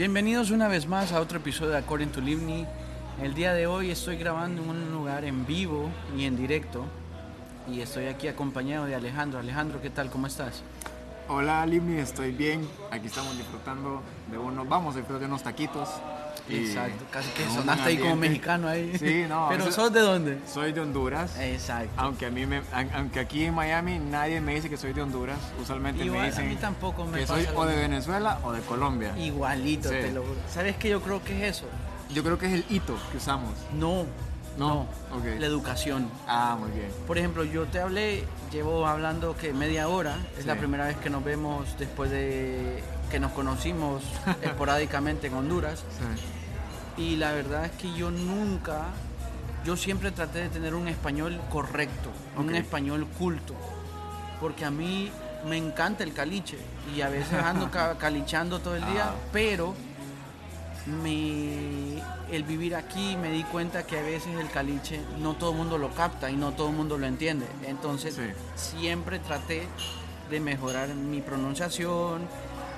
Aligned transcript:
Bienvenidos 0.00 0.50
una 0.50 0.66
vez 0.66 0.86
más 0.86 1.12
a 1.12 1.20
otro 1.20 1.36
episodio 1.36 1.72
de 1.72 1.76
According 1.76 2.08
to 2.08 2.22
Livni. 2.22 2.64
El 3.22 3.34
día 3.34 3.52
de 3.52 3.66
hoy 3.66 3.90
estoy 3.90 4.16
grabando 4.16 4.62
en 4.62 4.70
un 4.70 4.92
lugar 4.92 5.26
en 5.26 5.44
vivo 5.44 5.90
y 6.16 6.24
en 6.24 6.38
directo 6.38 6.86
y 7.70 7.82
estoy 7.82 8.06
aquí 8.06 8.26
acompañado 8.26 8.86
de 8.86 8.94
Alejandro. 8.94 9.38
Alejandro, 9.38 9.82
¿qué 9.82 9.90
tal? 9.90 10.08
¿Cómo 10.08 10.26
estás? 10.26 10.62
Hola 11.28 11.66
Livni, 11.66 11.98
estoy 11.98 12.32
bien. 12.32 12.66
Aquí 12.90 13.08
estamos 13.08 13.36
disfrutando 13.36 14.00
de 14.30 14.38
unos, 14.38 14.66
vamos 14.66 14.94
de 14.94 15.02
unos 15.02 15.42
taquitos. 15.42 15.90
Y 16.48 16.56
Exacto, 16.56 17.04
casi 17.10 17.28
que 17.30 17.44
sonaste 17.46 17.88
ahí 17.88 17.98
como 17.98 18.16
mexicano 18.16 18.68
ahí. 18.68 18.92
Sí, 18.98 19.24
no. 19.28 19.46
Pero 19.50 19.64
eso- 19.64 19.72
¿sos 19.72 19.92
de 19.92 20.00
dónde? 20.00 20.38
Soy 20.52 20.72
de 20.72 20.80
Honduras. 20.80 21.36
Exacto. 21.38 21.90
Aunque 21.96 22.26
a 22.26 22.30
mí 22.30 22.46
me, 22.46 22.62
aunque 22.94 23.20
aquí 23.20 23.44
en 23.44 23.54
Miami 23.54 23.98
nadie 23.98 24.40
me 24.40 24.54
dice 24.54 24.68
que 24.70 24.76
soy 24.76 24.92
de 24.92 25.02
Honduras, 25.02 25.38
usualmente 25.60 26.04
Igual, 26.04 26.20
me 26.22 26.26
a 26.26 26.30
dicen 26.30 26.48
mí 26.48 26.56
tampoco 26.56 27.04
me 27.06 27.20
que 27.20 27.26
pasa 27.26 27.44
soy 27.44 27.54
o 27.56 27.66
de. 27.66 27.76
Venezuela 27.76 28.38
o 28.42 28.52
de 28.52 28.60
Colombia. 28.62 29.16
Igualito, 29.18 29.88
Sí. 29.88 29.94
te 29.96 30.12
lo 30.12 30.22
juro. 30.22 30.36
¿Sabes 30.52 30.76
qué 30.76 30.88
yo 30.90 31.00
creo 31.00 31.22
que 31.22 31.36
es 31.48 31.56
eso? 31.58 31.66
Yo 32.12 32.22
creo 32.24 32.38
que 32.38 32.46
es 32.46 32.52
el 32.54 32.64
hito 32.68 32.96
que 33.10 33.18
usamos. 33.18 33.52
No, 33.72 34.04
no. 34.04 34.06
No, 34.58 34.80
ok. 35.16 35.24
La 35.38 35.46
educación. 35.46 36.10
Ah, 36.26 36.56
muy 36.58 36.70
bien. 36.72 36.90
Por 37.06 37.16
ejemplo, 37.16 37.44
yo 37.44 37.64
te 37.66 37.78
hablé, 37.80 38.24
llevo 38.52 38.86
hablando 38.86 39.36
que 39.36 39.52
media 39.54 39.88
hora, 39.88 40.16
es 40.36 40.42
Sí. 40.42 40.46
la 40.48 40.56
primera 40.56 40.86
vez 40.86 40.96
que 40.96 41.08
nos 41.08 41.24
vemos 41.24 41.66
después 41.78 42.10
de 42.10 42.82
que 43.10 43.20
nos 43.20 43.32
conocimos 43.32 44.02
esporádicamente 44.42 45.26
en 45.26 45.34
Honduras. 45.34 45.80
Sí. 46.96 47.02
Y 47.02 47.16
la 47.16 47.32
verdad 47.32 47.66
es 47.66 47.72
que 47.72 47.92
yo 47.94 48.10
nunca, 48.10 48.86
yo 49.64 49.76
siempre 49.76 50.10
traté 50.10 50.40
de 50.40 50.48
tener 50.48 50.74
un 50.74 50.88
español 50.88 51.40
correcto, 51.50 52.10
un 52.36 52.54
español 52.54 53.06
culto, 53.18 53.54
porque 54.40 54.64
a 54.64 54.70
mí 54.70 55.10
me 55.46 55.56
encanta 55.56 56.04
el 56.04 56.12
caliche 56.12 56.58
y 56.94 57.00
a 57.00 57.08
veces 57.08 57.34
ando 57.34 57.70
ca- 57.72 57.96
calichando 57.98 58.60
todo 58.60 58.76
el 58.76 58.84
día, 58.86 59.06
Ah. 59.10 59.14
pero 59.32 59.74
me, 61.02 62.02
el 62.30 62.42
vivir 62.44 62.74
aquí 62.74 63.16
me 63.16 63.30
di 63.30 63.44
cuenta 63.44 63.84
que 63.86 63.98
a 63.98 64.02
veces 64.02 64.34
el 64.38 64.48
caliche 64.50 65.00
no 65.20 65.34
todo 65.34 65.50
el 65.52 65.56
mundo 65.56 65.78
lo 65.78 65.90
capta 65.94 66.30
y 66.30 66.36
no 66.36 66.52
todo 66.52 66.68
el 66.70 66.74
mundo 66.76 66.98
lo 66.98 67.06
entiende. 67.06 67.46
Entonces 67.66 68.14
Sí. 68.14 68.22
siempre 68.78 69.18
traté 69.18 69.66
de 70.30 70.40
mejorar 70.40 70.88
mi 70.94 71.20
pronunciación, 71.20 72.22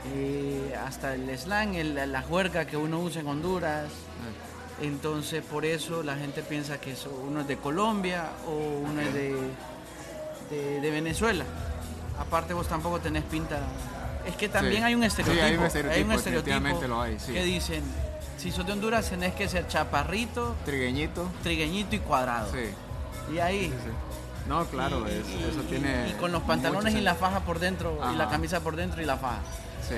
eh, 0.06 0.75
hasta 0.86 1.14
el 1.14 1.36
slang, 1.39 1.75
el- 1.75 2.11
la 2.12 2.22
juerga 2.22 2.64
que 2.67 2.77
uno 2.77 2.98
usa 3.00 3.20
en 3.20 3.28
Honduras. 3.28 3.86
Entonces 4.81 5.45
por 5.45 5.64
eso 5.64 6.03
la 6.03 6.17
gente 6.17 6.42
piensa 6.42 6.81
que 6.81 6.92
eso- 6.92 7.11
uno 7.28 7.42
es 7.42 7.47
de 7.48 7.56
Colombia 7.56 8.30
o 8.47 8.80
uno 8.89 9.00
es 9.00 9.14
de, 9.14 9.36
de- 10.50 10.80
de 10.80 10.91
Venezuela. 10.91 11.45
Aparte 12.19 12.53
vos 12.53 12.67
tampoco 12.69 12.98
tenés 13.00 13.23
pinta. 13.25 13.61
Es 14.27 14.34
que 14.36 14.48
también 14.48 14.78
Sí. 14.78 14.83
hay 14.83 14.95
un 14.95 15.03
Sí, 15.03 15.06
estereotipo. 15.08 15.45
hay 15.45 16.03
un 16.03 16.12
estereotipo, 16.12 16.86
lo 16.89 17.00
hay, 17.03 17.19
sí. 17.19 17.33
que 17.33 17.42
dicen, 17.45 17.83
si 18.39 18.50
sos 18.50 18.67
de 18.67 18.73
Honduras 18.73 19.08
tenés 19.11 19.34
que 19.34 19.48
ser 19.48 19.67
chaparrito, 19.69 20.55
Trigueñito. 20.64 21.28
trigueñito 21.42 21.95
y 21.97 21.98
cuadrado. 22.00 22.50
Sí. 22.53 23.33
Y 23.34 23.39
ahí... 23.39 23.67
sí, 23.67 23.75
sí. 23.84 23.91
No, 24.48 24.64
claro, 24.67 25.05
y- 25.06 25.12
es- 25.12 25.28
y- 25.28 25.45
eso 25.50 25.62
y- 25.62 25.67
tiene. 25.67 26.08
y 26.08 26.12
con 26.14 26.33
los 26.33 26.42
pantalones 26.42 26.95
y 26.95 27.00
la 27.00 27.14
faja 27.14 27.41
por 27.41 27.61
dentro 27.61 28.00
y 28.12 28.17
la 28.17 28.28
camisa 28.28 28.58
por 28.61 28.75
dentro 28.75 29.00
y 29.00 29.05
la 29.05 29.17
faja. 29.17 29.39
Sí. 29.89 29.97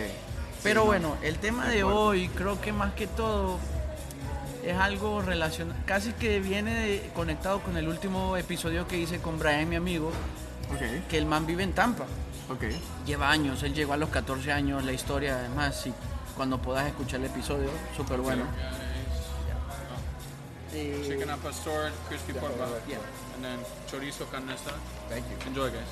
Pero 0.63 0.81
Sí, 0.81 0.85
no. 0.85 0.87
bueno, 0.87 1.17
el 1.23 1.39
tema 1.39 1.69
De 1.69 1.85
hoy 1.85 2.29
creo 2.29 2.61
que 2.61 2.73
más 2.73 2.95
que 2.95 3.07
todo 3.07 3.59
es 4.65 4.77
algo 4.77 5.21
relacionado, 5.21 5.79
casi 5.85 6.13
que 6.15 6.41
viene 6.41 6.75
de- 6.75 7.11
conectado 7.15 7.61
con 7.61 7.77
el 7.77 7.87
último 7.87 8.37
episodio 8.39 8.89
que 8.89 8.97
hice 8.99 9.19
con 9.21 9.39
Brian, 9.39 9.69
mi 9.69 9.77
amigo, 9.77 10.09
Ok, 10.73 11.07
que 11.09 11.19
el 11.19 11.27
man 11.27 11.45
vive 11.47 11.63
en 11.65 11.75
Tampa. 11.75 12.05
ok. 12.51 12.65
Lleva 13.05 13.31
años, 13.31 13.63
él 13.63 13.75
llegó 13.75 13.93
a 13.93 13.99
los 13.99 14.09
14 14.09 14.53
años, 14.53 14.83
la 14.85 14.93
historia 14.93 15.37
además, 15.37 15.79
si 15.83 15.93
cuando 16.35 16.57
puedas 16.63 16.87
escuchar 16.87 17.21
el 17.21 17.27
episodio, 17.27 17.69
súper 17.97 18.21
bueno. 18.21 18.45
Eh, 20.73 21.03
Chicken 21.07 21.31
al 21.31 21.39
pastor, 21.39 21.93
crispy 22.09 22.33
pork 22.33 22.53
yeah. 22.89 22.99
and 23.37 23.45
then 23.45 23.61
chorizo 23.89 24.27
carne 24.27 24.55
asada. 24.55 24.77
Enjoy, 25.47 25.71
guys. 25.71 25.85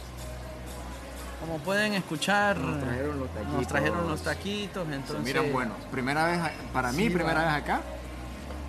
Como 1.43 1.59
pueden 1.59 1.93
escuchar, 1.95 2.57
Nos 2.57 2.81
trajeron 2.83 3.19
los 3.21 3.29
taquitos. 3.31 3.53
nos 3.55 3.67
trajeron 3.67 4.09
los 4.09 4.23
taquitos, 4.23 4.89
Se 4.89 4.95
entonces... 4.95 5.25
miran 5.25 5.53
buenos. 5.53 5.77
Primera 5.91 6.25
vez, 6.27 6.39
para 6.73 6.93
mí, 6.93 7.11
primera 7.11 7.41
vez 7.45 7.53
acá. 7.53 7.81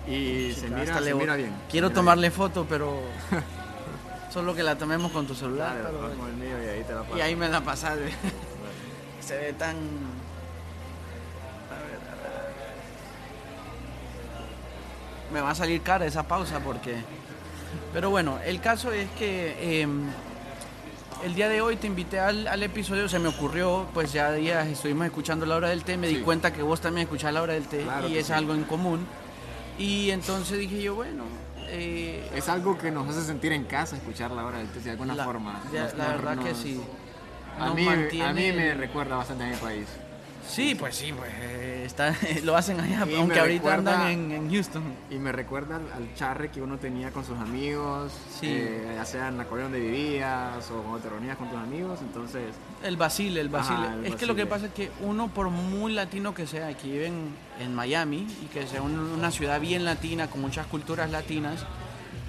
Y 0.06 0.52
se 0.52 0.66
Hasta 0.66 0.76
mira, 0.80 1.00
le- 1.00 1.08
se 1.10 1.14
mira 1.14 1.36
bien. 1.36 1.54
Quiero 1.70 1.88
mira 1.88 1.94
tomarle 1.94 2.30
foto, 2.30 2.66
pero 2.68 3.00
solo 4.32 4.54
que 4.54 4.62
la 4.62 4.76
tomemos 4.76 5.10
con 5.12 5.26
tu 5.26 5.34
celular. 5.34 5.70
Dale, 5.76 5.88
pero- 5.88 6.02
lo 6.02 6.08
pongo 6.14 6.26
el 6.26 6.34
mío 6.34 6.62
y 6.62 6.66
ahí 6.68 6.84
te 6.84 6.92
la 6.94 7.02
paso. 7.02 7.16
Y 7.16 7.20
ahí 7.22 7.34
me 7.36 7.48
la 7.48 7.60
pasaste. 7.62 8.12
Se 9.20 9.36
ve 9.38 9.52
tan. 9.54 9.76
A 9.76 9.80
ver, 9.80 9.88
a 11.80 12.20
ver, 12.20 12.36
a 12.36 12.42
ver. 12.42 12.52
Me 15.32 15.40
va 15.40 15.50
a 15.50 15.54
salir 15.54 15.80
cara 15.82 16.04
esa 16.04 16.24
pausa 16.24 16.60
porque. 16.60 16.96
Pero 17.92 18.10
bueno, 18.10 18.38
el 18.44 18.60
caso 18.60 18.92
es 18.92 19.08
que 19.18 19.56
eh, 19.82 19.88
el 21.24 21.34
día 21.34 21.48
de 21.48 21.60
hoy 21.62 21.76
te 21.76 21.86
invité 21.86 22.20
al, 22.20 22.46
al 22.46 22.62
episodio, 22.62 23.08
se 23.08 23.18
me 23.18 23.28
ocurrió, 23.28 23.86
pues 23.94 24.12
ya 24.12 24.30
días 24.32 24.66
estuvimos 24.68 25.06
escuchando 25.06 25.46
la 25.46 25.56
hora 25.56 25.68
del 25.70 25.82
té, 25.82 25.96
me 25.96 26.06
di 26.08 26.16
cuenta 26.20 26.52
que 26.52 26.62
vos 26.62 26.80
también 26.80 27.04
escuchás 27.06 27.32
la 27.32 27.42
hora 27.42 27.54
del 27.54 27.64
té 27.66 27.82
Claro 27.82 28.08
y 28.08 28.18
es 28.18 28.26
sí. 28.26 28.32
algo 28.32 28.52
en 28.54 28.64
común. 28.64 29.06
Y 29.78 30.10
entonces 30.10 30.58
dije 30.58 30.82
yo, 30.82 30.94
bueno, 30.96 31.24
eh, 31.68 32.30
Es 32.34 32.48
algo 32.48 32.76
que 32.78 32.90
nos 32.90 33.08
hace 33.08 33.24
sentir 33.24 33.52
en 33.52 33.64
casa 33.64 33.96
escuchar 33.96 34.30
la 34.30 34.44
hora 34.44 34.58
del 34.58 34.68
té 34.68 34.80
de 34.80 34.90
alguna 34.90 35.14
la, 35.14 35.24
forma. 35.24 35.60
ya- 35.72 35.84
Nos- 35.84 35.94
la 35.94 36.04
nos- 36.12 36.22
verdad 36.22 36.44
que 36.44 36.54
sí. 36.54 36.80
A 37.58 37.70
mí, 37.72 37.86
a 37.88 38.32
mí 38.32 38.52
me 38.52 38.74
recuerda 38.74 39.16
bastante 39.16 39.44
a 39.44 39.46
mi 39.48 39.56
país. 39.56 39.86
Sí, 40.48 40.74
pues 40.74 40.94
sí, 40.96 41.12
pues 41.16 41.30
eh, 41.40 41.82
está, 41.86 42.14
lo 42.44 42.56
hacen 42.56 42.78
allá, 42.80 43.06
Y 43.10 43.14
aunque 43.16 43.40
ahorita 43.40 43.44
recuerda- 43.76 43.92
andan 43.94 44.08
en, 44.10 44.32
en 44.32 44.50
Houston. 44.52 44.82
Y 45.10 45.14
me 45.16 45.32
recuerda 45.32 45.76
al, 45.76 45.82
al 45.92 46.14
charre 46.14 46.50
que 46.50 46.60
uno 46.62 46.78
tenía 46.78 47.10
con 47.10 47.24
sus 47.24 47.38
amigos, 47.38 48.12
Sí. 48.40 48.46
eh, 48.50 48.92
ya 48.94 49.04
sea 49.04 49.28
en 49.28 49.38
la 49.38 49.44
colonia 49.44 49.64
donde 49.70 49.80
vivías 49.80 50.70
o 50.70 50.82
cuando 50.82 50.98
te 51.00 51.08
reunías 51.08 51.36
con 51.38 51.48
tus 51.48 51.58
amigos. 51.58 51.98
Entonces, 52.02 52.54
El 52.82 52.96
Basile, 52.96 53.40
el 53.40 53.48
Basile. 53.48 53.86
Ajá, 53.86 53.94
el 53.94 54.06
es 54.06 54.14
que 54.16 54.26
lo 54.26 54.34
que 54.34 54.46
pasa 54.46 54.66
es 54.66 54.72
que 54.72 54.90
uno, 55.00 55.28
por 55.28 55.48
muy 55.50 55.92
latino 55.92 56.34
que 56.34 56.46
sea, 56.46 56.72
que 56.76 56.86
vive 56.88 57.06
en, 57.06 57.34
en 57.60 57.74
Miami 57.74 58.26
y 58.42 58.46
que 58.46 58.66
sea 58.66 58.82
un- 58.82 58.98
una 58.98 59.30
ciudad 59.30 59.60
bien 59.60 59.84
latina, 59.84 60.28
con 60.28 60.40
muchas 60.42 60.66
culturas 60.66 61.10
latinas, 61.10 61.64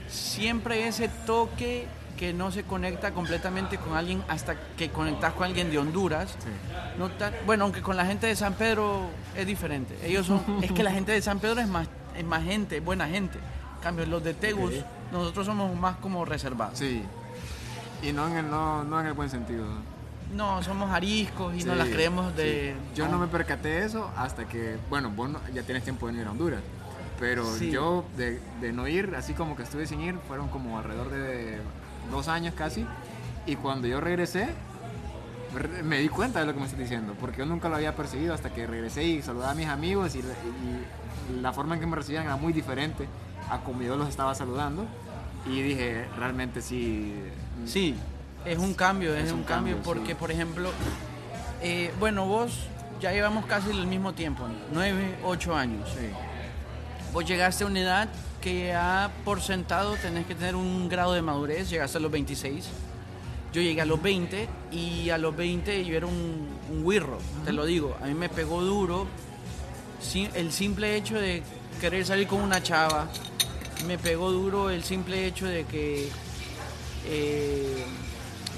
siempre 0.08 0.88
ese 0.88 1.10
toque 1.26 1.88
que 2.18 2.34
no 2.34 2.50
se 2.52 2.64
conecta 2.64 3.12
completamente 3.12 3.78
con 3.78 3.96
alguien 3.98 4.24
hasta 4.30 4.56
que 4.78 4.90
conectas 4.90 5.34
con 5.34 5.44
alguien 5.46 5.70
de 5.70 5.78
Honduras. 5.78 6.36
sí. 6.40 6.50
No 6.98 7.10
tan- 7.12 7.34
bueno, 7.46 7.66
aunque 7.66 7.82
con 7.82 7.98
la 7.98 8.06
gente 8.06 8.28
de 8.28 8.36
San 8.36 8.54
Pedro 8.54 9.02
es 9.36 9.46
diferente. 9.46 9.98
Ellos 10.04 10.26
son, 10.26 10.42
es 10.64 10.72
que 10.72 10.82
la 10.84 10.92
gente 10.92 11.12
de 11.12 11.22
San 11.22 11.40
Pedro 11.40 11.60
es 11.60 11.68
más, 11.68 11.88
es 12.18 12.24
más 12.24 12.44
gente, 12.44 12.80
buena 12.80 13.08
gente. 13.08 13.38
En 13.38 13.82
cambio, 13.84 14.06
los 14.06 14.24
de 14.24 14.34
Tegus, 14.34 14.74
nosotros 15.12 15.46
somos 15.46 15.76
más 15.78 15.98
como 15.98 16.24
reservados. 16.26 16.80
Sí. 16.80 17.04
Y 18.02 18.14
no 18.14 18.28
en 18.28 18.38
el, 18.38 18.50
no, 18.50 18.84
no 18.86 19.00
en 19.02 19.08
el 19.08 19.14
buen 19.14 19.30
sentido. 19.30 19.66
No, 20.34 20.64
somos 20.64 20.90
ariscos 20.92 21.54
y 21.56 21.64
no 21.66 21.76
las 21.76 21.88
creemos 21.90 22.36
de... 22.36 22.76
sí. 22.94 22.96
Yo 22.96 23.08
no 23.10 23.18
me 23.20 23.28
percaté 23.28 23.68
de 23.70 23.86
eso 23.86 24.10
hasta 24.18 24.46
que, 24.48 24.78
bueno, 24.90 25.10
vos 25.12 25.30
no- 25.30 25.40
ya 25.54 25.64
tienes 25.64 25.84
tiempo 25.84 26.08
de 26.08 26.14
ir 26.22 26.26
a 26.28 26.32
Honduras. 26.32 26.62
Pero 27.20 27.46
Sí. 27.58 27.72
yo 27.72 28.04
de, 28.18 28.40
de 28.60 28.74
no 28.74 28.88
ir, 28.88 29.14
así 29.18 29.34
como 29.34 29.56
que 29.56 29.64
estuve 29.64 29.86
sin 29.88 30.02
ir, 30.02 30.16
fueron 30.28 30.48
como 30.50 30.78
alrededor 30.78 31.10
de 31.12 31.60
dos 32.12 32.28
años 32.28 32.54
casi. 32.56 32.86
Y 33.46 33.56
cuando 33.58 33.88
yo 33.88 34.00
regresé, 34.02 34.50
re- 35.54 35.84
me 35.84 36.00
di 36.00 36.10
cuenta 36.10 36.40
de 36.40 36.46
lo 36.46 36.54
que 36.54 36.60
me 36.60 36.66
estás 36.66 36.80
diciendo, 36.80 37.16
porque 37.20 37.38
yo 37.40 37.46
nunca 37.46 37.70
lo 37.70 37.76
había 37.76 37.96
percibido 37.96 38.34
hasta 38.34 38.50
que 38.52 38.66
regresé 38.68 39.04
y 39.04 39.22
saludaba 39.22 39.52
a 39.52 39.56
mis 39.56 39.68
amigos 39.68 40.16
y, 40.16 40.20
y 40.20 41.42
la 41.42 41.54
forma 41.54 41.76
en 41.76 41.82
que 41.82 41.88
me 41.88 41.96
recibían 41.96 42.24
era 42.26 42.36
muy 42.38 42.54
diferente 42.54 43.08
a 43.50 43.60
como 43.60 43.82
yo 43.84 43.96
los 43.96 44.10
estaba 44.10 44.34
saludando. 44.36 44.86
Y 45.48 45.62
dije, 45.62 46.06
realmente 46.18 46.62
sí. 46.62 47.14
Sí, 47.68 47.96
es 48.46 48.58
un 48.58 48.74
cambio, 48.74 49.16
es, 49.16 49.26
Es 49.26 49.32
un, 49.32 49.40
un 49.40 49.44
cambio, 49.44 49.76
cambio, 49.76 49.94
porque, 49.94 50.14
sí. 50.14 50.16
por 50.20 50.32
ejemplo, 50.32 50.72
eh, 51.62 51.94
bueno, 52.00 52.26
vos 52.26 52.68
ya 53.00 53.12
llevamos 53.12 53.46
casi 53.46 53.70
el 53.70 53.86
mismo 53.86 54.14
tiempo, 54.14 54.48
nueve, 54.74 55.16
ocho 55.24 55.56
años. 55.56 55.88
Sí. 55.90 56.08
Vos 57.14 57.26
llegaste 57.26 57.64
a 57.64 57.68
una 57.68 57.80
edad 57.80 58.10
que 58.46 58.68
ya 58.68 59.12
por 59.24 59.42
sentado 59.42 59.96
tenés 59.96 60.28
que 60.28 60.36
tener 60.36 60.56
un 60.56 60.88
grado 60.88 61.14
de 61.14 61.24
madurez, 61.24 61.68
llegaste 61.68 61.98
a 61.98 62.02
los 62.02 62.12
26. 62.12 62.66
Yo 63.52 63.60
llegué 63.60 63.82
a 63.82 63.86
los 63.86 64.00
20 64.00 64.48
y 64.72 65.10
a 65.10 65.18
los 65.18 65.36
20 65.36 65.84
yo 65.84 65.98
era 65.98 66.06
un, 66.06 66.48
un 66.70 66.86
wirro, 66.86 67.18
te 67.44 67.52
lo 67.52 67.66
digo. 67.66 67.98
A 68.04 68.06
mí 68.06 68.14
me 68.14 68.30
pegó 68.30 68.62
duro 68.62 69.08
el 70.36 70.52
simple 70.52 70.96
hecho 70.96 71.20
de 71.20 71.42
querer 71.82 72.06
salir 72.06 72.28
con 72.28 72.40
una 72.40 72.62
chava. 72.62 73.08
Me 73.88 73.98
pegó 73.98 74.32
duro 74.32 74.70
el 74.70 74.84
simple 74.84 75.26
hecho 75.26 75.48
de 75.48 75.64
que 75.64 76.10
eh, 77.08 77.84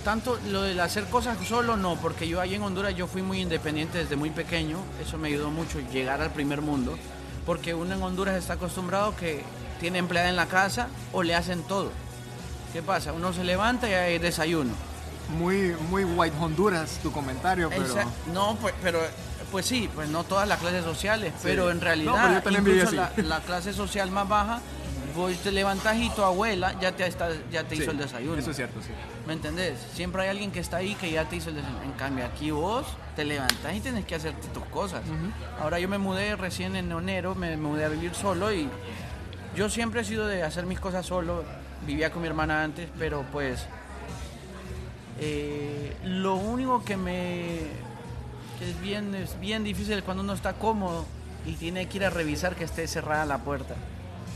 tanto 0.04 0.38
lo 0.50 0.64
de 0.64 0.82
hacer 0.82 1.06
cosas 1.06 1.38
solo 1.48 1.78
no, 1.78 1.96
porque 1.96 2.28
yo 2.28 2.42
ahí 2.42 2.56
en 2.56 2.64
Honduras 2.64 2.94
yo 2.94 3.08
fui 3.08 3.22
muy 3.22 3.40
independiente 3.40 4.00
desde 4.00 4.18
muy 4.18 4.32
pequeño, 4.32 4.80
eso 5.02 5.18
me 5.18 5.30
ayudó 5.30 5.50
mucho 5.50 5.80
llegar 5.94 6.22
al 6.22 6.34
primer 6.34 6.62
mundo, 6.62 6.98
porque 7.46 7.74
uno 7.74 7.96
en 7.96 8.04
Honduras 8.04 8.36
está 8.36 8.54
acostumbrado 8.56 9.16
que 9.16 9.46
tiene 9.80 10.00
empleada 10.00 10.30
en 10.30 10.36
la 10.36 10.48
casa 10.48 10.88
o 11.14 11.24
le 11.24 11.36
hacen 11.36 11.64
todo. 11.64 11.92
¿Qué 12.74 12.82
pasa? 12.82 13.14
Uno 13.14 13.34
se 13.34 13.44
levanta 13.44 13.90
y 13.90 13.94
hay 13.94 14.18
desayuno. 14.20 14.74
Muy, 15.38 15.76
muy 15.90 16.04
White 16.04 16.36
Honduras 16.40 17.00
tu 17.04 17.12
comentario, 17.12 17.70
pero. 17.70 17.86
No, 18.34 18.56
pues, 18.62 18.74
pero 18.82 19.00
Pues 19.52 19.66
sí, 19.66 19.90
pues 19.96 20.10
no 20.10 20.24
todas 20.26 20.46
las 20.48 20.60
clases 20.60 20.84
sociales, 20.84 21.32
Sí. 21.38 21.44
pero 21.44 21.72
en 21.72 21.78
No, 21.78 21.84
realidad 21.84 22.42
pero 22.44 22.60
incluso 22.60 22.92
la, 23.16 23.40
clase 23.40 23.72
social 23.72 24.12
más 24.12 24.28
baja, 24.28 24.60
vos 25.16 25.32
te 25.38 25.52
levantás 25.54 25.96
y 25.98 26.10
tu 26.10 26.22
abuela 26.22 26.76
ya 26.82 26.92
te, 26.92 27.08
está, 27.08 27.30
ya 27.50 27.64
te 27.64 27.78
Sí, 27.78 27.82
hizo 27.82 27.92
el 27.92 27.98
desayuno. 27.98 28.38
Eso 28.38 28.52
es 28.52 28.58
cierto, 28.58 28.82
sí. 28.82 28.90
¿Me 29.26 29.32
entendés? 29.34 29.78
Siempre 29.94 30.24
hay 30.24 30.30
alguien 30.30 30.52
que 30.52 30.60
está 30.60 30.78
ahí 30.78 30.96
que 30.96 31.10
ya 31.12 31.24
te 31.30 31.38
hizo 31.38 31.50
el 31.50 31.56
desayuno. 31.56 31.82
En 31.84 31.94
cambio, 31.94 32.26
aquí 32.26 32.52
vos 32.52 32.86
te 33.16 33.24
levantás 33.24 33.74
y 33.74 33.80
tienes 33.80 34.06
que 34.06 34.16
hacer 34.16 34.34
tus 34.54 34.64
cosas. 34.66 35.02
Ahora 35.62 35.80
yo 35.80 35.88
me 35.88 35.98
mudé 35.98 36.36
recién 36.36 36.76
en 36.76 36.92
enero, 36.92 37.34
me 37.34 37.56
mudé 37.56 37.86
a 37.86 37.90
vivir 37.90 38.14
solo 38.16 38.52
y 38.54 38.70
yo 39.58 39.70
siempre 39.70 40.02
he 40.02 40.04
sido 40.06 40.28
de 40.28 40.44
hacer 40.44 40.68
mis 40.68 40.80
cosas 40.80 41.06
solo. 41.06 41.44
Vivía 41.86 42.12
con 42.12 42.22
mi 42.22 42.28
hermana 42.28 42.64
antes, 42.64 42.88
pero 43.00 43.24
pues 43.32 43.66
eh, 45.20 45.96
lo 46.04 46.36
único 46.36 46.84
que 46.86 46.96
me 46.96 47.60
que 48.60 48.70
es 48.70 48.82
bien 48.82 49.14
es 49.16 49.40
bien 49.40 49.64
difícil 49.64 50.04
cuando 50.04 50.22
uno 50.24 50.34
está 50.34 50.54
cómodo 50.54 51.06
y 51.46 51.54
tiene 51.54 51.88
que 51.88 51.98
ir 51.98 52.06
a 52.06 52.10
revisar 52.10 52.56
que 52.56 52.64
esté 52.66 52.88
cerrada 52.88 53.26
la 53.26 53.40
puerta. 53.40 53.76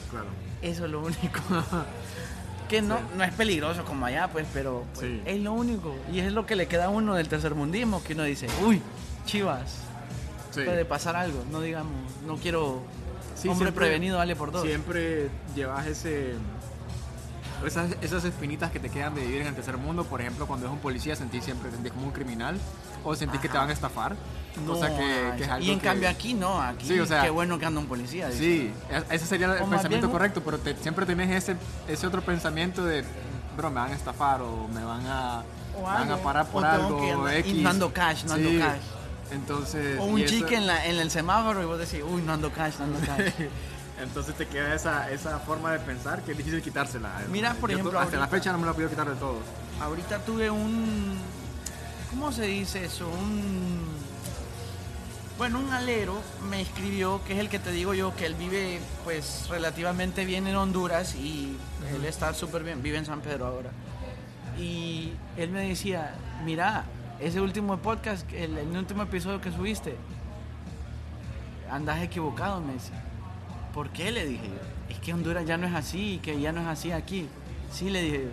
Claro. 0.10 0.28
Eso 0.62 0.86
es 0.86 0.92
lo 0.92 1.02
único. 1.02 1.40
que 2.70 2.82
no, 2.82 3.00
no 3.16 3.24
es 3.24 3.34
peligroso 3.34 3.84
como 3.86 4.06
allá, 4.06 4.28
pues, 4.32 4.48
pero 4.54 4.86
pues, 4.94 5.06
Sí. 5.06 5.22
es 5.26 5.40
lo 5.42 5.54
único. 5.54 5.96
Y 6.12 6.20
es 6.20 6.32
lo 6.32 6.46
que 6.46 6.56
le 6.56 6.68
queda 6.68 6.86
a 6.86 6.90
uno 6.90 7.16
del 7.16 7.28
tercermundismo, 7.28 8.04
que 8.04 8.14
uno 8.14 8.24
dice, 8.24 8.48
uy, 8.66 8.82
chivas, 9.26 9.78
Sí. 10.52 10.62
puede 10.64 10.84
pasar 10.86 11.16
algo. 11.16 11.44
No 11.52 11.62
digamos, 11.62 11.94
no 12.26 12.38
quiero 12.38 12.82
Sí, 13.42 13.48
hombre 13.50 13.68
siempre- 13.68 13.86
prevenido, 13.86 14.18
vale 14.18 14.36
por 14.36 14.52
dos. 14.52 14.64
Siempre 14.64 15.30
llevas 15.56 15.88
ese. 15.88 16.36
Esas, 17.66 17.92
esas 18.02 18.24
espinitas 18.26 18.72
que 18.72 18.80
te 18.80 18.90
quedan 18.90 19.14
de 19.14 19.22
vivir 19.22 19.42
en 19.42 19.48
el 19.48 19.54
tercer 19.54 19.78
mundo, 19.78 20.04
por 20.04 20.20
ejemplo, 20.20 20.48
cuando 20.48 20.66
es 20.66 20.72
un 20.74 20.80
policía 20.80 21.16
sentís 21.16 21.44
siempre 21.46 21.70
sentís 21.70 21.92
como 21.92 22.08
un 22.08 22.12
criminal 22.12 22.58
o 23.04 23.16
sentís 23.16 23.40
que 23.40 23.48
te 23.50 23.58
van 23.58 23.70
a 23.70 23.74
estafar. 23.74 24.16
No, 24.66 24.74
cosa 24.74 24.90
que, 24.90 25.04
ay, 25.04 25.38
que 25.38 25.44
es 25.44 25.50
algo 25.50 25.66
y 25.66 25.70
en 25.70 25.80
que- 25.80 25.86
cambio 25.86 26.10
aquí 26.10 26.34
no, 26.34 26.60
aquí 26.60 26.88
Sí, 26.88 27.00
o 27.00 27.06
sea, 27.06 27.22
qué 27.22 27.30
bueno 27.30 27.60
que 27.60 27.66
anda 27.68 27.80
un 27.80 27.86
policía. 27.86 28.30
dice. 28.30 28.40
Sí, 28.40 28.74
ese 29.12 29.26
sería 29.28 29.46
el 29.46 29.62
O 29.62 29.70
pensamiento 29.70 30.08
bien- 30.08 30.12
correcto, 30.12 30.42
pero 30.44 30.58
te- 30.58 30.76
siempre 30.78 31.06
tenés 31.06 31.30
ese, 31.30 31.56
ese 31.88 32.08
otro 32.08 32.24
pensamiento 32.24 32.84
de, 32.84 33.04
bro, 33.56 33.70
me 33.70 33.80
van 33.80 33.92
a 33.92 33.96
estafar 33.96 34.42
o 34.42 34.68
me 34.68 34.84
van 34.84 35.06
a, 35.06 35.44
O 35.76 35.82
me 35.82 35.84
van 35.84 36.12
a 36.12 36.18
parar 36.18 36.48
por 36.48 36.64
o 36.64 36.68
algo. 36.68 37.00
que 37.00 37.48
y 37.48 37.62
no 37.62 37.70
ando 37.70 37.94
cash, 37.94 38.24
no 38.26 38.34
ando 38.34 38.50
Sí, 38.50 38.58
cash. 38.58 38.82
Entonces, 39.32 39.98
O 40.00 40.06
un 40.06 40.24
chique 40.26 40.56
en, 40.56 40.68
la, 40.68 40.86
en 40.86 40.98
el 41.00 41.10
semáforo 41.10 41.62
y 41.62 41.66
vos 41.66 41.80
decís, 41.80 42.02
uy, 42.08 42.22
no 42.22 42.34
ando 42.34 42.52
cash, 42.52 42.76
no 42.80 42.86
ando 42.86 43.00
cash. 43.06 43.32
Entonces 44.02 44.36
te 44.36 44.48
queda 44.48 44.74
esa, 44.74 45.12
esa 45.12 45.40
forma 45.40 45.72
de 45.72 45.80
pensar 45.80 46.22
que 46.24 46.32
es 46.32 46.38
difícil 46.38 46.62
quitársela. 46.62 47.22
Mira, 47.30 47.54
por 47.54 47.70
Yo 47.70 47.78
ejemplo, 47.78 48.00
Hasta 48.00 48.18
la 48.18 48.28
fecha 48.28 48.52
no 48.52 48.58
me 48.58 48.66
la 48.66 48.74
puedo 48.74 48.90
quitar 48.90 49.08
de 49.08 49.16
todo. 49.16 49.40
Ahorita 49.80 50.20
tuve 50.20 50.50
un. 50.50 51.18
¿Cómo 52.10 52.32
se 52.32 52.44
dice 52.44 52.86
eso? 52.86 53.08
Un. 53.08 54.02
Bueno, 55.38 55.60
un 55.60 55.72
alero 55.72 56.22
me 56.50 56.62
escribió, 56.62 57.24
que 57.26 57.34
es 57.34 57.40
el 57.40 57.50
que 57.50 57.58
te 57.58 57.72
digo 57.72 57.94
yo, 57.94 58.16
que 58.16 58.26
él 58.26 58.36
vive 58.36 58.80
pues 59.04 59.48
relativamente 59.50 60.26
bien 60.26 60.46
en 60.46 60.56
Honduras 60.56 61.16
y 61.16 61.58
él 61.96 62.06
está 62.06 62.34
súper 62.34 62.64
bien, 62.64 62.84
vive 62.84 62.98
en 62.98 63.06
San 63.06 63.22
Pedro 63.22 63.48
ahora. 63.48 63.72
Y 64.60 65.14
él 65.38 65.50
me 65.50 65.68
decía, 65.68 66.14
mira, 66.44 66.86
ese 67.22 67.40
último 67.40 67.78
podcast, 67.78 68.32
el, 68.34 68.58
el 68.58 68.76
último 68.76 69.04
episodio 69.04 69.40
que 69.40 69.52
subiste, 69.52 69.96
andas 71.70 72.02
equivocado, 72.02 72.60
me 72.62 72.74
decía. 72.74 73.02
¿Por 73.74 73.90
qué? 73.90 74.12
Le 74.12 74.26
dije 74.26 74.48
yo. 74.48 74.94
Es 74.94 75.00
que 75.00 75.14
Honduras 75.14 75.46
ya 75.46 75.58
no 75.58 75.68
es 75.68 75.74
así, 75.74 76.20
que 76.22 76.40
ya 76.40 76.52
no 76.52 76.62
es 76.62 76.68
así 76.68 76.92
aquí. 76.92 77.30
Sí, 77.72 77.90
le 77.90 78.02
dije 78.02 78.24
yo. 78.24 78.30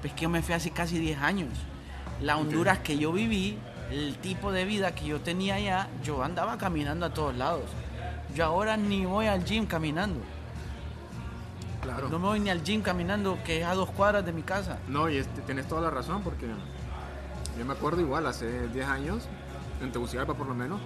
Pues 0.00 0.12
que 0.12 0.22
yo 0.22 0.28
me 0.28 0.42
fui 0.42 0.54
hace 0.54 0.70
casi 0.70 0.98
10 0.98 1.18
años. 1.20 1.48
La 2.20 2.36
Honduras 2.36 2.80
que 2.80 2.98
yo 2.98 3.12
viví, 3.12 3.58
el 3.90 4.16
tipo 4.16 4.52
de 4.52 4.64
vida 4.64 4.94
que 4.94 5.06
yo 5.06 5.20
tenía 5.20 5.54
allá, 5.54 5.88
yo 6.04 6.22
andaba 6.22 6.58
caminando 6.58 7.06
a 7.06 7.14
todos 7.14 7.34
lados. 7.36 7.64
Yo 8.34 8.44
ahora 8.44 8.76
ni 8.76 9.06
voy 9.06 9.26
al 9.26 9.44
gym 9.44 9.66
caminando. 9.66 10.20
Claro. 11.80 12.08
No 12.08 12.18
me 12.18 12.26
voy 12.26 12.40
ni 12.40 12.50
al 12.50 12.62
gym 12.62 12.82
caminando, 12.82 13.38
que 13.44 13.60
es 13.60 13.66
a 13.66 13.74
dos 13.74 13.90
cuadras 13.90 14.24
de 14.24 14.32
mi 14.32 14.42
casa. 14.42 14.78
No, 14.88 15.08
y 15.08 15.16
este, 15.16 15.40
tienes 15.42 15.66
toda 15.66 15.80
la 15.80 15.90
razón 15.90 16.22
porque 16.22 16.46
yo 17.58 17.64
me 17.64 17.72
acuerdo 17.72 18.00
igual, 18.00 18.26
hace 18.26 18.68
10 18.68 18.86
años, 18.88 19.24
en 19.80 19.92
Tegucigalpa 19.92 20.34
por 20.34 20.46
lo 20.46 20.54
menos, 20.54 20.80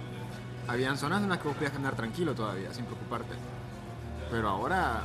habían 0.67 0.97
zonas 0.97 1.23
en 1.23 1.29
las 1.29 1.39
que 1.39 1.47
vos 1.47 1.55
podías 1.55 1.71
caminar 1.71 1.95
tranquilo 1.95 2.33
todavía, 2.35 2.73
sin 2.73 2.85
preocuparte. 2.85 3.33
Pero 4.29 4.49
ahora, 4.49 5.01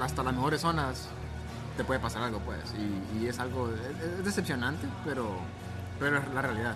hasta 0.00 0.22
las 0.22 0.34
mejores 0.34 0.60
zonas, 0.60 1.08
te 1.76 1.84
puede 1.84 2.00
pasar 2.00 2.22
algo, 2.22 2.40
pues. 2.40 2.58
Y, 2.76 3.18
y 3.22 3.28
es 3.28 3.38
algo, 3.38 3.68
es, 3.70 4.18
es 4.18 4.24
decepcionante, 4.24 4.86
pero, 5.04 5.28
pero 6.00 6.18
es 6.18 6.28
la 6.34 6.42
realidad. 6.42 6.74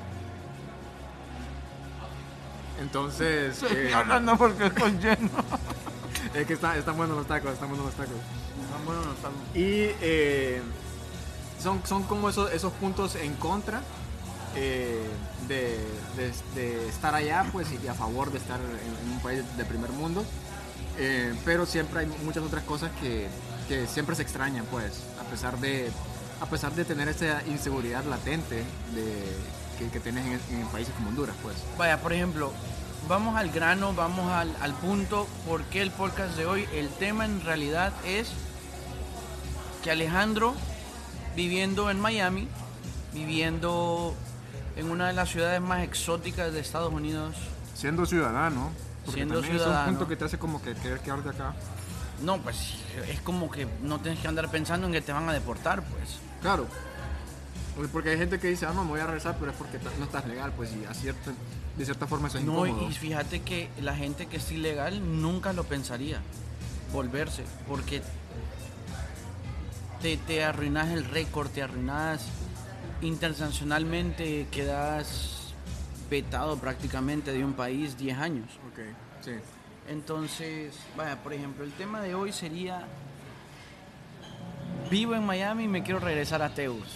Entonces, 2.80 3.62
eh, 3.70 3.92
porque 4.38 4.66
estoy 4.66 4.92
lleno. 4.98 5.30
es 6.34 6.46
que 6.46 6.52
está- 6.54 6.76
están 6.76 6.96
buenos 6.96 7.16
los 7.16 7.26
tacos, 7.26 7.52
están 7.52 7.68
buenos 7.68 7.86
los 7.86 7.94
tacos. 7.94 8.14
Bueno, 8.84 9.02
no 9.04 9.12
estamos- 9.12 9.38
Y 9.54 9.90
eh, 10.00 10.60
son, 11.60 11.80
son 11.86 12.02
como 12.04 12.28
esos, 12.28 12.52
esos 12.52 12.72
puntos 12.74 13.14
en 13.16 13.34
contra 13.34 13.80
eh, 14.56 15.02
de, 15.48 16.88
estar 16.88 17.14
allá, 17.14 17.46
pues, 17.52 17.68
y 17.72 17.88
a 17.88 17.94
favor 17.94 18.30
de 18.30 18.38
estar 18.38 18.60
en, 18.60 19.12
un 19.12 19.20
país 19.20 19.42
de 19.56 19.64
primer 19.64 19.90
mundo. 19.90 20.24
Eh, 20.98 21.34
pero 21.44 21.66
siempre 21.66 22.00
hay 22.00 22.06
muchas 22.24 22.42
otras 22.44 22.64
cosas 22.64 22.90
que, 23.00 23.28
siempre 23.88 24.14
se 24.14 24.22
extrañan, 24.22 24.66
pues, 24.70 25.02
a 25.20 25.24
pesar 25.30 25.58
de, 25.58 25.90
a 26.40 26.46
pesar 26.46 26.74
de 26.74 26.84
tener 26.84 27.08
esa 27.08 27.42
inseguridad 27.46 28.04
latente 28.04 28.62
que, 29.78 30.00
tienes 30.00 30.40
en, 30.50 30.66
países 30.68 30.94
como 30.94 31.08
Honduras, 31.08 31.34
pues. 31.42 31.56
Vaya, 31.78 32.00
por 32.00 32.12
ejemplo, 32.12 32.52
vamos 33.08 33.36
al 33.36 33.50
grano, 33.50 33.94
vamos 33.94 34.30
al, 34.32 34.74
punto. 34.74 35.26
¿Por 35.46 35.62
qué 35.64 35.82
el 35.82 35.90
podcast 35.90 36.36
de 36.36 36.46
hoy? 36.46 36.66
El 36.74 36.88
tema 36.88 37.24
en 37.24 37.40
realidad 37.42 37.92
es 38.06 38.30
que 39.82 39.90
Alejandro, 39.90 40.54
viviendo 41.36 41.90
en 41.90 42.00
Miami, 42.00 42.48
viviendo 43.12 44.14
en 44.76 44.90
una 44.90 45.08
de 45.08 45.12
las 45.12 45.28
ciudades 45.30 45.60
más 45.60 45.82
exóticas 45.82 46.52
de 46.52 46.60
Estados 46.60 46.92
Unidos, 46.92 47.34
Siendo 47.74 48.06
ciudadano, 48.06 48.70
porque 49.04 49.18
Siendo 49.20 49.34
también 49.34 49.56
es 49.56 49.62
ciudadano. 49.62 49.90
un 49.90 49.96
punto 49.96 50.08
que 50.08 50.16
te 50.16 50.24
hace 50.24 50.38
como 50.38 50.62
que 50.62 50.74
querer 50.74 51.00
quedarte 51.00 51.28
acá. 51.30 51.54
no, 52.22 52.38
pues 52.38 52.74
es 53.08 53.20
como 53.20 53.50
que 53.50 53.66
no 53.82 53.98
tienes 53.98 54.20
que 54.20 54.28
andar 54.28 54.48
pensando 54.50 54.86
en 54.86 54.92
que 54.92 55.00
te 55.02 55.12
van 55.12 55.28
a 55.28 55.32
deportar, 55.32 55.82
pues. 55.82 56.18
Claro. 56.40 56.66
Porque- 57.92 58.10
hay 58.10 58.18
gente 58.18 58.38
que 58.38 58.46
dice, 58.48 58.66
ah, 58.66 58.72
no, 58.72 58.84
me 58.84 58.90
voy 58.90 59.00
a 59.00 59.06
regresar, 59.06 59.36
pero 59.40 59.50
es 59.50 59.56
porque 59.58 59.78
no 59.98 60.04
estás 60.04 60.24
legal, 60.26 60.52
pues, 60.56 60.70
y 60.72 60.84
a 60.84 60.94
cierta- 60.94 61.32
de 61.76 61.84
cierta 61.84 62.06
forma 62.06 62.28
eso 62.28 62.38
es 62.38 62.44
No, 62.44 62.64
incómodo. 62.64 62.88
y 62.88 62.92
fíjate 62.94 63.42
que 63.42 63.68
la 63.82 63.96
gente 63.96 64.26
que 64.26 64.36
es 64.36 64.50
ilegal 64.52 65.20
nunca 65.20 65.52
lo 65.52 65.64
pensaría 65.64 66.20
volverse, 66.92 67.42
porque 67.68 68.00
te, 70.00 70.16
te 70.18 70.44
arruinas 70.44 70.90
el 70.90 71.04
récord, 71.04 71.48
te 71.50 71.62
arruinas 71.62 72.22
internacionalmente, 73.04 74.46
quedas 74.50 75.54
vetado 76.10 76.58
prácticamente 76.58 77.32
de 77.32 77.44
un 77.44 77.54
país 77.54 77.96
10 77.96 78.18
años. 78.18 78.50
Ok, 78.70 78.80
sí. 79.22 79.32
Entonces, 79.88 80.74
vaya, 80.96 81.22
por 81.22 81.32
ejemplo, 81.32 81.64
el 81.64 81.72
tema 81.72 82.00
de 82.00 82.14
hoy 82.14 82.32
sería, 82.32 82.86
vivo 84.90 85.14
en 85.14 85.24
Miami 85.24 85.64
y 85.64 85.68
me 85.68 85.82
quiero 85.82 86.00
regresar 86.00 86.42
a 86.42 86.54
Teus. 86.54 86.88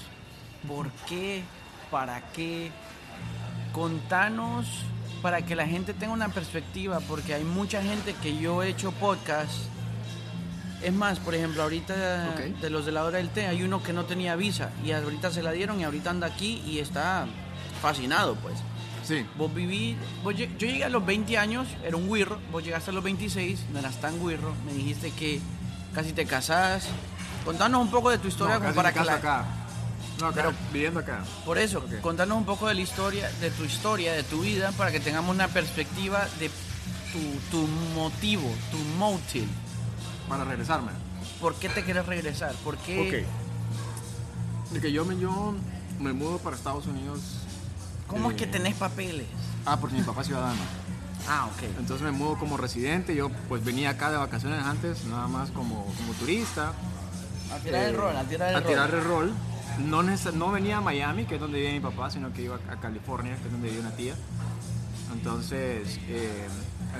¿Por 0.66 0.90
qué? 1.08 1.42
¿Para 1.90 2.32
qué? 2.32 2.70
Contanos 3.72 4.84
para 5.22 5.42
que 5.42 5.56
la 5.56 5.66
gente 5.66 5.94
tenga 5.94 6.12
una 6.12 6.28
perspectiva, 6.28 7.00
porque 7.00 7.34
hay 7.34 7.44
mucha 7.44 7.82
gente 7.82 8.14
que 8.22 8.38
yo 8.38 8.62
he 8.62 8.68
hecho 8.68 8.92
podcast. 8.92 9.68
Es 10.82 10.92
más, 10.92 11.18
por 11.18 11.34
ejemplo, 11.34 11.62
ahorita 11.64 12.34
de 12.60 12.70
los 12.70 12.86
de 12.86 12.92
la 12.92 13.04
hora 13.04 13.18
del 13.18 13.30
té, 13.30 13.46
hay 13.46 13.62
uno 13.62 13.82
que 13.82 13.92
no 13.92 14.04
tenía 14.04 14.36
visa 14.36 14.70
y 14.84 14.92
ahorita 14.92 15.30
se 15.32 15.42
la 15.42 15.50
dieron 15.52 15.80
y 15.80 15.84
ahorita 15.84 16.10
anda 16.10 16.26
aquí 16.28 16.62
y 16.66 16.78
está 16.78 17.26
fascinado, 17.82 18.36
pues. 18.36 18.54
Sí, 19.04 19.24
Vos 19.36 19.52
viví, 19.54 19.96
vos 20.22 20.36
yo 20.36 20.44
llegué 20.58 20.84
a 20.84 20.88
los 20.90 21.04
20 21.04 21.36
años, 21.38 21.66
era 21.82 21.96
un 21.96 22.12
guirro, 22.12 22.38
vos 22.52 22.62
llegaste 22.62 22.90
a 22.90 22.94
los 22.94 23.02
26, 23.02 23.58
no 23.72 23.78
eras 23.78 23.96
tan 24.00 24.20
guirro, 24.24 24.52
me 24.66 24.72
dijiste 24.74 25.10
que 25.12 25.40
casi 25.94 26.12
te 26.12 26.26
casás. 26.26 26.84
Contanos 27.44 27.80
un 27.80 27.90
poco 27.90 28.10
de 28.10 28.18
tu 28.18 28.28
historia 28.28 28.56
no, 28.56 28.60
como 28.60 28.74
para 28.74 28.90
me 28.90 28.98
que 28.98 29.04
la- 29.04 29.14
acá. 29.14 29.44
No, 30.20 30.26
acá, 30.26 30.34
Pero- 30.34 30.52
viviendo 30.72 31.00
acá. 31.00 31.24
Por 31.46 31.56
eso, 31.58 31.78
Ok. 31.78 32.00
contanos 32.02 32.36
un 32.36 32.44
poco 32.44 32.68
de 32.68 32.74
la 32.74 32.80
historia, 32.82 33.30
de 33.40 33.50
tu 33.50 33.64
historia, 33.64 34.12
de 34.12 34.24
tu 34.24 34.40
vida, 34.42 34.72
para 34.72 34.92
que 34.92 35.00
tengamos 35.00 35.34
una 35.34 35.48
perspectiva 35.48 36.26
de 36.38 36.50
tu, 37.12 37.50
tu 37.50 37.66
motivo, 37.94 38.48
tu 38.70 38.76
motive. 38.98 39.46
Para 40.28 40.44
regresarme. 40.44 40.92
¿Por 41.40 41.54
qué 41.54 41.68
te 41.68 41.84
quieres 41.84 42.06
regresar? 42.06 42.54
¿Por 42.64 42.76
qué? 42.78 43.26
Ok. 44.68 44.72
De 44.74 44.80
que 44.80 44.92
yo 44.92 45.04
me, 45.04 45.18
yo 45.18 45.54
me 46.00 46.12
mudo 46.12 46.38
para 46.38 46.56
Estados 46.56 46.86
Unidos. 46.86 47.20
¿Cómo 48.06 48.30
es 48.30 48.36
que 48.36 48.44
eh, 48.44 48.48
tenés 48.48 48.74
papeles? 48.74 49.26
Ah, 49.64 49.78
porque 49.80 49.96
mi 49.96 50.02
papá 50.02 50.20
es 50.22 50.26
ciudadano. 50.28 50.60
Ah, 51.30 51.46
ok. 51.46 51.62
Entonces 51.78 52.00
me 52.02 52.10
mudo 52.12 52.38
como 52.38 52.56
residente. 52.56 53.14
Yo 53.14 53.28
pues 53.50 53.62
venía 53.62 53.90
acá 53.90 54.10
de 54.10 54.16
vacaciones 54.16 54.64
antes, 54.64 55.04
nada 55.04 55.28
más 55.28 55.50
como, 55.50 55.84
como 55.84 56.12
turista. 56.18 56.72
A 57.52 57.58
tirar 57.58 57.82
el 57.82 57.94
Eh, 57.94 57.98
rol, 57.98 58.16
a 58.16 58.22
tirar 58.24 58.48
el 58.50 58.54
a 58.56 58.60
rol. 58.60 58.66
tirar 58.68 58.94
el 58.94 59.04
rol. 59.04 59.32
No, 59.84 60.02
no 60.02 60.52
venía 60.52 60.78
a 60.78 60.80
Miami, 60.80 61.26
que 61.26 61.34
es 61.34 61.40
donde 61.40 61.58
vive 61.58 61.72
mi 61.74 61.80
papá, 61.80 62.08
sino 62.10 62.32
que 62.32 62.42
iba 62.42 62.56
a 62.70 62.80
California, 62.80 63.36
que 63.36 63.44
es 63.44 63.52
donde 63.52 63.68
vive 63.68 63.80
una 63.80 63.90
tía. 63.90 64.14
Entonces, 65.12 65.98
eh, 66.08 66.46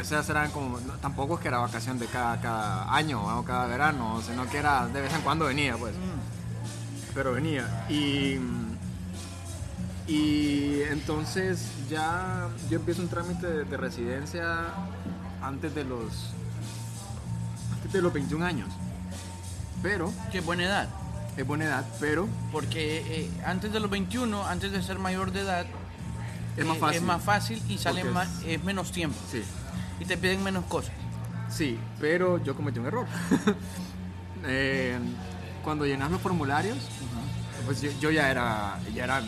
esas 0.00 0.28
eran 0.28 0.50
como, 0.50 0.78
no, 0.80 0.94
tampoco 0.94 1.34
es 1.34 1.40
que 1.40 1.48
era 1.48 1.58
vacación 1.58 1.98
de 1.98 2.06
cada, 2.06 2.40
cada 2.40 2.94
año 2.94 3.38
o 3.38 3.44
cada 3.44 3.66
verano, 3.66 4.20
sino 4.26 4.48
que 4.48 4.58
era 4.58 4.86
de 4.86 5.00
vez 5.00 5.12
en 5.12 5.22
cuando 5.22 5.46
venía, 5.46 5.76
pues. 5.76 5.94
Pero 7.14 7.32
venía. 7.32 7.86
Y, 7.88 8.38
y 10.06 10.82
entonces 10.90 11.70
ya 11.90 12.48
yo 12.70 12.78
empiezo 12.78 13.02
un 13.02 13.08
trámite 13.08 13.46
de, 13.46 13.64
de 13.64 13.76
residencia 13.76 14.66
antes 15.42 15.74
de 15.74 15.84
los 15.84 16.32
antes 17.72 17.92
de 17.92 18.02
los 18.02 18.12
21 18.12 18.44
años. 18.44 18.68
Pero, 19.82 20.12
Qué 20.32 20.40
buena 20.40 20.64
edad. 20.64 20.88
es 21.36 21.46
buena 21.46 21.64
edad, 21.66 21.86
pero 22.00 22.28
Porque 22.50 22.98
eh, 23.06 23.30
antes 23.46 23.72
de 23.72 23.80
los 23.80 23.90
21, 23.90 24.46
antes 24.46 24.72
de 24.72 24.82
ser 24.82 24.98
mayor 24.98 25.30
de 25.32 25.42
edad, 25.42 25.66
es 26.56 26.66
más 26.66 26.76
eh, 26.76 26.80
fácil. 26.80 26.96
es 26.96 27.02
más 27.02 27.22
fácil 27.22 27.62
y 27.68 27.78
sale 27.78 28.04
más, 28.04 28.28
es 28.44 28.62
menos 28.64 28.90
tiempo. 28.90 29.16
Sí, 29.30 29.44
Y 30.00 30.04
te 30.04 30.16
piden 30.16 30.42
menos 30.42 30.64
cosas. 30.66 30.92
sí, 31.50 31.78
pero 32.00 32.42
yo 32.42 32.54
cometí 32.54 32.78
un 32.78 32.86
error. 32.86 33.06
Eh, 34.46 34.96
cuando 35.64 35.84
llenas 35.84 36.10
los 36.12 36.20
formularios, 36.20 36.78
pues 37.66 37.80
yo, 37.82 37.90
yo 38.00 38.10
ya 38.12 38.30
era, 38.30 38.78
ya 38.94 39.02
era, 39.04 39.22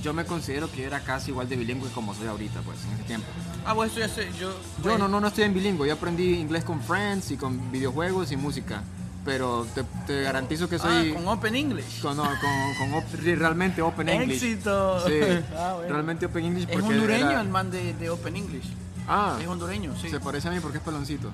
yo 0.00 0.14
me 0.14 0.24
considero 0.24 0.70
que 0.70 0.84
era 0.84 1.00
casi 1.00 1.30
igual 1.32 1.48
de 1.48 1.56
bilingüe 1.56 1.90
como 1.90 2.14
soy 2.14 2.28
ahorita, 2.28 2.60
pues, 2.60 2.78
en 2.84 2.92
ese 2.92 3.02
tiempo. 3.02 3.26
Ah, 3.66 3.72
bueno, 3.72 3.88
esto 3.92 4.00
ya 4.00 4.08
sé. 4.08 4.28
Yo, 4.38 4.54
Yo 4.84 4.98
no, 4.98 5.08
no, 5.08 5.20
no 5.20 5.26
estoy 5.28 5.44
en 5.44 5.54
bilingüe, 5.54 5.88
yo 5.88 5.94
aprendí 5.94 6.34
inglés 6.34 6.62
con 6.64 6.80
Friends 6.80 7.32
y 7.32 7.36
con 7.36 7.72
videojuegos 7.72 8.30
y 8.30 8.36
música, 8.36 8.82
pero 9.24 9.66
te, 9.74 9.82
te 10.06 10.22
garantizo 10.22 10.68
que 10.68 10.78
soy... 10.78 11.10
Ah, 11.10 11.14
con 11.14 11.26
Open 11.26 11.56
English. 11.56 12.00
con, 12.00 12.16
no, 12.16 12.22
con, 12.22 12.74
con 12.78 12.94
op- 12.94 13.14
realmente 13.24 13.82
Open 13.82 14.08
English. 14.08 14.42
¡Éxito! 14.44 15.00
Sí, 15.08 15.14
Ah, 15.56 15.72
bueno. 15.76 15.92
realmente 15.92 16.26
Open 16.26 16.44
English 16.44 16.68
Es 16.68 16.70
porque 16.76 16.86
hondureño 16.94 17.30
era- 17.32 17.40
el 17.40 17.48
man 17.48 17.70
de, 17.72 17.94
de 17.94 18.10
Open 18.10 18.36
English. 18.36 18.72
Ah, 19.08 19.38
Es 19.40 19.46
hondureño, 19.48 19.94
sí. 20.00 20.08
se 20.10 20.20
parece 20.20 20.48
a 20.48 20.50
mí 20.50 20.60
porque 20.60 20.78
es 20.78 20.84
peloncito. 20.84 21.30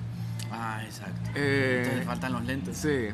Ah, 0.51 0.81
exacto. 0.83 1.29
Eh, 1.35 1.77
Entonces 1.79 1.99
le 1.99 2.05
faltan 2.05 2.33
los 2.33 2.43
lentes. 2.45 2.77
Sí. 2.77 3.07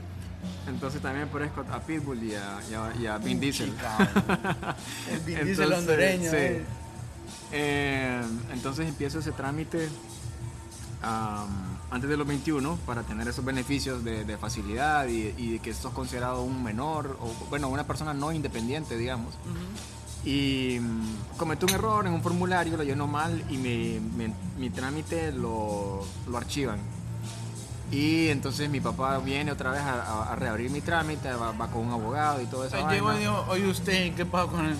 Entonces 0.67 1.01
también 1.01 1.27
parezco 1.27 1.62
a 1.71 1.79
Pitbull 1.81 2.24
y 2.24 2.35
a, 2.35 2.59
y 2.69 2.74
a- 2.74 2.93
y 3.01 3.07
a 3.07 3.17
Vin 3.17 3.39
Diesel. 3.39 3.74
El 5.12 5.19
Vin 5.21 5.35
Diesel 5.43 5.50
Entonces, 5.50 5.77
hondureño. 5.79 6.29
sí. 6.31 6.38
eh. 6.38 6.65
Eh, 7.51 8.21
entonces 8.53 8.88
empiezo 8.88 9.19
ese 9.19 9.31
trámite 9.31 9.89
antes 11.91 12.09
de 12.09 12.17
los 12.17 12.25
21 12.27 12.77
para 12.85 13.03
tener 13.03 13.27
esos 13.27 13.45
beneficios 13.45 14.03
de, 14.03 14.25
de 14.25 14.38
facilidad 14.38 15.07
y, 15.07 15.33
y 15.38 15.53
de 15.53 15.59
que 15.59 15.74
sos 15.74 15.93
considerado 15.93 16.41
un 16.41 16.63
menor 16.63 17.17
o 17.21 17.31
bueno 17.50 17.67
una 17.69 17.85
persona 17.85 18.13
no 18.13 18.31
independiente 18.31 18.97
digamos. 18.97 19.35
Y 20.25 20.79
mm, 20.82 21.38
cometí 21.38 21.65
un 21.65 21.72
error 21.74 22.05
en 22.08 22.13
un 22.13 22.22
formulario 22.24 22.75
lo 22.77 22.84
llenó 22.84 23.05
mal 23.08 23.44
y 23.50 23.58
mi, 23.58 24.00
mi- 24.17 24.34
mi 24.58 24.70
trámite 24.72 25.32
lo, 25.32 26.03
lo 26.27 26.38
archivan 26.38 26.79
y 27.91 28.29
entonces 28.29 28.67
mi 28.70 28.79
papá 28.82 29.20
viene 29.20 29.51
otra 29.51 29.70
vez 29.72 29.82
a, 29.82 30.01
a- 30.01 30.34
a 30.34 30.36
reabrir 30.36 30.72
mi 30.72 30.82
trámite 30.82 31.32
va, 31.34 31.51
va 31.51 31.67
con 31.70 31.86
un 31.86 31.91
abogado 31.94 32.41
y 32.41 32.46
todo 32.48 32.65
eso 32.65 32.89
llegó 32.89 33.13
y 33.13 33.20
dijo, 33.20 33.46
oye 33.50 33.67
usted, 33.67 34.15
¿qué 34.15 34.25
pasa 34.25 34.51
con 34.51 34.65
el... 34.65 34.75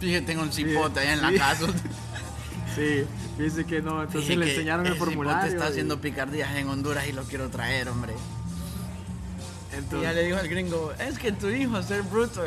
Fíjate, 0.00 0.26
tengo 0.26 0.42
un 0.42 0.52
cipote 0.52 1.00
allá 1.00 1.12
en 1.14 1.22
la 1.22 1.30
sí. 1.30 1.36
casa. 1.38 1.66
sí 2.76 3.04
dice 3.38 3.64
que 3.64 3.82
no 3.82 4.02
entonces 4.04 4.36
le 4.36 4.48
enseñaron 4.50 4.86
el 4.86 4.94
formulario 4.96 5.50
está 5.52 5.66
y- 5.66 5.70
haciendo 5.70 6.00
picardías 6.00 6.54
en 6.54 6.68
Honduras 6.68 7.04
y 7.08 7.12
lo 7.12 7.24
quiero 7.24 7.48
traer, 7.48 7.88
hombre. 7.88 8.12
Y 9.72 9.76
entonces- 9.76 10.02
ya 10.08 10.12
le 10.12 10.22
dijo 10.24 10.38
al 10.38 10.48
gringo, 10.48 10.92
es 11.00 11.18
que 11.18 11.32
tu 11.32 11.48
hijo 11.48 11.78
es 11.78 11.86
ser 11.86 12.02
bruto. 12.02 12.42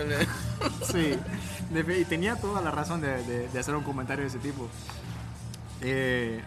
Sí, 0.89 1.17
y 1.71 2.05
tenía 2.05 2.35
toda 2.35 2.61
la 2.61 2.71
razón 2.71 3.01
de, 3.01 3.23
de- 3.23 3.47
de 3.49 3.59
hacer 3.59 3.75
un 3.75 3.83
comentario 3.83 4.23
de 4.23 4.29
ese 4.29 4.39
tipo. 4.39 4.67
Eh, 5.81 6.41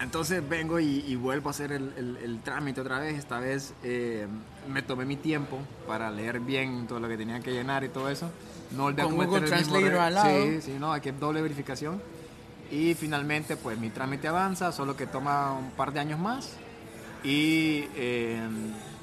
entonces 0.00 0.46
vengo 0.48 0.80
y, 0.80 1.04
y 1.06 1.16
vuelvo 1.16 1.48
a 1.48 1.52
hacer 1.52 1.72
el, 1.72 1.92
el- 1.96 2.16
el 2.22 2.40
trámite 2.40 2.80
otra 2.80 2.98
vez. 2.98 3.18
Esta 3.18 3.38
vez 3.38 3.74
eh, 3.84 4.26
me 4.68 4.82
tomé 4.82 5.04
mi 5.04 5.16
tiempo 5.16 5.58
para 5.86 6.10
leer 6.10 6.40
bien 6.40 6.86
todo 6.86 7.00
lo 7.00 7.08
que 7.08 7.16
tenía 7.16 7.40
que 7.40 7.52
llenar 7.52 7.84
y 7.84 7.88
todo 7.90 8.08
eso. 8.08 8.30
No 8.72 8.84
volví 8.84 9.00
a 9.00 9.04
cometer 9.26 9.44
el 9.44 9.50
mismo 9.58 9.74
al 10.00 10.14
lado. 10.14 10.42
Sí, 10.44 10.62
sí, 10.62 10.76
no, 10.78 10.92
hay 10.92 11.00
que 11.00 11.12
doble 11.12 11.42
verificación. 11.42 12.00
Y 12.70 12.94
finalmente, 12.94 13.56
pues 13.56 13.78
mi 13.78 13.90
trámite 13.90 14.28
avanza, 14.28 14.70
solo 14.72 14.96
que 14.96 15.06
toma 15.06 15.52
un 15.52 15.70
par 15.72 15.92
de 15.92 16.00
años 16.00 16.18
más. 16.20 16.52
Y 17.24 17.84
eh, 17.96 18.40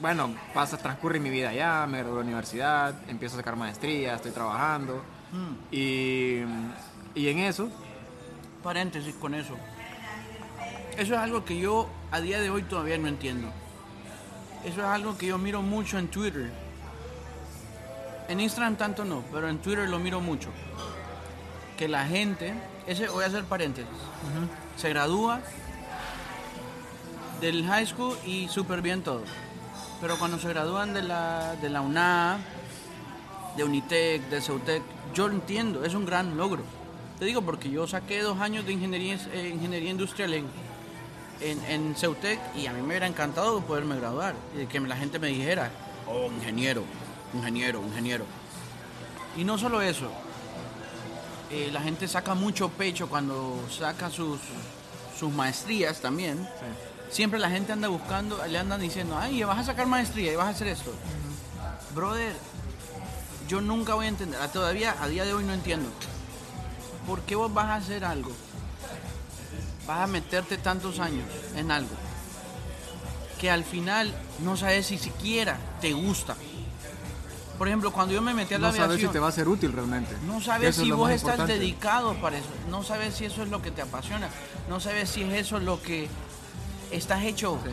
bueno, 0.02 0.34
pasa, 0.54 0.78
transcurre 0.78 1.20
mi 1.20 1.30
vida 1.30 1.50
allá, 1.50 1.86
me 1.86 1.98
gradué 2.00 2.14
de 2.14 2.20
la 2.24 2.26
universidad, 2.28 2.96
empiezo 3.10 3.36
a 3.36 3.40
sacar 3.40 3.56
maestría, 3.58 4.16
estoy 4.16 4.32
trabajando. 4.32 5.04
Mm, 5.32 5.76
Y, 5.76 6.42
y 7.16 7.28
en 7.28 7.40
eso, 7.40 7.70
Paréntesis 8.64 9.16
con 9.16 9.34
eso. 9.34 9.56
Eso 10.98 11.14
es 11.14 11.20
algo 11.20 11.46
que 11.46 11.58
yo 11.60 11.88
a 12.12 12.20
día 12.20 12.42
de 12.42 12.50
hoy 12.50 12.64
todavía 12.64 12.98
no 12.98 13.08
entiendo. 13.08 13.50
Eso 14.66 14.82
es 14.82 14.88
algo 14.88 15.18
que 15.18 15.28
yo 15.28 15.38
miro 15.38 15.62
mucho 15.62 15.98
en 16.00 16.08
Twitter. 16.08 16.52
En 18.28 18.40
Instagram 18.42 18.76
tanto 18.76 19.06
no, 19.06 19.24
pero 19.32 19.48
en 19.48 19.60
Twitter 19.60 19.88
lo 19.88 20.00
miro 20.00 20.20
mucho. 20.20 20.50
Que 21.78 21.88
la 21.88 22.06
gente, 22.06 22.54
ese 22.88 23.08
voy 23.08 23.24
a 23.24 23.28
hacer 23.28 23.46
paréntesis, 23.46 23.90
se 24.76 24.90
gradúa 24.90 25.40
del 27.40 27.66
high 27.68 27.86
school 27.86 28.18
y 28.26 28.48
súper 28.50 28.82
bien 28.82 29.04
todo. 29.04 29.24
Pero 30.02 30.18
cuando 30.18 30.40
se 30.40 30.50
gradúan 30.50 30.94
de 30.94 31.04
la, 31.04 31.56
de 31.56 31.70
la 31.70 31.82
UNA, 31.82 32.40
de 33.58 33.64
Unitec, 33.64 34.30
de 34.30 34.40
Ceutec, 34.40 34.84
yo 35.14 35.28
lo 35.28 35.34
entiendo, 35.34 35.84
es 35.84 35.96
un 35.96 36.06
gran 36.06 36.38
logro. 36.38 36.64
Te 37.20 37.26
digo 37.26 37.42
porque 37.42 37.70
yo 37.70 37.88
saqué 37.88 38.22
dos 38.22 38.40
años 38.40 38.66
de 38.66 38.74
ingeniería, 38.74 39.18
eh, 39.34 39.52
ingeniería 39.54 39.90
industrial 39.90 40.34
en, 40.36 40.46
en, 41.42 41.66
en 41.66 41.96
Ceutec 41.96 42.40
y 42.56 42.68
a 42.68 42.74
mí 42.74 42.82
me 42.82 42.90
hubiera 42.90 43.08
encantado 43.08 43.60
poderme 43.62 43.98
graduar 43.98 44.36
y 44.56 44.68
que 44.68 44.80
la 44.80 44.96
gente 44.96 45.18
me 45.18 45.28
dijera, 45.28 45.72
oh, 46.08 46.28
ingeniero, 46.28 46.84
ingeniero, 47.34 47.82
ingeniero. 47.82 48.26
Y 49.36 49.44
no 49.44 49.58
solo 49.58 49.82
eso, 49.82 50.12
eh, 51.50 51.70
la 51.72 51.82
gente 51.82 52.08
saca 52.08 52.36
mucho 52.36 52.70
pecho 52.70 53.10
cuando 53.10 53.60
saca 53.70 54.10
sus, 54.12 54.40
sus 55.18 55.32
maestrías 55.34 56.00
también. 56.00 56.48
Siempre 57.10 57.40
la 57.40 57.50
gente 57.50 57.72
anda 57.72 57.88
buscando, 57.88 58.46
le 58.46 58.58
andan 58.60 58.82
diciendo, 58.82 59.18
ay, 59.18 59.44
vas 59.44 59.60
a 59.60 59.64
sacar 59.64 59.88
maestría 59.88 60.34
y 60.34 60.36
vas 60.36 60.48
a 60.48 60.50
hacer 60.50 60.68
esto. 60.68 60.94
Brother, 61.96 62.34
yo 63.48 63.62
nunca 63.62 63.94
voy 63.94 64.06
a 64.06 64.10
entender, 64.10 64.40
todavía 64.50 64.96
a 65.02 65.08
día 65.08 65.26
de 65.26 65.34
hoy 65.34 65.44
no 65.44 65.54
entiendo. 65.54 65.90
¿Por 67.06 67.22
qué 67.22 67.36
vos 67.36 67.54
vas 67.54 67.68
a 67.68 67.76
hacer 67.76 68.04
algo? 68.06 68.32
Vas 69.88 70.02
a 70.02 70.08
meterte 70.08 70.58
tantos 70.58 71.00
años 71.00 71.24
en 71.56 71.72
algo 71.72 71.96
que 73.40 73.50
al 73.52 73.64
final 73.64 74.14
no 74.40 74.58
sabes 74.58 74.88
si 74.88 74.98
siquiera 74.98 75.58
te 75.80 75.94
gusta. 75.94 76.36
Por 77.58 77.68
ejemplo, 77.68 77.92
cuando 77.94 78.14
yo 78.14 78.22
me 78.22 78.34
metí 78.34 78.54
a 78.56 78.60
la 78.60 78.70
no 78.72 78.76
sabes 78.76 79.00
si 79.00 79.08
te 79.08 79.20
va 79.20 79.28
a 79.30 79.32
ser 79.32 79.48
útil 79.48 79.72
realmente. 79.72 80.16
no 80.26 80.42
sabes 80.42 80.70
es 80.78 80.84
si 80.84 80.92
vos 80.92 81.10
estás 81.12 81.34
importante. 81.36 81.54
dedicado 81.60 82.14
para 82.16 82.38
eso. 82.38 82.48
No 82.70 82.84
sabes 82.84 83.16
si 83.16 83.26
eso 83.26 83.44
es 83.44 83.50
lo 83.50 83.62
que 83.62 83.72
te 83.72 83.82
apasiona. 83.82 84.28
No 84.68 84.80
sabes 84.80 85.10
si 85.10 85.22
es 85.24 85.34
eso 85.34 85.60
lo 85.60 85.82
que 85.82 86.08
estás 86.92 87.24
hecho 87.24 87.60
Sí. 87.64 87.72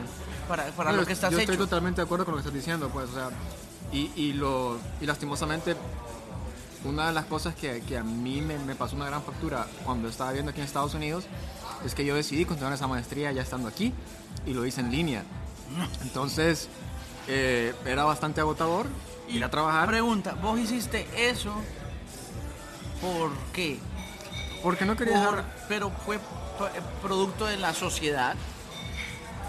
para, 0.49 0.65
para 0.73 0.93
No, 0.93 0.99
lo 0.99 1.07
que 1.07 1.13
estás 1.15 1.31
yo 1.33 1.39
hecho. 1.39 1.53
estoy 1.53 1.67
totalmente 1.67 2.01
de 2.01 2.05
acuerdo 2.05 2.25
con 2.25 2.33
lo 2.33 2.37
que 2.39 2.47
estás 2.49 2.55
diciendo, 2.55 2.89
pues, 2.91 3.11
o 3.11 3.15
sea, 3.15 3.31
y, 3.93 4.11
y 4.17 4.33
lo, 4.33 4.79
y 5.01 5.07
lastimosamente, 5.07 5.77
una 6.85 7.07
de 7.07 7.13
las 7.13 7.25
cosas 7.27 7.55
que, 7.55 7.81
que 7.83 7.97
a 7.99 8.03
mí 8.05 8.41
me, 8.43 8.59
me 8.59 8.75
pasó 8.75 8.97
una 8.97 9.07
gran 9.07 9.23
factura 9.23 9.67
cuando 9.85 10.09
estaba 10.09 10.33
viendo 10.33 10.51
aquí 10.51 10.61
en 10.61 10.67
Estados 10.67 10.95
Unidos 10.95 11.25
es 11.85 11.95
que 11.95 12.05
yo 12.05 12.15
decidí 12.15 12.45
continuar 12.45 12.75
esa 12.75 12.87
maestría 12.87 13.33
ya 13.33 13.43
estando 13.43 13.69
aquí 13.69 13.93
y 14.47 14.53
lo 14.55 14.67
hice 14.67 14.81
en 14.81 14.91
línea. 14.91 15.23
Entonces, 16.03 16.69
eh, 17.29 17.75
era 17.87 18.05
bastante 18.05 18.41
agotador 18.41 18.87
ir 19.29 19.43
a 19.45 19.51
trabajar 19.51 19.89
Pregunta, 19.89 20.35
¿vos 20.43 20.59
hiciste 20.61 21.07
eso 21.17 21.55
por 23.01 23.31
qué? 23.53 23.79
porque 24.63 24.85
no 24.87 24.97
quería 24.97 25.15
Por- 25.25 25.37
dejar... 25.37 25.55
pero 25.69 25.91
fue 25.91 26.19
pro- 26.59 26.69
producto 27.03 27.45
de 27.47 27.57
la 27.59 27.75
sociedad. 27.75 28.35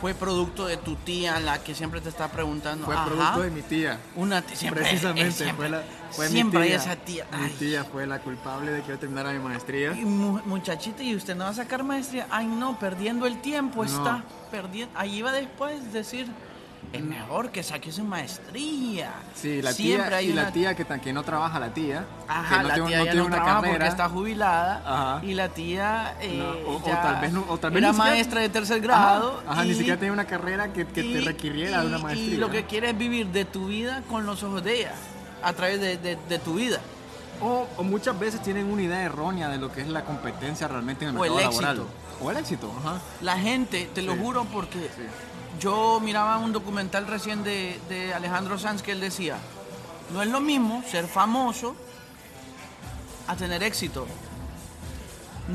Fue 0.01 0.13
producto 0.13 0.67
de 0.67 0.77
tu 0.77 0.95
tía 0.95 1.39
la 1.39 1.63
que 1.63 1.73
siempre 1.73 2.01
te 2.01 2.09
está 2.09 2.27
preguntando. 2.27 2.85
Fue 2.85 2.95
Ajá. 2.95 3.05
producto 3.05 3.41
de 3.41 3.49
mi 3.51 3.61
tía. 3.61 3.99
Una 4.15 4.41
tía, 4.41 4.55
siempre, 4.55 4.81
Precisamente, 4.83 5.29
eh, 5.29 5.31
siempre, 5.31 5.55
fue, 5.55 5.69
la, 5.69 5.83
fue 6.11 6.27
siempre 6.27 6.59
mi 6.59 6.65
tía. 6.67 6.75
esa 6.75 6.95
tía. 6.95 7.25
Mi 7.39 7.49
tía 7.49 7.83
fue 7.85 8.05
la 8.05 8.19
culpable 8.19 8.71
de 8.71 8.81
que 8.83 8.89
yo 8.89 8.99
terminara 8.99 9.31
mi 9.31 9.39
maestría. 9.39 9.93
Y 9.93 10.05
mu- 10.05 10.41
muchachita, 10.45 11.01
¿y 11.01 11.15
usted 11.15 11.35
no 11.35 11.45
va 11.45 11.51
a 11.51 11.53
sacar 11.53 11.83
maestría? 11.83 12.27
Ay, 12.29 12.45
no, 12.45 12.77
perdiendo 12.77 13.25
el 13.25 13.41
tiempo 13.41 13.83
No. 13.85 13.89
está. 13.89 14.23
Perdiendo. 14.51 14.97
Ahí 14.99 15.21
va 15.21 15.31
después 15.31 15.91
decir, 15.93 16.27
es 16.93 17.03
mejor 17.03 17.49
que 17.49 17.61
saque 17.63 17.91
su 17.91 18.03
maestría. 18.03 19.11
Sí, 19.33 19.61
la 19.61 19.73
Siempre 19.73 20.07
tía 20.07 20.17
hay 20.17 20.29
y 20.29 20.31
una- 20.31 20.43
la 20.43 20.51
tía 20.51 20.75
que, 20.75 20.85
que 20.85 21.13
no 21.13 21.23
trabaja, 21.23 21.59
la 21.59 21.73
tía. 21.73 22.05
Ajá, 22.27 22.57
que 22.57 22.61
no 22.63 22.67
la 22.69 22.73
tiene, 22.75 22.87
tía 22.89 22.97
no 22.99 23.05
ya 23.05 23.11
tiene 23.11 23.21
no 23.21 23.25
una 23.27 23.35
trabaja 23.35 23.55
porque 23.57 23.71
carrera. 23.73 23.87
está 23.89 24.09
jubilada. 24.09 24.81
Ajá. 24.85 25.25
Y 25.25 25.33
la 25.33 25.49
tía 25.49 26.15
eh, 26.21 26.37
No, 26.65 26.73
o- 26.75 26.79
tal 26.81 27.21
vez 27.21 27.31
no- 27.33 27.45
o 27.49 27.57
tal 27.57 27.71
vez 27.71 27.83
era 27.83 27.91
maestra 27.93 28.41
de 28.41 28.49
tercer 28.49 28.79
grado. 28.81 29.41
Ajá, 29.47 29.63
ni 29.63 29.71
y- 29.71 29.75
siquiera 29.75 29.97
tenía 29.99 30.13
una 30.13 30.25
carrera 30.25 30.71
que, 30.71 30.85
que 30.87 31.03
te 31.03 31.21
requiriera 31.21 31.81
de 31.81 31.87
una 31.87 31.97
maestría. 31.97 32.33
Y 32.33 32.37
lo 32.37 32.49
que 32.49 32.65
quiere 32.65 32.91
es 32.91 32.97
vivir 32.97 33.27
de 33.27 33.45
tu 33.45 33.67
vida 33.67 34.01
con 34.09 34.25
los 34.25 34.41
ojos 34.43 34.63
de 34.63 34.79
ella, 34.81 34.93
a 35.43 35.53
través 35.53 35.81
de, 35.81 35.97
de- 35.97 36.17
de 36.29 36.39
tu 36.39 36.53
vida. 36.55 36.79
o, 37.41 37.67
o 37.75 37.83
muchas 37.83 38.17
veces 38.17 38.41
tienen 38.41 38.71
una 38.71 38.81
idea 38.83 39.01
errónea 39.03 39.49
de 39.49 39.57
lo 39.57 39.69
que 39.69 39.81
es 39.81 39.89
la 39.89 40.05
competencia 40.05 40.69
realmente 40.69 41.03
en 41.03 41.11
el 41.11 41.17
O 41.17 41.25
el 41.25 41.31
mercado 41.31 41.49
éxito. 41.51 41.65
laboral. 41.67 41.87
O 42.21 42.31
el 42.31 42.37
éxito, 42.37 42.73
ajá. 42.79 43.01
La 43.19 43.37
gente, 43.37 43.89
te 43.93 44.01
lo 44.01 44.15
juro 44.15 44.45
porque 44.45 44.79
Sí. 44.79 45.03
Yo 45.59 45.99
miraba 45.99 46.37
un 46.37 46.51
documental 46.51 47.07
recién 47.07 47.43
de, 47.43 48.13
Alejandro 48.15 48.57
Sanz 48.57 48.81
que 48.81 48.91
él 48.91 48.99
decía, 48.99 49.37
no 50.13 50.21
es 50.21 50.29
lo 50.29 50.39
mismo 50.39 50.83
ser 50.89 51.07
famoso 51.07 51.75
a 53.27 53.35
tener 53.35 53.63
éxito. 53.63 54.07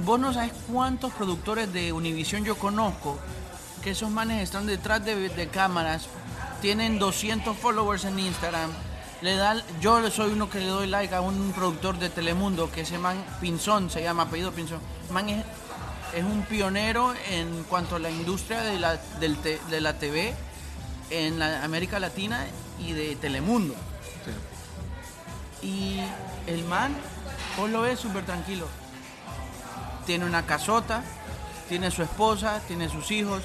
Vos 0.04 0.20
no 0.20 0.32
sabes 0.32 0.52
cuántos 0.70 1.12
productores 1.12 1.72
de 1.72 1.92
Univision 1.92 2.44
yo 2.44 2.56
conozco 2.56 3.18
que 3.82 3.90
esos 3.90 4.10
manes 4.10 4.42
están 4.42 4.66
detrás 4.66 5.04
de, 5.04 5.48
cámaras, 5.52 6.06
tienen 6.60 6.98
200 6.98 7.56
followers 7.56 8.04
en 8.04 8.18
Instagram. 8.18 8.70
Le 9.22 9.34
da, 9.36 9.62
yo 9.80 10.10
soy 10.10 10.32
uno 10.32 10.48
que 10.48 10.60
le 10.60 10.66
doy 10.66 10.86
like 10.86 11.14
a 11.14 11.20
un 11.20 11.52
productor 11.52 11.98
de 11.98 12.08
Telemundo 12.08 12.70
que 12.70 12.82
ese 12.82 12.98
man 12.98 13.22
Pinzón 13.40 13.90
se 13.90 14.02
llama 14.02 14.24
apellido 14.24 14.52
Pinzón. 14.52 14.80
Man 15.10 15.28
es, 15.28 15.44
es 16.14 16.24
un 16.24 16.42
pionero 16.42 17.14
en 17.30 17.64
cuanto 17.64 17.96
a 17.96 17.98
la 17.98 18.10
industria 18.10 18.60
de 18.62 18.78
la, 18.78 18.96
del 19.20 19.36
te- 19.38 19.60
de 19.70 19.80
la 19.80 19.98
TV 19.98 20.34
en 21.10 21.38
la 21.38 21.64
América 21.64 21.98
Latina 22.00 22.46
y 22.78 22.92
de 22.92 23.16
Telemundo. 23.16 23.74
Sí. 25.62 25.66
Y 25.66 26.00
el 26.46 26.64
man, 26.64 26.94
vos 27.56 27.68
lo 27.70 27.82
ves 27.82 28.00
súper 28.00 28.24
tranquilo. 28.24 28.66
Tiene 30.06 30.24
una 30.24 30.46
casota, 30.46 31.02
tiene 31.68 31.90
su 31.90 32.02
esposa, 32.02 32.60
tiene 32.66 32.88
sus 32.88 33.10
hijos. 33.10 33.42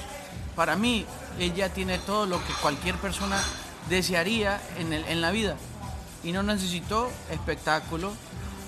Para 0.56 0.76
mí, 0.76 1.06
ella 1.40 1.70
tiene 1.74 1.98
todo 2.00 2.26
lo 2.26 2.38
que 2.40 2.54
cualquier 2.62 2.96
persona 2.96 3.42
desearía 3.90 4.60
en, 4.78 4.94
el- 4.94 5.06
en 5.06 5.22
la 5.22 5.32
vida. 5.32 5.56
Y 6.24 6.32
no 6.32 6.42
necesitó 6.44 7.12
espectáculo, 7.32 8.14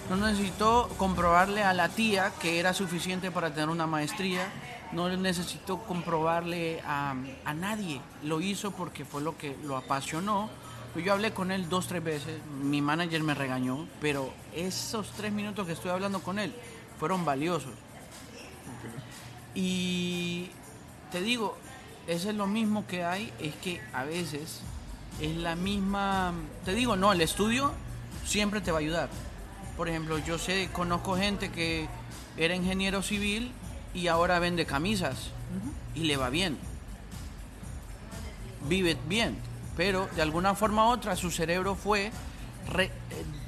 no 0.10 0.16
necesitó 0.16 0.90
comprobarle 0.98 1.64
a 1.64 1.74
la 1.74 1.90
tía 1.90 2.32
que 2.40 2.60
era 2.60 2.74
suficiente 2.74 3.32
para 3.32 3.54
tener 3.54 3.70
una 3.70 3.88
maestría, 3.88 4.48
no 4.92 5.10
necesitó 5.10 5.80
comprobarle 5.80 6.82
a, 6.86 7.14
a 7.46 7.54
nadie. 7.54 8.02
Lo 8.24 8.40
hizo 8.40 8.72
porque 8.72 9.06
fue 9.06 9.22
lo 9.22 9.38
que 9.38 9.58
lo 9.64 9.76
apasionó. 9.76 10.50
Yo 10.96 11.14
hablé 11.14 11.32
con 11.32 11.52
él 11.52 11.70
dos, 11.70 11.88
tres 11.88 12.04
veces, 12.04 12.42
mi 12.64 12.82
manager 12.82 13.22
me 13.22 13.36
regañó, 13.36 13.88
pero 14.02 14.34
esos 14.56 15.12
tres 15.12 15.32
minutos 15.32 15.68
que 15.68 15.74
estuve 15.74 15.92
hablando 15.92 16.22
con 16.22 16.40
él 16.40 16.56
fueron 17.00 17.24
valiosos. 17.24 17.74
Y 19.54 20.50
te 21.12 21.22
digo, 21.22 21.56
eso 22.08 22.30
es 22.30 22.36
lo 22.36 22.48
mismo 22.48 22.88
que 22.88 23.04
hay, 23.04 23.32
es 23.40 23.54
que 23.56 23.80
a 23.94 24.06
veces 24.06 24.62
es 25.22 25.36
la 25.36 25.56
misma, 25.56 26.34
te 26.66 26.74
digo, 26.74 26.96
no, 26.96 27.12
el 27.12 27.22
estudio 27.22 27.74
siempre 28.26 28.62
te 28.62 28.72
va 28.72 28.78
a 28.78 28.82
ayudar. 28.82 29.10
Por 29.78 29.88
ejemplo, 29.88 30.18
yo 30.18 30.38
sé, 30.38 30.70
conozco 30.74 31.16
gente 31.16 31.52
que 31.52 31.88
era 32.36 32.56
ingeniero 32.56 33.02
civil 33.04 33.52
y 33.94 34.08
ahora 34.08 34.40
vende 34.40 34.66
camisas 34.66 35.30
y 35.96 36.02
le 36.06 36.18
va 36.18 36.30
bien. 36.30 36.58
Vive 38.68 38.98
bien, 39.08 39.38
pero 39.78 40.10
de 40.16 40.22
alguna 40.24 40.56
forma 40.56 40.88
u 40.88 40.90
otra 40.92 41.16
su 41.16 41.30
cerebro 41.32 41.76
fue 41.76 42.12
re- 42.70 42.86
eh, 42.86 42.92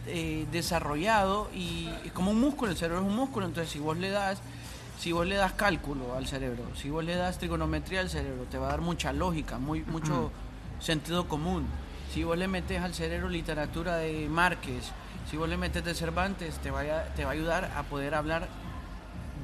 eh, 0.08 0.46
desarrollado 0.52 1.50
y, 1.54 1.90
y 2.06 2.10
como 2.14 2.32
un 2.32 2.40
músculo, 2.40 2.72
el 2.72 2.78
cerebro 2.78 3.02
es 3.02 3.08
un 3.08 3.16
músculo, 3.16 3.46
entonces 3.48 3.72
si 3.74 3.80
vos 3.80 3.98
le 3.98 4.10
das 4.12 4.40
si 5.00 5.14
vos 5.14 5.26
le 5.26 5.36
das 5.36 5.54
cálculo 5.54 6.14
al 6.16 6.28
cerebro, 6.28 6.64
si 6.76 6.90
vos 6.90 7.04
le 7.06 7.16
das 7.16 7.38
trigonometría 7.38 8.02
al 8.02 8.10
cerebro, 8.10 8.44
te 8.52 8.58
va 8.58 8.68
a 8.68 8.72
dar 8.72 8.82
mucha 8.82 9.14
lógica, 9.14 9.58
muy, 9.58 9.82
mucho 9.84 10.30
sentido 10.82 11.26
común. 11.30 11.66
Si 12.14 12.24
vos 12.24 12.38
le 12.38 12.48
metes 12.48 12.82
al 12.82 12.94
cerebro 12.94 13.30
literatura 13.30 13.98
de 13.98 14.28
Márquez, 14.30 14.92
si 15.30 15.38
vos 15.38 15.48
le 15.48 15.58
metes 15.58 15.84
de 15.84 15.94
Cervantes, 15.94 16.56
te 16.58 16.72
va 16.72 16.82
a, 16.82 17.04
te 17.16 17.24
va 17.24 17.32
a 17.32 17.34
ayudar 17.34 17.72
a 17.78 17.84
poder 17.84 18.16
hablar 18.16 18.48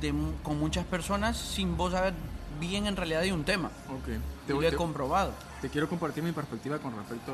de, 0.01 0.13
con 0.43 0.59
muchas 0.59 0.85
personas 0.85 1.37
sin 1.37 1.77
vos 1.77 1.91
saber 1.93 2.13
bien 2.59 2.87
en 2.87 2.95
realidad 2.95 3.21
de 3.21 3.33
un 3.33 3.43
tema. 3.43 3.69
Ok. 3.89 4.07
Y 4.09 4.47
Te, 4.47 4.53
lo 4.53 4.63
he 4.63 4.71
te- 4.71 4.75
comprobado. 4.77 5.31
te 5.61 5.69
quiero 5.69 5.87
compartir 5.89 6.23
mi 6.23 6.31
perspectiva 6.31 6.79
con 6.79 6.95
respecto 6.95 7.33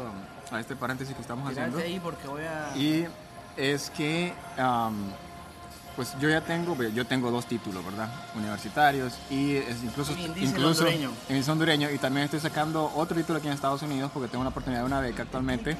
a, 0.52 0.56
a 0.56 0.60
este 0.60 0.76
paréntesis 0.76 1.15
que 1.15 1.22
estamos 1.22 1.50
haciendo. 1.50 1.78
Ahí 1.78 2.00
porque 2.02 2.28
voy 2.28 2.44
a... 2.44 2.76
Y 2.78 3.08
es 3.58 3.89
que, 3.91 4.34
pues 5.95 6.15
yo 6.19 6.30
ya 6.30 6.41
tengo, 6.41 6.75
yo 6.84 7.06
tengo 7.06 7.32
dos 7.32 7.45
títulos, 7.45 7.84
¿verdad? 7.84 8.10
Universitarios 8.36 9.13
y 9.30 9.56
es 9.56 9.84
incluso, 9.84 10.13
el 10.13 10.38
incluso 10.41 10.84
hondureño. 10.86 11.12
y 11.30 11.49
hondureño 11.49 11.89
y 11.91 11.97
también 11.97 12.25
estoy 12.25 12.39
sacando 12.39 12.91
otro 12.95 13.15
título 13.17 13.39
aquí 13.39 13.47
en 13.47 13.54
Estados 13.54 13.82
Unidos 13.82 14.10
porque 14.13 14.30
tengo 14.30 14.41
una 14.41 14.49
oportunidad 14.51 14.82
de 14.82 14.86
una 14.88 14.99
beca 15.01 15.23
actualmente. 15.23 15.75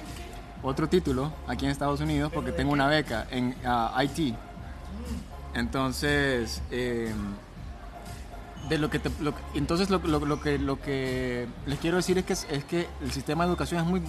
Otro 0.63 0.88
título 0.88 1.32
aquí 1.47 1.65
en 1.65 1.71
Estados 1.71 2.02
Unidos 2.02 2.32
porque 2.34 2.52
tengo 2.52 2.71
una 2.71 2.88
beca 2.88 3.26
en 3.32 3.56
ah, 3.65 4.00
IT. 4.04 4.36
Entonces, 5.54 6.62
em, 6.71 7.15
de 8.69 8.78
lo 8.78 8.89
que 8.89 9.00
te- 9.00 9.10
lo 9.24 9.34
entonces 9.56 9.89
lo, 9.89 9.97
lo- 10.00 10.26
lo 10.26 10.39
que 10.39 10.58
lo 10.60 10.80
que 10.80 11.47
les 11.65 11.80
quiero 11.80 11.97
decir 11.97 12.17
es 12.19 12.26
que 12.26 12.34
es, 12.34 12.63
que 12.65 12.88
el 13.02 13.12
sistema 13.12 13.43
de 13.43 13.50
educación 13.50 13.82
es 13.82 13.88
muy 13.88 14.02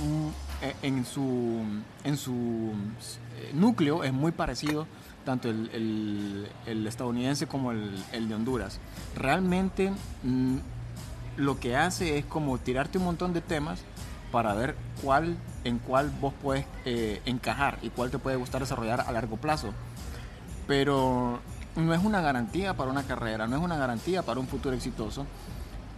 eh, 0.61 0.75
en 0.83 1.05
su 1.07 1.63
en 2.05 2.17
su 2.17 2.73
eh, 3.39 3.51
núcleo 3.55 4.05
es 4.05 4.13
muy 4.13 4.31
parecido 4.31 4.87
tanto 5.25 5.49
el, 5.49 6.49
estadounidense 6.67 7.47
como 7.47 7.73
el, 7.73 8.29
de 8.29 8.35
Honduras 8.35 8.79
realmente 9.17 9.93
mm, 10.23 10.57
lo 11.37 11.59
que 11.59 11.77
hace 11.77 12.19
es 12.19 12.25
como 12.25 12.59
tirarte 12.59 12.99
un 12.99 13.05
montón 13.05 13.33
de 13.33 13.41
temas 13.41 13.81
para 14.31 14.55
ver 14.55 14.75
cuál 15.03 15.37
en 15.65 15.79
cuál 15.79 16.11
vos 16.21 16.35
puedes 16.43 16.65
eh, 16.85 17.21
encajar 17.25 17.79
y 17.83 17.91
cuál 17.91 18.11
te 18.11 18.19
puede 18.19 18.37
gustar 18.37 18.61
desarrollar 18.61 19.03
a 19.03 19.13
largo 19.13 19.37
plazo 19.37 19.73
pero 20.67 21.41
no 21.77 21.95
es 21.95 22.05
una 22.05 22.21
garantía 22.21 22.75
para 22.75 22.91
una 22.91 23.05
carrera, 23.05 23.47
no 23.47 23.57
es 23.57 23.63
una 23.63 23.77
garantía 23.77 24.23
para 24.23 24.41
un 24.41 24.47
futuro 24.47 24.75
exitoso, 24.75 25.27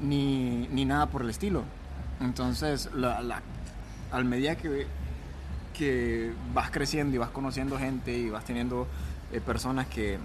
ni, 0.01 0.69
ni 0.69 0.85
nada 0.85 1.07
por 1.07 1.23
el 1.23 1.31
estilo. 1.31 1.63
Entonces, 2.21 2.89
al 4.11 4.25
medida 4.25 4.57
que, 4.57 4.87
que 5.77 6.33
vas 6.53 6.71
creciendo 6.71 7.17
y 7.17 7.19
vas 7.19 7.31
conociendo 7.31 7.79
gente 7.79 8.17
y 8.17 8.31
vas 8.31 8.45
teniendo 8.45 8.87
eh, 9.35 9.41
personas 9.41 9.87
que, 9.89 10.19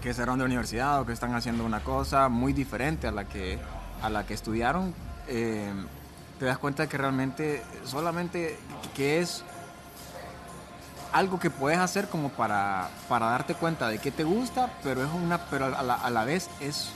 que 0.00 0.14
salieron 0.14 0.38
de 0.38 0.46
universidad 0.46 1.00
o 1.00 1.06
que 1.06 1.12
están 1.12 1.34
haciendo 1.34 1.64
una 1.64 1.80
cosa 1.80 2.30
muy 2.30 2.54
diferente 2.54 3.06
a 3.06 3.12
la 3.12 3.24
que, 3.24 3.58
a 4.00 4.08
la 4.08 4.24
que 4.24 4.32
estudiaron, 4.32 4.94
eh, 5.28 5.70
te 6.38 6.46
das 6.46 6.56
cuenta 6.56 6.88
que 6.88 6.96
realmente 6.96 7.62
solamente 7.84 8.58
que 8.96 9.20
es 9.20 9.44
algo 11.12 11.38
que 11.38 11.50
puedes 11.50 11.78
hacer 11.78 12.08
como 12.08 12.30
para, 12.30 12.88
para 13.06 13.26
darte 13.26 13.54
cuenta 13.54 13.88
de 13.88 13.98
qué 13.98 14.10
te 14.10 14.24
gusta, 14.24 14.70
pero 14.82 15.04
es 15.04 15.10
una 15.12 15.38
pero 15.50 15.66
a 15.66 15.82
la, 15.82 15.94
a 15.94 16.08
la 16.08 16.24
vez 16.24 16.48
es, 16.58 16.88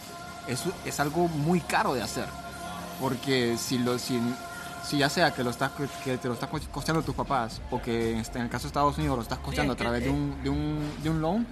es, 0.49 0.65
es 0.87 1.01
algo 1.01 1.29
muy 1.29 1.61
caro 1.61 1.93
de 1.93 2.03
hacer. 2.03 2.27
Porque 2.99 3.59
si, 3.59 3.77
lo, 3.77 3.99
si 4.87 4.99
ya 4.99 5.09
sea 5.11 5.33
que, 5.35 5.43
lo 5.43 5.51
estás, 5.51 5.73
que 6.05 6.17
te 6.17 6.29
lo 6.29 6.35
estás 6.35 6.49
costeando 6.71 7.03
tus 7.03 7.15
papás 7.15 7.61
o 7.71 7.81
que 7.83 8.19
este, 8.21 8.39
en 8.39 8.45
el 8.45 8.51
caso 8.51 8.65
de 8.65 8.69
Estados 8.69 8.97
Unidos 8.99 9.17
lo 9.17 9.23
estás 9.23 9.39
costeando 9.41 9.73
a 9.73 9.77
través 9.77 10.05
de 10.05 10.11
un, 10.11 10.43
de, 10.43 10.51
un, 10.51 10.91
de 11.03 11.11
un 11.11 11.21
loan, 11.21 11.47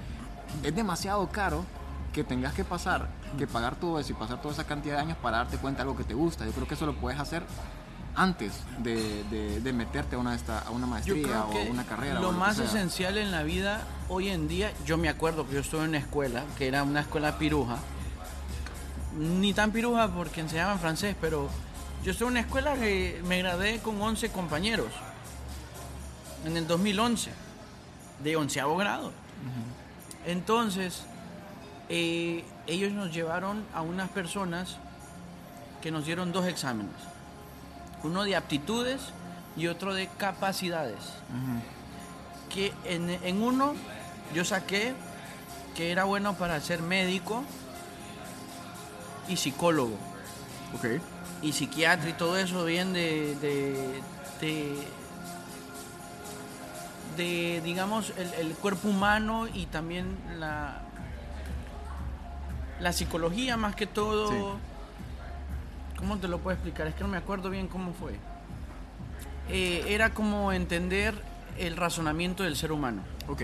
es 0.62 0.74
demasiado 0.74 1.28
caro 1.30 1.64
que 2.12 2.22
tengas 2.22 2.54
que 2.54 2.62
pasar, 2.64 3.08
que 3.36 3.46
pagar 3.48 3.74
todo 3.74 3.98
eso 3.98 4.12
y 4.12 4.14
pasar 4.14 4.40
toda 4.40 4.54
esa 4.54 4.64
cantidad 4.64 4.94
de 4.96 5.00
años 5.02 5.18
para 5.20 5.38
darte 5.38 5.56
cuenta 5.58 5.78
de 5.78 5.82
algo 5.88 5.96
que 5.96 6.04
te 6.04 6.14
gusta. 6.14 6.44
Yo 6.44 6.52
creo 6.52 6.68
que 6.68 6.74
eso 6.74 6.86
lo 6.86 6.94
puedes 6.94 7.18
hacer 7.18 7.42
antes 8.14 8.52
de, 8.78 9.24
de- 9.24 9.60
de 9.60 9.72
meterte 9.72 10.14
a 10.14 10.18
una, 10.20 10.32
a 10.64 10.70
una 10.70 10.86
maestría 10.86 11.44
o 11.44 11.50
a 11.50 11.70
una 11.70 11.82
carrera. 11.84 12.20
o 12.20 12.22
lo 12.22 12.30
más 12.30 12.60
esencial 12.60 13.18
en 13.18 13.32
la 13.32 13.42
vida 13.42 13.80
hoy 14.08 14.28
en 14.28 14.46
día, 14.46 14.70
yo 14.86 14.96
me 14.96 15.08
acuerdo 15.08 15.44
que 15.48 15.54
yo 15.54 15.60
estuve 15.60 15.82
en 15.82 15.88
una 15.88 15.98
escuela, 15.98 16.44
que 16.56 16.68
era 16.68 16.84
una 16.84 17.00
escuela 17.00 17.36
piruja, 17.38 17.78
ni 19.18 19.52
tan 19.52 19.72
piruja 19.72 20.08
porque 20.08 20.40
enseñaban 20.40 20.78
francés, 20.78 21.16
pero 21.20 21.48
yo 22.04 22.12
en 22.12 22.24
una 22.24 22.40
escuela 22.40 22.74
que 22.74 23.22
me 23.24 23.38
gradué 23.38 23.78
con 23.78 24.00
11 24.00 24.28
compañeros 24.30 24.88
en 26.44 26.54
el 26.58 26.66
2011, 26.66 27.30
de 28.22 28.36
onceavo 28.36 28.76
grado. 28.76 29.10
Entonces, 30.26 31.04
eh, 31.88 32.44
ellos 32.66 32.92
nos 32.92 33.10
llevaron 33.10 33.64
a 33.72 33.80
unas 33.80 34.10
personas 34.10 34.76
que 35.80 35.90
nos 35.90 36.04
dieron 36.04 36.30
dos 36.30 36.46
exámenes, 36.46 36.94
uno 38.02 38.24
de 38.24 38.36
aptitudes 38.36 39.00
y 39.56 39.68
otro 39.68 39.94
de 39.94 40.08
capacidades. 40.18 41.00
Que 42.52 42.74
en, 42.84 43.08
en 43.08 43.42
uno 43.42 43.74
yo 44.34 44.44
saqué 44.44 44.92
que 45.74 45.90
era 45.90 46.04
bueno 46.04 46.34
para 46.34 46.60
ser 46.60 46.82
médico 46.82 47.44
y 49.26 49.38
psicólogo. 49.38 49.96
Y 51.44 51.52
psiquiatra 51.52 52.08
y 52.10 52.14
todo 52.14 52.36
eso 52.38 52.64
bien 52.64 52.92
de 52.92 53.36
de, 53.36 54.02
de, 54.40 54.74
de, 57.16 57.60
digamos 57.64 58.12
el, 58.16 58.32
el 58.34 58.54
cuerpo 58.54 58.88
humano 58.88 59.46
y 59.52 59.66
también 59.66 60.16
la 60.38 60.80
la 62.80 62.92
psicología 62.92 63.56
más 63.56 63.76
que 63.76 63.86
todo 63.86 64.28
Sí. 64.30 64.36
cómo 65.98 66.18
te 66.18 66.26
lo 66.28 66.38
puedo 66.38 66.54
explicar 66.54 66.86
es 66.88 66.94
que 66.94 67.02
no 67.02 67.08
me 67.08 67.18
acuerdo 67.18 67.50
bien 67.50 67.68
cómo 67.68 67.92
fue 67.92 68.14
Eh, 69.50 69.84
era 69.88 70.14
como 70.14 70.52
entender 70.52 71.14
el 71.58 71.76
razonamiento 71.76 72.42
del 72.44 72.56
ser 72.56 72.72
humano 72.72 73.02
Ok. 73.28 73.42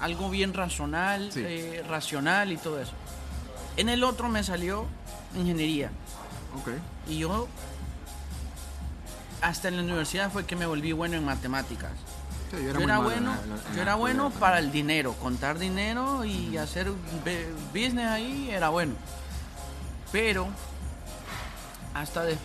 algo 0.00 0.30
bien 0.30 0.54
racional, 0.54 1.32
Sí. 1.32 1.42
eh, 1.44 1.82
racional 1.88 2.52
y 2.52 2.56
todo 2.56 2.80
eso. 2.80 2.92
En 3.76 3.88
el 3.88 4.04
otro 4.04 4.28
me 4.28 4.42
salió 4.44 4.86
ingeniería. 5.34 5.90
Ok. 6.56 6.68
Y 7.08 7.18
yo, 7.18 7.48
hasta 9.40 9.68
en 9.68 9.76
la 9.76 9.82
universidad 9.82 10.30
fue 10.32 10.44
que 10.46 10.56
me 10.56 10.66
volví 10.66 10.92
bueno 10.92 11.16
en 11.16 11.24
matemáticas. 11.24 11.92
Sí, 12.50 12.56
Yo 12.62 12.70
era 12.70 12.96
en 12.96 13.02
bueno, 13.04 13.34
la- 13.34 13.42
en 13.42 13.50
la- 13.50 13.56
en 13.56 13.62
yo 13.70 13.76
la 13.76 13.82
era 13.82 13.94
bueno 13.96 14.22
escuela. 14.28 14.40
para 14.40 14.58
el 14.60 14.70
dinero, 14.72 15.12
contar 15.14 15.58
dinero 15.58 16.24
y 16.24 16.56
hacer 16.56 16.90
business 17.72 18.06
ahí 18.06 18.50
era 18.50 18.68
bueno. 18.70 18.94
Pero 20.12 20.46
hasta 21.94 22.22
de- 22.24 22.38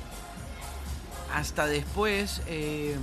hasta 1.34 1.66
después 1.68 2.42
eh, 2.48 2.98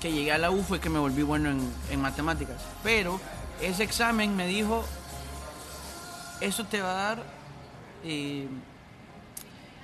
que 0.00 0.12
llegué 0.12 0.32
a 0.32 0.38
la 0.38 0.50
U 0.50 0.62
fue 0.62 0.80
que 0.80 0.88
me 0.88 0.98
volví 1.00 1.22
bueno 1.22 1.50
en, 1.50 1.68
en 1.90 2.00
matemáticas. 2.00 2.56
Pero 2.84 3.20
ese 3.60 3.82
examen 3.82 4.36
me 4.36 4.46
dijo, 4.46 4.84
eso 6.40 6.64
te 6.64 6.80
va 6.80 6.90
a 6.92 6.94
dar, 6.94 7.22
eh, 8.04 8.46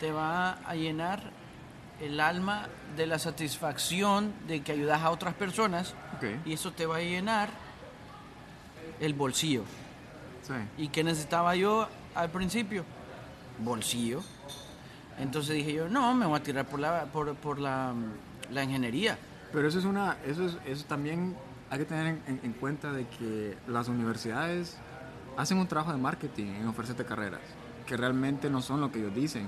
te 0.00 0.10
va 0.12 0.52
a 0.66 0.74
llenar 0.74 1.20
el 2.00 2.20
alma 2.20 2.68
de 2.96 3.06
la 3.06 3.18
satisfacción 3.18 4.32
de 4.48 4.62
que 4.62 4.72
ayudas 4.72 5.02
a 5.02 5.10
otras 5.10 5.34
personas 5.34 5.94
y 6.44 6.52
eso 6.54 6.72
te 6.72 6.86
va 6.86 6.96
a 6.96 7.00
llenar 7.00 7.48
el 9.00 9.14
bolsillo. 9.14 9.62
Sí. 10.46 10.54
¿Y 10.78 10.88
qué 10.88 11.02
necesitaba 11.04 11.56
yo 11.56 11.88
al 12.14 12.30
principio? 12.30 12.84
Bolsillo. 13.58 14.22
Entonces 15.18 15.54
dije 15.54 15.72
yo, 15.72 15.88
no, 15.88 16.14
me 16.14 16.26
voy 16.26 16.38
a 16.38 16.42
tirar 16.42 16.66
por 16.66 16.80
la, 16.80 17.04
por, 17.04 17.34
por 17.36 17.58
la, 17.58 17.94
la 18.50 18.64
ingeniería. 18.64 19.16
Pero 19.52 19.68
eso 19.68 19.78
es 19.78 19.84
una, 19.84 20.16
eso 20.26 20.44
es, 20.46 20.56
eso 20.66 20.84
también 20.86 21.36
hay 21.70 21.78
que 21.78 21.84
tener 21.84 22.06
en, 22.08 22.22
en- 22.26 22.40
en 22.42 22.52
cuenta 22.54 22.92
de 22.92 23.06
que 23.06 23.56
las 23.68 23.88
universidades 23.88 24.76
hacen 25.36 25.58
un 25.58 25.66
trabajo 25.68 25.92
de 25.92 25.98
marketing 25.98 26.46
en 26.60 26.66
ofrecerte 26.68 27.04
carreras 27.04 27.40
que 27.86 27.96
realmente 27.96 28.48
no 28.50 28.62
son 28.62 28.80
lo 28.80 28.90
que 28.90 28.98
ellos 29.00 29.14
dicen, 29.14 29.46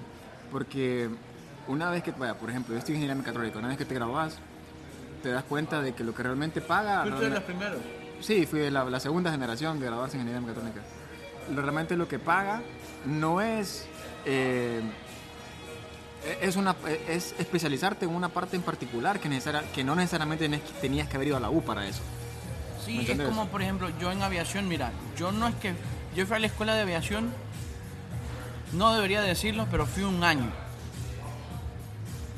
porque 0.50 1.08
una 1.68 1.90
vez 1.90 2.02
que, 2.02 2.12
vaya, 2.12 2.34
por 2.38 2.50
ejemplo, 2.50 2.74
yo 2.74 2.78
estoy 2.78 2.94
en 2.94 3.02
ingeniería 3.02 3.20
mecatrónica, 3.22 3.58
una 3.58 3.68
vez 3.68 3.76
que 3.78 3.84
te 3.84 3.94
grabas, 3.94 4.38
te 5.22 5.30
das 5.30 5.44
cuenta 5.44 5.80
de 5.82 5.94
que 5.94 6.04
lo 6.04 6.14
que 6.14 6.22
realmente 6.22 6.60
paga, 6.60 7.04
realmente- 7.04 7.40
primeros. 7.40 7.78
Sí, 8.20 8.46
fui 8.46 8.60
de 8.60 8.70
la, 8.70 8.84
la 8.84 9.00
segunda 9.00 9.30
generación 9.30 9.78
de 9.80 9.86
graduarse 9.86 10.16
en 10.16 10.22
ingeniería 10.22 10.46
mecatrónica. 10.46 10.80
Lo- 11.54 11.62
Realmente 11.62 11.96
lo 11.96 12.08
que 12.08 12.18
paga 12.18 12.62
no 13.04 13.40
es 13.40 13.86
eh, 14.24 14.80
es 16.40 16.56
una 16.56 16.74
es 17.08 17.34
especializarte 17.38 18.04
en 18.06 18.10
una 18.14 18.28
parte 18.28 18.56
en 18.56 18.62
particular 18.62 19.20
que 19.20 19.28
necesaria- 19.28 19.62
que 19.72 19.84
no 19.84 19.94
necesariamente 19.94 20.48
tenías 20.80 21.08
que 21.08 21.16
haber 21.16 21.28
ido 21.28 21.36
a 21.36 21.40
la 21.40 21.50
U 21.50 21.62
para 21.62 21.86
eso. 21.86 22.02
Sí, 22.84 22.96
¿Me 22.98 23.12
es 23.12 23.20
como 23.28 23.48
por 23.48 23.62
ejemplo, 23.62 23.88
yo 24.00 24.10
en 24.12 24.22
aviación, 24.22 24.66
mira, 24.68 24.90
yo 25.16 25.30
no 25.32 25.46
es 25.48 25.54
que, 25.56 25.74
yo 26.16 26.26
fui 26.26 26.36
a 26.36 26.38
la 26.38 26.46
escuela 26.46 26.74
de 26.74 26.82
aviación, 26.82 27.30
no 28.72 28.94
debería 28.94 29.20
decirlo, 29.22 29.66
pero 29.70 29.86
fui 29.86 30.02
un 30.04 30.22
año, 30.24 30.50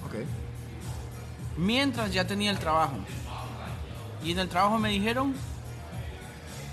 Ok. 0.07 0.15
mientras 1.57 2.13
ya 2.13 2.27
tenía 2.27 2.51
el 2.51 2.59
trabajo. 2.59 2.97
Y 4.25 4.33
en 4.33 4.39
el 4.41 4.49
trabajo 4.49 4.79
me 4.79 4.91
dijeron, 4.91 5.35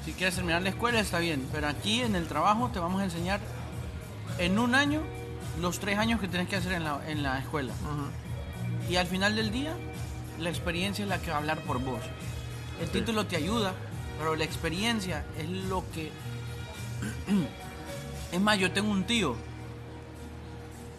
si 0.03 0.13
quieres 0.13 0.35
terminar 0.35 0.61
la 0.61 0.69
escuela 0.69 0.99
está 0.99 1.19
bien, 1.19 1.47
pero 1.51 1.67
aquí 1.67 2.01
en 2.01 2.15
el 2.15 2.27
trabajo 2.27 2.69
te 2.69 2.79
vamos 2.79 3.01
a 3.01 3.05
enseñar 3.05 3.39
en 4.37 4.59
un 4.59 4.75
año 4.75 5.01
los 5.61 5.79
tres 5.79 5.97
años 5.97 6.19
que 6.19 6.27
tienes 6.27 6.47
que 6.49 6.55
hacer 6.57 6.73
en 6.73 6.83
la, 6.83 6.99
en 7.07 7.23
la 7.23 7.39
escuela. 7.39 7.73
Y 8.89 8.97
al 8.97 9.07
final 9.07 9.35
del 9.35 9.51
día, 9.51 9.73
la 10.39 10.49
experiencia 10.49 11.03
es 11.03 11.09
la 11.09 11.19
que 11.19 11.29
va 11.31 11.37
a 11.37 11.39
hablar 11.39 11.59
por 11.61 11.79
vos. 11.79 12.01
El 12.81 12.89
título 12.89 13.25
te 13.25 13.37
ayuda, 13.37 13.73
pero 14.19 14.35
la 14.35 14.43
experiencia 14.43 15.23
es 15.37 15.49
lo 15.49 15.83
que... 15.91 16.11
es 18.35 18.41
más, 18.41 18.59
yo 18.59 18.71
tengo 18.71 18.91
un 18.91 19.05
tío. 19.05 19.35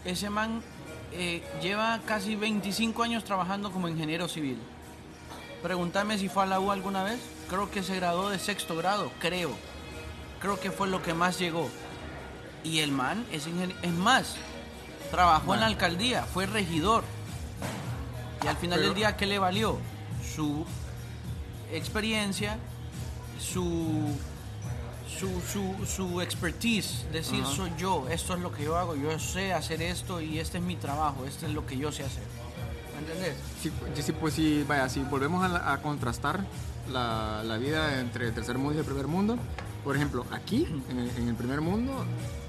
Ese 0.04 0.30
man 0.30 0.62
eh, 1.12 1.42
lleva 1.60 2.00
casi 2.06 2.34
25 2.34 3.02
años 3.02 3.24
trabajando 3.24 3.70
como 3.70 3.88
ingeniero 3.88 4.26
civil. 4.26 4.58
Pregúntame 5.62 6.16
si 6.16 6.28
fue 6.28 6.44
a 6.44 6.46
la 6.46 6.60
U 6.60 6.70
alguna 6.70 7.02
vez. 7.02 7.20
Creo 7.50 7.70
que 7.70 7.82
se 7.82 7.96
graduó 7.96 8.30
de 8.30 8.38
sexto 8.38 8.76
grado, 8.76 9.12
creo. 9.18 9.50
Creo 10.40 10.58
que 10.58 10.70
fue 10.70 10.88
lo 10.88 11.02
que 11.02 11.12
más 11.12 11.38
llegó. 11.38 11.68
Y 12.64 12.78
el 12.78 12.90
man 12.90 13.26
es 13.32 13.46
ingeniero. 13.46 13.78
Es 13.82 13.92
más, 13.92 14.36
trabajó 15.10 15.54
en 15.54 15.60
la 15.60 15.66
alcaldía, 15.66 16.22
fue 16.22 16.46
regidor. 16.46 17.04
Y 18.42 18.46
al 18.46 18.56
final 18.56 18.78
Pero- 18.78 18.88
del 18.90 18.96
día, 18.96 19.16
¿qué 19.16 19.26
le 19.26 19.38
valió? 19.38 19.78
Su 20.34 20.64
experiencia, 21.72 22.58
su, 23.40 24.08
su, 25.08 25.28
su, 25.40 25.86
su 25.86 26.20
expertise. 26.20 27.04
Decir, 27.12 27.42
Ajá. 27.42 27.52
soy 27.54 27.70
yo, 27.78 28.06
esto 28.10 28.34
es 28.34 28.40
lo 28.40 28.52
que 28.52 28.64
yo 28.64 28.76
hago, 28.76 28.94
yo 28.96 29.18
sé 29.18 29.52
hacer 29.52 29.82
esto 29.82 30.20
y 30.20 30.38
este 30.38 30.58
es 30.58 30.64
mi 30.64 30.76
trabajo, 30.76 31.24
esto 31.26 31.46
es 31.46 31.52
lo 31.52 31.64
que 31.66 31.76
yo 31.76 31.92
sé 31.92 32.04
hacer. 32.04 32.22
¿Me 32.94 33.00
entendés? 33.00 33.36
Sí, 33.62 33.70
pues, 33.70 34.04
sí, 34.04 34.12
pues 34.12 34.34
sí, 34.34 34.64
vaya, 34.66 34.88
si 34.88 35.00
volvemos 35.00 35.44
a, 35.44 35.48
la- 35.48 35.72
a 35.72 35.82
contrastar 35.82 36.40
la, 36.92 37.42
la 37.44 37.56
vida 37.58 38.00
entre 38.00 38.28
el 38.28 38.34
tercer 38.34 38.58
mundo 38.58 38.74
y 38.74 38.78
el 38.78 38.84
primer 38.84 39.06
mundo, 39.06 39.36
por 39.84 39.94
ejemplo, 39.96 40.24
aquí, 40.32 40.66
en 40.90 40.98
el, 40.98 41.10
en 41.16 41.28
el 41.28 41.34
primer 41.34 41.60
mundo, 41.60 42.04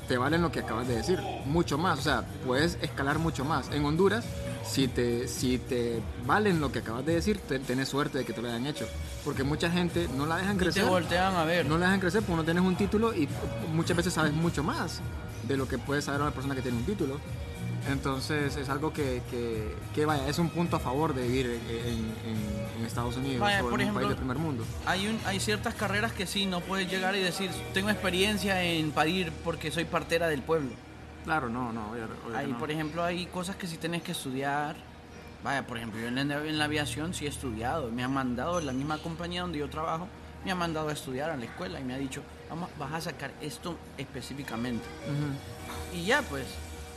te 0.07 0.17
valen 0.17 0.41
lo 0.41 0.51
que 0.51 0.61
acabas 0.61 0.87
de 0.87 0.95
decir, 0.95 1.19
mucho 1.45 1.77
más, 1.77 1.99
o 1.99 2.01
sea, 2.01 2.25
puedes 2.45 2.77
escalar 2.81 3.19
mucho 3.19 3.43
más. 3.45 3.69
En 3.71 3.83
Honduras, 3.85 4.23
si 4.67 4.87
te, 4.87 5.27
si 5.27 5.57
te 5.57 6.01
valen 6.25 6.59
lo 6.59 6.71
que 6.71 6.79
acabas 6.79 7.05
de 7.05 7.15
decir, 7.15 7.37
te, 7.39 7.59
tenés 7.59 7.87
suerte 7.89 8.19
de 8.19 8.25
que 8.25 8.33
te 8.33 8.41
lo 8.41 8.47
hayan 8.49 8.65
hecho, 8.67 8.87
porque 9.23 9.43
mucha 9.43 9.69
gente 9.71 10.07
no 10.15 10.25
la 10.25 10.37
dejan 10.37 10.55
Y 10.55 10.59
te 10.59 10.63
crecer. 10.65 10.85
voltean 10.85 11.35
a 11.35 11.43
ver. 11.45 11.65
No 11.65 11.77
la 11.77 11.85
dejan 11.85 11.99
crecer 11.99 12.21
porque 12.21 12.37
no 12.37 12.43
tienes 12.43 12.63
un 12.63 12.75
título 12.75 13.13
y 13.15 13.27
muchas 13.73 13.95
veces 13.97 14.13
sabes 14.13 14.33
mucho 14.33 14.63
más 14.63 14.99
de 15.47 15.55
lo 15.57 15.67
que 15.67 15.77
puede 15.77 16.01
saber 16.01 16.21
una 16.21 16.31
persona 16.31 16.53
que 16.55 16.61
tiene 16.61 16.77
un 16.77 16.85
título. 16.85 17.19
Entonces 17.89 18.57
es 18.57 18.67
algo 18.67 18.91
que, 18.91 19.21
que, 19.31 19.73
que, 19.95 20.05
vaya, 20.05 20.27
es 20.27 20.39
un 20.39 20.49
punto 20.49 20.75
a 20.75 20.79
favor 20.79 21.13
de 21.15 21.21
vivir 21.23 21.45
en, 21.69 21.89
en- 21.89 22.77
en 22.79 22.85
Estados 22.85 23.15
Unidos 23.15 23.39
Vaya, 23.39 23.63
o 23.63 23.73
en 23.79 23.87
un 23.87 23.93
país 23.93 24.07
del 24.09 24.17
primer 24.17 24.37
mundo. 24.37 24.63
Hay, 24.85 25.07
un, 25.07 25.17
hay 25.25 25.39
ciertas 25.39 25.73
carreras 25.73 26.11
que 26.11 26.27
sí, 26.27 26.45
no 26.45 26.59
puedes 26.59 26.89
llegar 26.91 27.15
y 27.15 27.21
decir, 27.21 27.49
tengo 27.73 27.89
experiencia 27.89 28.61
en 28.61 28.91
parir 28.91 29.31
porque 29.43 29.71
soy 29.71 29.85
partera 29.85 30.27
del 30.27 30.41
pueblo. 30.41 30.69
Claro, 31.27 31.49
no, 31.49 31.73
no. 31.73 31.91
que 31.91 32.47
no. 32.47 32.57
por 32.57 32.71
ejemplo, 32.71 33.03
hay 33.03 33.25
cosas 33.25 33.57
que 33.57 33.67
sí 33.67 33.75
tienes 33.75 34.01
que 34.01 34.13
estudiar. 34.13 34.77
Vaya, 35.43 35.67
por 35.67 35.75
ejemplo, 35.75 35.99
yo 35.99 36.07
en 36.07 36.15
la, 36.15 36.21
en 36.21 36.57
la 36.57 36.63
aviación 36.63 37.13
sí 37.13 37.25
he 37.25 37.27
estudiado. 37.27 37.91
Me 37.91 38.01
han 38.01 38.13
mandado, 38.13 38.61
la 38.61 38.71
misma 38.71 38.97
compañía 38.99 39.41
donde 39.41 39.59
yo 39.59 39.69
trabajo, 39.69 40.07
me 40.45 40.51
ha 40.51 40.55
mandado 40.55 40.87
a 40.87 40.93
estudiar 40.93 41.29
a 41.29 41.35
la 41.35 41.43
escuela 41.43 41.81
y 41.81 41.83
me 41.83 41.93
ha 41.95 41.97
dicho, 41.97 42.23
vamos, 42.49 42.69
vas 42.79 42.93
a 42.93 43.01
sacar 43.01 43.33
esto 43.41 43.77
específicamente. 43.97 44.85
Y 45.93 46.05
ya, 46.05 46.21
pues. 46.21 46.45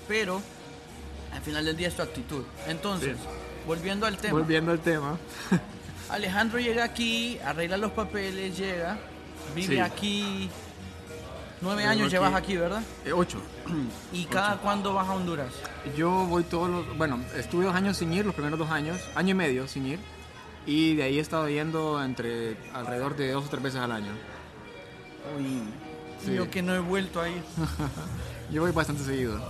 Pero, 0.07 0.41
al 1.35 1.41
final 1.43 1.65
del 1.65 1.77
día 1.77 1.89
es 1.89 1.97
tu 1.97 2.03
actitud. 2.03 2.45
Entonces, 2.69 3.17
volviendo 3.67 4.07
al 4.07 4.17
tema. 4.17 4.39
Volviendo 4.39 4.71
al 4.71 4.79
tema. 4.79 5.19
Alejandro 6.09 6.61
llega 6.61 6.85
aquí, 6.85 7.37
arregla 7.45 7.79
los 7.79 7.91
papeles, 7.91 8.57
llega, 8.57 8.97
vive 9.57 9.75
Sí. 9.75 9.81
aquí. 9.81 10.51
Nueve 11.63 11.85
años 11.85 12.11
llevas 12.11 12.35
aquí, 12.35 12.57
¿verdad? 12.57 12.83
Eh, 13.05 13.13
ocho. 13.13 13.39
¿Y 14.13 14.25
cada 14.25 14.57
cuándo 14.59 14.95
vas 14.95 15.09
a 15.09 15.13
Honduras? 15.13 15.53
Yo 15.97 16.11
voy 16.27 16.43
todos 16.45 16.71
los... 16.71 16.97
Bueno, 16.97 17.21
estuve 17.37 17.65
dos 17.67 17.75
años 17.75 17.97
sin 17.99 18.13
ir, 18.13 18.25
los 18.25 18.35
primeros 18.35 18.59
dos 18.59 18.71
años, 18.71 18.99
año 19.15 19.31
y 19.31 19.35
medio 19.35 19.69
sin 19.69 19.87
ir. 19.87 19.99
Y 20.67 20.95
de 20.97 21.03
ahí 21.05 21.19
he 21.19 21.21
estado 21.21 21.49
yendo 21.49 22.03
entre 22.03 22.57
alrededor 22.73 23.17
de 23.17 23.33
dos 23.33 23.45
o 23.47 23.49
tres 23.49 23.63
veces 23.63 23.81
al 23.81 23.93
año. 23.93 24.13
Uy, 25.39 25.63
Sí. 26.25 26.35
yo 26.35 26.51
que 26.51 26.61
no 26.63 26.75
he 26.75 26.79
vuelto 26.81 27.21
a 27.21 27.29
ir. 27.31 27.43
Yo 28.53 28.61
voy 28.63 28.73
bastante 28.73 29.05
seguido. 29.05 29.41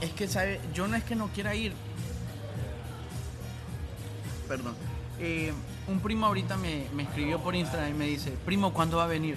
Es 0.00 0.12
que, 0.12 0.28
¿sabe? 0.28 0.60
Yo 0.72 0.86
no 0.88 0.96
es 0.96 1.02
que 1.04 1.14
no 1.16 1.26
quiera 1.28 1.54
ir. 1.54 1.74
Perdón. 4.48 4.74
Eh, 5.18 5.52
un 5.88 6.00
primo 6.00 6.26
ahorita 6.26 6.56
me, 6.56 6.86
me 6.94 7.02
escribió 7.02 7.40
por 7.40 7.54
Instagram 7.56 7.90
y 7.90 7.94
me 7.94 8.06
dice, 8.06 8.30
primo, 8.46 8.72
¿cuándo 8.72 8.98
va 8.98 9.04
a 9.04 9.08
venir? 9.08 9.36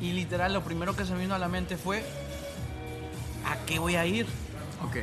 Y 0.00 0.12
literal, 0.12 0.52
lo 0.52 0.62
primero 0.62 0.94
que 0.94 1.04
se 1.04 1.12
me 1.14 1.20
vino 1.20 1.34
a 1.34 1.38
la 1.38 1.48
mente 1.48 1.76
fue, 1.76 2.04
¿a 3.46 3.56
qué 3.66 3.78
voy 3.78 3.96
a 3.96 4.04
ir? 4.06 4.26
Ok. 4.84 4.96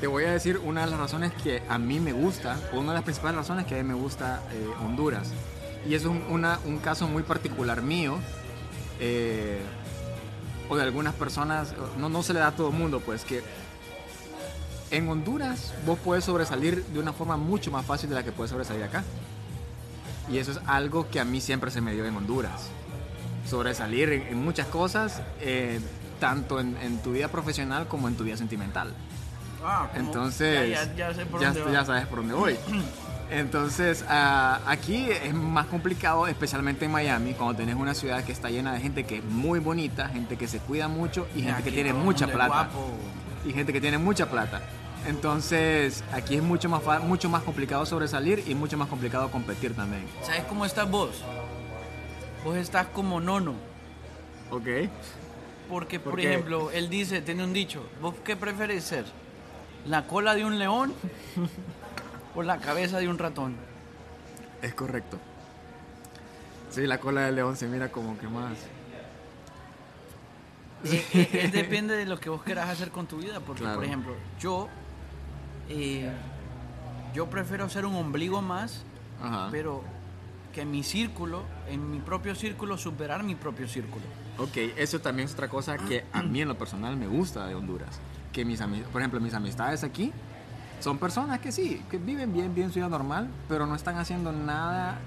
Te 0.00 0.06
voy 0.06 0.24
a 0.24 0.32
decir 0.32 0.58
una 0.58 0.84
de 0.84 0.90
las 0.90 0.98
razones 0.98 1.32
que 1.42 1.62
a 1.68 1.78
mí 1.78 2.00
me 2.00 2.12
gusta, 2.12 2.58
o 2.72 2.80
una 2.80 2.92
de 2.92 2.94
las 2.94 3.04
principales 3.04 3.36
razones 3.36 3.66
que 3.66 3.78
a 3.78 3.82
mí 3.82 3.88
me 3.88 3.94
gusta 3.94 4.42
eh, 4.52 4.66
Honduras. 4.84 5.30
Y 5.88 5.94
es 5.94 6.04
un, 6.04 6.22
un 6.28 6.78
caso 6.78 7.08
muy 7.08 7.22
particular 7.22 7.82
mío, 7.82 8.18
eh, 9.00 9.60
o 10.68 10.76
de 10.76 10.82
algunas 10.82 11.14
personas, 11.14 11.74
no, 11.98 12.08
no 12.08 12.22
se 12.22 12.32
le 12.32 12.40
da 12.40 12.48
a 12.48 12.52
todo 12.52 12.68
el 12.68 12.74
mundo, 12.74 13.00
pues 13.00 13.24
que 13.24 13.42
en 14.90 15.08
Honduras 15.08 15.74
vos 15.86 15.98
puedes 15.98 16.24
sobresalir 16.24 16.84
de 16.84 16.98
una 16.98 17.12
forma 17.12 17.36
mucho 17.36 17.70
más 17.70 17.84
fácil 17.84 18.08
de 18.08 18.14
la 18.14 18.22
que 18.22 18.30
puedes 18.30 18.50
sobresalir 18.50 18.84
acá. 18.84 19.02
Y 20.30 20.38
eso 20.38 20.52
es 20.52 20.60
algo 20.66 21.10
que 21.10 21.18
a 21.18 21.24
mí 21.24 21.40
siempre 21.40 21.70
se 21.70 21.80
me 21.80 21.92
dio 21.92 22.04
en 22.04 22.16
Honduras. 22.16 22.70
Sobresalir 23.48 24.12
en, 24.12 24.22
en 24.28 24.44
muchas 24.44 24.66
cosas, 24.68 25.20
eh, 25.40 25.80
tanto 26.20 26.60
en, 26.60 26.76
en 26.82 26.98
tu 27.02 27.12
vida 27.12 27.28
profesional 27.28 27.86
como 27.88 28.08
en 28.08 28.14
tu 28.14 28.24
vida 28.24 28.36
sentimental. 28.36 28.92
Ah, 29.64 29.88
Entonces, 29.94 30.70
Ya, 30.70 30.84
ya- 30.84 30.94
ya 30.94 31.14
sé 31.14 31.26
por 31.26 31.40
ya, 31.40 31.48
dónde 31.48 31.62
va. 31.62 31.72
ya 31.72 31.84
sabes 31.84 32.06
por 32.06 32.18
dónde 32.18 32.34
voy. 32.34 32.56
Entonces, 33.30 34.04
ah, 34.08 34.60
aquí 34.66 35.06
es 35.10 35.32
más 35.34 35.66
complicado, 35.66 36.26
especialmente 36.26 36.84
en 36.84 36.90
Miami, 36.90 37.32
cuando 37.32 37.54
tenés 37.56 37.76
una 37.76 37.94
ciudad 37.94 38.22
que 38.24 38.32
está 38.32 38.50
llena 38.50 38.74
de 38.74 38.80
gente 38.80 39.04
que 39.04 39.18
es 39.18 39.24
muy 39.24 39.58
bonita, 39.58 40.08
gente 40.08 40.36
que 40.36 40.46
se 40.46 40.58
cuida 40.58 40.88
mucho 40.88 41.26
y 41.34 41.42
gente 41.42 41.62
que 41.62 41.72
tiene 41.72 41.92
mucha 41.94 42.26
plata. 42.26 42.46
guapo. 42.70 42.90
Y 43.44 43.52
gente 43.52 43.72
que 43.72 43.80
tiene 43.80 43.98
mucha 43.98 44.28
plata. 44.30 44.60
Entonces, 45.06 46.04
aquí 46.12 46.36
es 46.36 46.42
mucho 46.42 46.68
más, 46.68 46.82
fa- 46.82 47.00
mucho 47.00 47.28
más 47.28 47.42
complicado 47.42 47.86
sobresalir 47.86 48.44
y 48.46 48.54
mucho 48.54 48.76
más 48.76 48.86
complicado 48.88 49.30
competir 49.30 49.74
también. 49.74 50.04
¿Sabes 50.22 50.44
cómo 50.44 50.64
estás 50.64 50.88
vos? 50.90 51.10
Vos 52.44 52.56
estás 52.56 52.86
como 52.88 53.20
nono. 53.20 53.54
Ok. 54.50 54.66
Porque, 55.68 56.00
por, 56.00 56.20
ejemplo, 56.20 56.70
él 56.70 56.90
dice, 56.90 57.22
tiene 57.22 57.44
un 57.44 57.52
dicho, 57.52 57.82
¿vos 58.00 58.14
qué 58.24 58.36
prefieres 58.36 58.84
ser? 58.84 59.04
¿La 59.86 60.06
cola 60.06 60.34
de 60.34 60.44
un 60.44 60.58
león 60.58 60.92
o 62.34 62.42
la 62.42 62.58
cabeza 62.58 62.98
de 62.98 63.08
un 63.08 63.18
ratón? 63.18 63.56
Es 64.60 64.74
correcto. 64.74 65.18
Sí, 66.70 66.86
la 66.86 66.98
cola 66.98 67.22
del 67.22 67.36
león 67.36 67.56
se 67.56 67.66
mira 67.68 67.90
como 67.90 68.18
que 68.18 68.26
más. 68.28 68.52
Eh, 70.84 71.04
eh, 71.14 71.30
eh, 71.32 71.48
depende 71.52 71.96
de 71.96 72.06
lo 72.06 72.18
que 72.18 72.28
vos 72.28 72.42
querás 72.42 72.68
hacer 72.68 72.90
con 72.90 73.06
tu 73.06 73.18
vida. 73.18 73.40
Porque, 73.40 73.62
Claro. 73.62 73.76
por 73.76 73.84
ejemplo, 73.84 74.14
yo, 74.40 74.68
yo 77.14 77.26
prefiero 77.30 77.68
ser 77.68 77.86
un 77.86 77.94
ombligo 77.94 78.42
más, 78.42 78.84
Ajá. 79.22 79.48
pero 79.50 79.82
que 80.52 80.64
mi 80.64 80.82
círculo, 80.82 81.44
en 81.68 81.90
mi 81.90 81.98
propio 81.98 82.34
círculo, 82.34 82.76
superar 82.76 83.22
mi 83.22 83.34
propio 83.34 83.68
círculo. 83.68 84.04
Ok, 84.38 84.56
eso 84.76 85.00
también 85.00 85.26
es 85.26 85.34
otra 85.34 85.48
cosa 85.48 85.76
que 85.76 86.04
a 86.12 86.22
mí 86.22 86.42
en 86.42 86.48
lo 86.48 86.56
personal 86.56 86.96
me 86.96 87.06
gusta 87.06 87.46
de 87.46 87.54
Honduras. 87.54 88.00
Que 88.32 88.44
mis 88.44 88.60
por 88.60 89.00
ejemplo, 89.00 89.20
mis 89.20 89.34
amistades 89.34 89.84
aquí 89.84 90.12
son 90.80 90.98
personas 90.98 91.38
que 91.38 91.52
sí, 91.52 91.82
que 91.90 91.98
viven 91.98 92.32
bien, 92.32 92.54
bien 92.54 92.70
su 92.70 92.76
vida 92.76 92.88
normal, 92.88 93.28
pero 93.48 93.66
no 93.66 93.74
están 93.74 93.98
haciendo 93.98 94.32
nada 94.32 94.98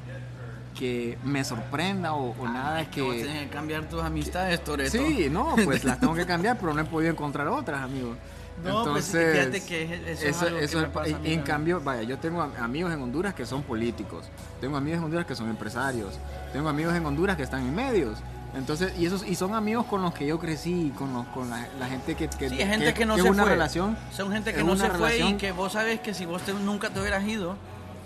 que 0.77 1.17
me 1.23 1.43
sorprenda 1.43 2.13
o, 2.13 2.35
o 2.37 2.47
nada 2.47 2.81
Es 2.81 2.89
que 2.89 3.01
vos 3.01 3.15
que... 3.15 3.49
cambiar 3.51 3.89
tus 3.89 4.01
amistades, 4.01 4.63
Toreto. 4.63 4.91
Sí, 4.91 5.27
no, 5.31 5.55
pues 5.63 5.83
las 5.83 5.99
tengo 5.99 6.13
que 6.13 6.25
cambiar, 6.27 6.57
pero 6.59 6.73
no 6.73 6.81
he 6.81 6.85
podido 6.85 7.11
encontrar 7.11 7.47
otras, 7.47 7.81
amigo. 7.81 8.15
No, 8.63 8.83
pues, 8.85 9.13
Entonces, 9.13 9.37
fíjate 9.39 9.65
que 9.65 10.11
eso 10.13 10.27
es 10.27 10.41
algo 10.41 10.59
que 10.59 10.65
eso 10.65 10.77
me 10.79 10.83
es- 10.85 10.89
pasa 10.89 11.15
a 11.15 11.19
mí 11.19 11.33
en 11.33 11.41
cambio, 11.41 11.81
vaya, 11.81 12.03
yo 12.03 12.17
tengo 12.17 12.41
am- 12.41 12.53
amigos 12.59 12.93
en 12.93 13.01
Honduras 13.01 13.33
que 13.33 13.45
son 13.45 13.63
políticos, 13.63 14.25
tengo 14.61 14.77
amigos 14.77 14.99
en 14.99 15.03
Honduras 15.05 15.25
que 15.25 15.35
son 15.35 15.49
empresarios, 15.49 16.17
tengo 16.53 16.69
amigos 16.69 16.95
en 16.95 17.05
Honduras 17.05 17.35
que 17.35 17.43
están 17.43 17.61
en 17.61 17.75
medios. 17.75 18.17
Entonces, 18.55 18.93
y 18.97 19.05
esos 19.05 19.27
y 19.27 19.35
son 19.35 19.53
amigos 19.53 19.85
con 19.87 20.01
los 20.01 20.13
que 20.13 20.25
yo 20.25 20.39
crecí, 20.39 20.93
con 20.97 21.13
los, 21.13 21.27
con 21.27 21.49
la, 21.49 21.67
la 21.77 21.87
gente 21.87 22.15
que, 22.15 22.29
que, 22.29 22.49
Sí, 22.49 22.61
es 22.61 22.69
gente 22.69 22.93
que, 22.93 23.05
no 23.05 23.17
es 23.17 23.23
se 23.23 23.29
una 23.29 23.43
fue. 23.43 23.51
relación. 23.51 23.97
Son 24.13 24.31
gente 24.31 24.53
que 24.53 24.63
no 24.63 24.77
se 24.77 24.89
fue 24.91 24.97
y 25.15 25.17
relación- 25.19 25.37
que 25.37 25.51
vos 25.51 25.73
sabes 25.73 25.99
que 25.99 26.13
si 26.13 26.25
vos 26.25 26.41
te- 26.41 26.53
nunca 26.53 26.89
te 26.89 27.01
hubieras 27.01 27.25
ido, 27.27 27.57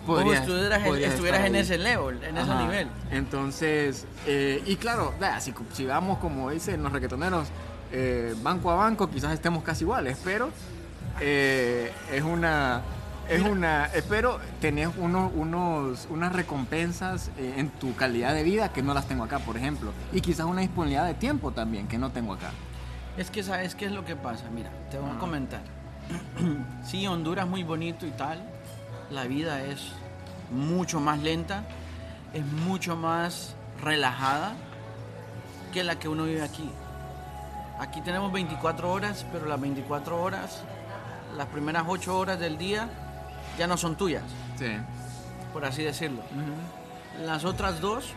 Podrías- 0.08 0.40
vos 0.42 0.50
estuvieras, 0.50 0.84
en- 0.88 1.04
estuvieras 1.04 1.46
en 1.46 1.56
ese 1.56 1.78
level, 1.78 2.24
en 2.24 2.36
ese 2.36 2.50
Ajá. 2.50 2.64
nivel. 2.64 2.88
Entonces, 3.12 4.06
eh, 4.26 4.64
y 4.66 4.76
claro, 4.78 5.14
si, 5.40 5.54
si 5.74 5.86
vamos 5.86 6.18
como 6.18 6.50
dicen 6.50 6.82
los 6.82 6.92
reggaetoneros, 6.92 7.50
eh, 7.92 8.36
banco 8.42 8.72
a 8.72 8.76
banco, 8.76 9.10
quizás 9.10 9.34
estemos 9.34 9.64
casi 9.64 9.84
iguales, 9.84 10.20
pero 10.24 10.50
eh, 11.20 11.92
es 12.12 12.24
una... 12.24 12.82
Es 13.30 13.44
una, 13.44 13.86
espero 13.94 14.40
tener 14.60 14.90
unos, 14.98 15.32
unos, 15.36 16.08
unas 16.10 16.34
recompensas 16.34 17.30
eh, 17.38 17.54
en 17.58 17.70
tu 17.70 17.96
calidad 17.96 18.34
de 18.34 18.42
vida 18.42 18.74
que 18.74 18.82
no 18.82 18.96
las 18.96 19.08
tengo 19.08 19.24
acá, 19.24 19.38
por 19.38 19.56
ejemplo. 19.56 19.92
Y 20.12 20.22
quizás 20.22 20.48
una 20.48 20.62
disponibilidad 20.62 21.06
de 21.06 21.14
tiempo 21.14 21.52
también 21.52 21.88
que 21.88 22.00
no 22.00 22.10
tengo 22.10 22.34
acá. 22.34 22.50
Es 23.18 23.30
que 23.30 23.44
sabes 23.44 23.76
qué 23.76 23.86
es 23.86 23.92
lo 23.92 24.04
que 24.04 24.16
pasa, 24.16 24.46
mira, 24.50 24.72
te 24.90 24.98
voy 24.98 25.12
a 25.12 25.20
comentar. 25.20 25.62
sí, 26.84 27.06
Honduras 27.06 27.46
es 27.46 27.52
muy 27.52 27.62
bonito 27.62 28.08
y 28.08 28.12
tal, 28.12 28.42
la 29.12 29.26
vida 29.26 29.64
es 29.64 29.92
mucho 30.52 31.00
más 31.00 31.20
lenta, 31.20 31.66
es 32.34 32.44
mucho 32.46 32.96
más 32.96 33.56
relajada 33.82 34.54
que 35.72 35.84
la 35.84 36.00
que 36.00 36.08
uno 36.08 36.26
vive 36.26 36.42
aquí. 36.42 36.70
Aquí 37.80 38.02
tenemos 38.02 38.32
24 38.32 38.92
horas, 38.92 39.26
pero 39.32 39.46
las 39.46 39.60
24 39.60 40.22
horas, 40.22 40.62
las 41.38 41.48
primeras 41.48 41.84
8 41.88 42.18
horas 42.18 42.40
del 42.40 42.58
día 42.58 42.90
ya 43.58 43.68
no 43.68 43.78
son 43.78 43.96
tuyas, 43.96 44.24
Sí. 44.58 44.78
por 45.54 45.64
así 45.66 45.84
decirlo. 45.84 46.22
Las 47.26 47.46
otras 47.46 47.80
dos 47.80 48.14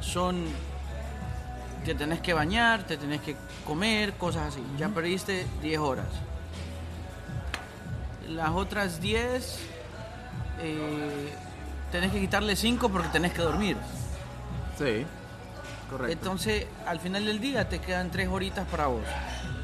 son 0.00 0.46
te 1.84 1.94
tenés 1.94 2.20
que 2.20 2.34
bañar, 2.34 2.82
te 2.82 2.96
tenés 2.96 3.20
que 3.22 3.36
comer, 3.66 4.12
cosas 4.14 4.48
así. 4.48 4.62
Ya 4.76 4.88
perdiste 4.88 5.46
10 5.62 5.78
horas. 5.78 6.06
Las 8.28 8.50
otras 8.50 9.00
10 9.00 9.58
eh, 10.60 11.32
tenés 11.90 12.12
que 12.12 12.20
quitarle 12.20 12.54
5 12.56 12.88
porque 12.90 13.08
tenés 13.08 13.32
que 13.32 13.42
dormir. 13.42 13.76
Sí. 14.78 15.06
Correcto. 15.90 16.12
Entonces, 16.12 16.66
al 16.86 17.00
final 17.00 17.26
del 17.26 17.40
día 17.40 17.68
te 17.68 17.80
quedan 17.80 18.10
3 18.10 18.28
horitas 18.28 18.66
para 18.68 18.86
vos. 18.86 19.02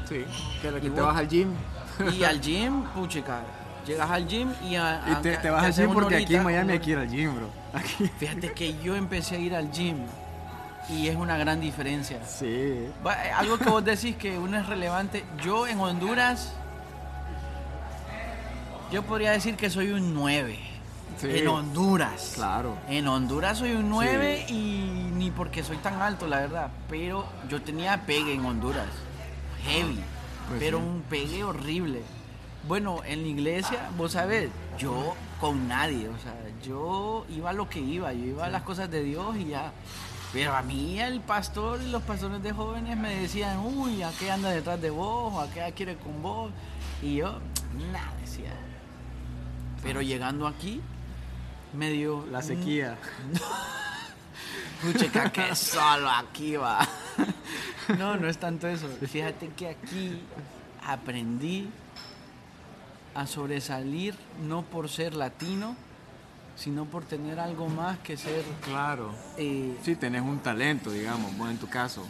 sí. 0.09 0.25
Que, 0.61 0.69
que 0.73 0.81
te 0.81 0.89
vos- 0.89 1.01
vas 1.05 1.17
al 1.17 1.27
gym. 1.29 1.53
Y 2.15 2.23
al 2.23 2.39
gym, 2.41 2.83
puchica, 2.93 3.39
llegas 3.85 4.11
al 4.11 4.27
gym 4.27 4.49
y, 4.69 4.75
a- 4.75 5.01
Y 5.09 5.15
te, 5.23 5.37
te 5.37 5.49
vas 5.49 5.63
al 5.63 5.73
gym 5.73 5.93
porque 5.93 6.17
aquí 6.17 6.35
en 6.35 6.43
Miami 6.43 6.73
hay 6.73 6.79
que 6.79 6.91
ir 6.91 6.97
al 6.97 7.09
gym, 7.09 7.35
bro. 7.35 7.49
Aquí. 7.73 8.05
Fíjate 8.19 8.51
que 8.53 8.77
yo 8.83 8.95
empecé 8.95 9.35
a 9.35 9.39
ir 9.39 9.55
al 9.55 9.71
gym 9.71 9.97
y 10.89 11.07
es 11.07 11.15
una 11.15 11.37
gran 11.37 11.59
diferencia. 11.59 12.19
Sí. 12.25 12.87
Va, 13.05 13.13
eh, 13.25 13.31
Algo 13.31 13.57
que 13.57 13.69
vos 13.69 13.83
decís 13.83 14.15
que 14.15 14.37
uno 14.37 14.57
es 14.59 14.65
relevante. 14.67 15.23
Yo 15.43 15.65
en 15.67 15.79
Honduras, 15.79 16.53
yo 18.91 19.03
podría 19.03 19.31
decir 19.31 19.55
que 19.55 19.69
soy 19.69 19.91
un 19.91 20.13
9. 20.13 20.59
Sí. 21.17 21.27
En 21.31 21.47
Honduras. 21.47 22.33
Claro. 22.35 22.77
En 22.87 23.07
Honduras 23.07 23.57
soy 23.57 23.71
un 23.71 23.89
9 23.89 24.45
y 24.49 25.09
ni 25.15 25.31
porque 25.31 25.63
soy 25.63 25.77
tan 25.77 26.01
alto, 26.01 26.27
la 26.27 26.41
verdad. 26.41 26.69
Pero 26.89 27.25
yo 27.49 27.61
tenía 27.61 28.05
pegue 28.05 28.33
en 28.33 28.45
Honduras. 28.45 28.87
Heavy. 29.63 29.99
Pues 30.47 30.59
pero 30.59 30.77
sí. 30.77 30.83
un 30.85 31.01
pegue 31.09 31.43
horrible. 31.43 32.01
Bueno, 32.67 33.01
en 33.05 33.21
la 33.23 33.27
iglesia, 33.27 33.89
vos 33.97 34.11
sabés, 34.11 34.49
yo 34.77 35.15
con 35.39 35.67
nadie. 35.67 36.09
O 36.09 36.17
sea, 36.19 36.35
yo 36.63 37.25
iba 37.29 37.49
a 37.49 37.53
lo 37.53 37.69
que 37.69 37.79
iba. 37.79 38.13
Yo 38.13 38.25
iba 38.25 38.45
a 38.45 38.49
las 38.49 38.61
cosas 38.63 38.91
de 38.91 39.03
Dios 39.03 39.35
y 39.37 39.45
ya. 39.45 39.71
Pero 40.33 40.55
a 40.55 40.61
mí 40.61 40.99
el 40.99 41.21
pastor 41.21 41.81
y 41.81 41.89
los 41.89 42.03
pastores 42.03 42.43
de 42.43 42.51
jóvenes 42.51 42.97
me 42.97 43.15
decían, 43.15 43.59
uy, 43.59 44.03
¿a 44.03 44.11
qué 44.19 44.29
anda 44.29 44.49
detrás 44.49 44.79
de 44.81 44.89
vos? 44.89 45.33
¿O 45.33 45.39
a 45.39 45.49
qué 45.49 45.71
quiere 45.75 45.95
con 45.95 46.21
vos? 46.21 46.51
Y 47.01 47.15
yo, 47.15 47.39
nada, 47.91 48.13
decía. 48.19 48.51
Pero 49.81 50.01
llegando 50.01 50.47
aquí, 50.47 50.81
me 51.77 51.89
dio 51.91 52.25
La 52.31 52.39
un- 52.39 52.43
sequía. 52.43 52.97
Puchica, 54.81 55.31
que 55.31 55.55
solo 55.55 56.09
aquí 56.09 56.55
va. 56.55 56.87
No, 57.97 58.15
no 58.17 58.27
es 58.27 58.37
tanto 58.37 58.67
eso. 58.67 58.87
Fíjate 59.07 59.49
que 59.49 59.69
aquí 59.69 60.21
aprendí 60.85 61.69
a 63.15 63.25
sobresalir 63.25 64.15
no 64.47 64.61
por 64.63 64.89
ser 64.89 65.15
latino, 65.15 65.75
sino 66.55 66.85
por 66.85 67.03
tener 67.05 67.39
algo 67.39 67.67
más 67.67 67.97
que 67.99 68.17
ser... 68.17 68.43
Claro. 68.63 69.13
eh, 69.37 69.75
Sí, 69.83 69.95
tenés 69.95 70.21
un 70.21 70.39
talento, 70.39 70.91
digamos, 70.91 71.35
bueno, 71.37 71.51
en 71.51 71.57
tu 71.57 71.67
caso. 71.67 72.05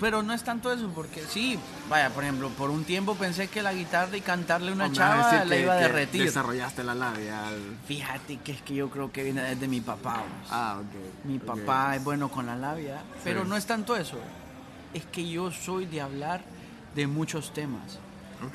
Pero 0.00 0.22
no 0.22 0.32
es 0.32 0.42
tanto 0.42 0.72
eso, 0.72 0.90
porque 0.94 1.20
sí, 1.22 1.58
vaya, 1.88 2.10
por 2.10 2.24
ejemplo, 2.24 2.48
por 2.50 2.70
un 2.70 2.84
tiempo 2.84 3.14
pensé 3.14 3.48
que 3.48 3.62
la 3.62 3.72
guitarra 3.74 4.16
y 4.16 4.20
cantarle 4.22 4.72
una 4.72 4.86
a 4.86 4.92
chava 4.92 5.44
que- 5.44 5.60
iba 5.60 5.74
a 5.74 5.76
derretir. 5.76 6.24
Desarrollaste 6.24 6.82
la 6.82 6.94
labial. 6.94 7.76
Fíjate 7.86 8.38
que 8.38 8.52
es 8.52 8.62
que 8.62 8.74
yo 8.74 8.88
creo 8.90 9.12
que 9.12 9.22
viene 9.22 9.42
desde 9.42 9.68
mi 9.68 9.80
papá. 9.80 10.18
vos. 10.18 10.48
Ah, 10.50 10.78
ok. 10.80 11.26
Mi 11.26 11.38
papá 11.38 11.96
es 11.96 12.02
bueno 12.04 12.30
con 12.30 12.46
la 12.46 12.56
labia, 12.56 13.02
pero 13.22 13.42
Sí. 13.44 13.48
no 13.48 13.56
es 13.56 13.66
tanto 13.66 13.94
eso. 13.96 14.16
Es 14.94 15.04
que 15.06 15.28
yo 15.28 15.50
soy 15.52 15.86
de 15.86 16.00
hablar 16.00 16.42
de 16.94 17.06
muchos 17.06 17.52
temas. 17.52 17.98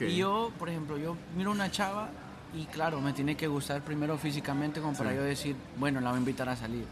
Y 0.01 0.17
yo, 0.17 0.51
por 0.57 0.67
ejemplo, 0.69 0.97
yo 0.97 1.15
miro 1.37 1.51
una 1.51 1.69
chava 1.69 2.09
y 2.55 2.65
claro, 2.65 2.99
me 3.01 3.13
tiene 3.13 3.37
que 3.37 3.47
gustar 3.47 3.81
primero 3.81 4.17
físicamente 4.17 4.81
como 4.81 4.97
para 4.97 5.11
Sí. 5.11 5.15
yo 5.17 5.21
decir, 5.23 5.55
bueno, 5.77 6.01
la 6.01 6.09
voy 6.09 6.17
a 6.17 6.19
invitar 6.19 6.49
a 6.49 6.55
salir. 6.55 6.85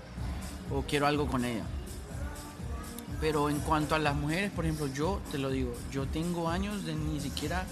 O 0.72 0.84
quiero 0.84 1.08
algo 1.08 1.26
con 1.28 1.44
ella. 1.44 1.64
Pero 3.24 3.50
en 3.50 3.60
cuanto 3.60 3.96
a 3.96 4.00
las 4.00 4.16
mujeres, 4.16 4.52
por 4.52 4.66
ejemplo, 4.66 4.88
yo 4.88 5.22
te 5.32 5.38
lo 5.38 5.50
digo, 5.50 5.74
yo 5.94 6.06
tengo 6.08 6.50
años 6.50 6.84
de 6.84 6.94
ni 6.94 7.22
siquiera... 7.22 7.64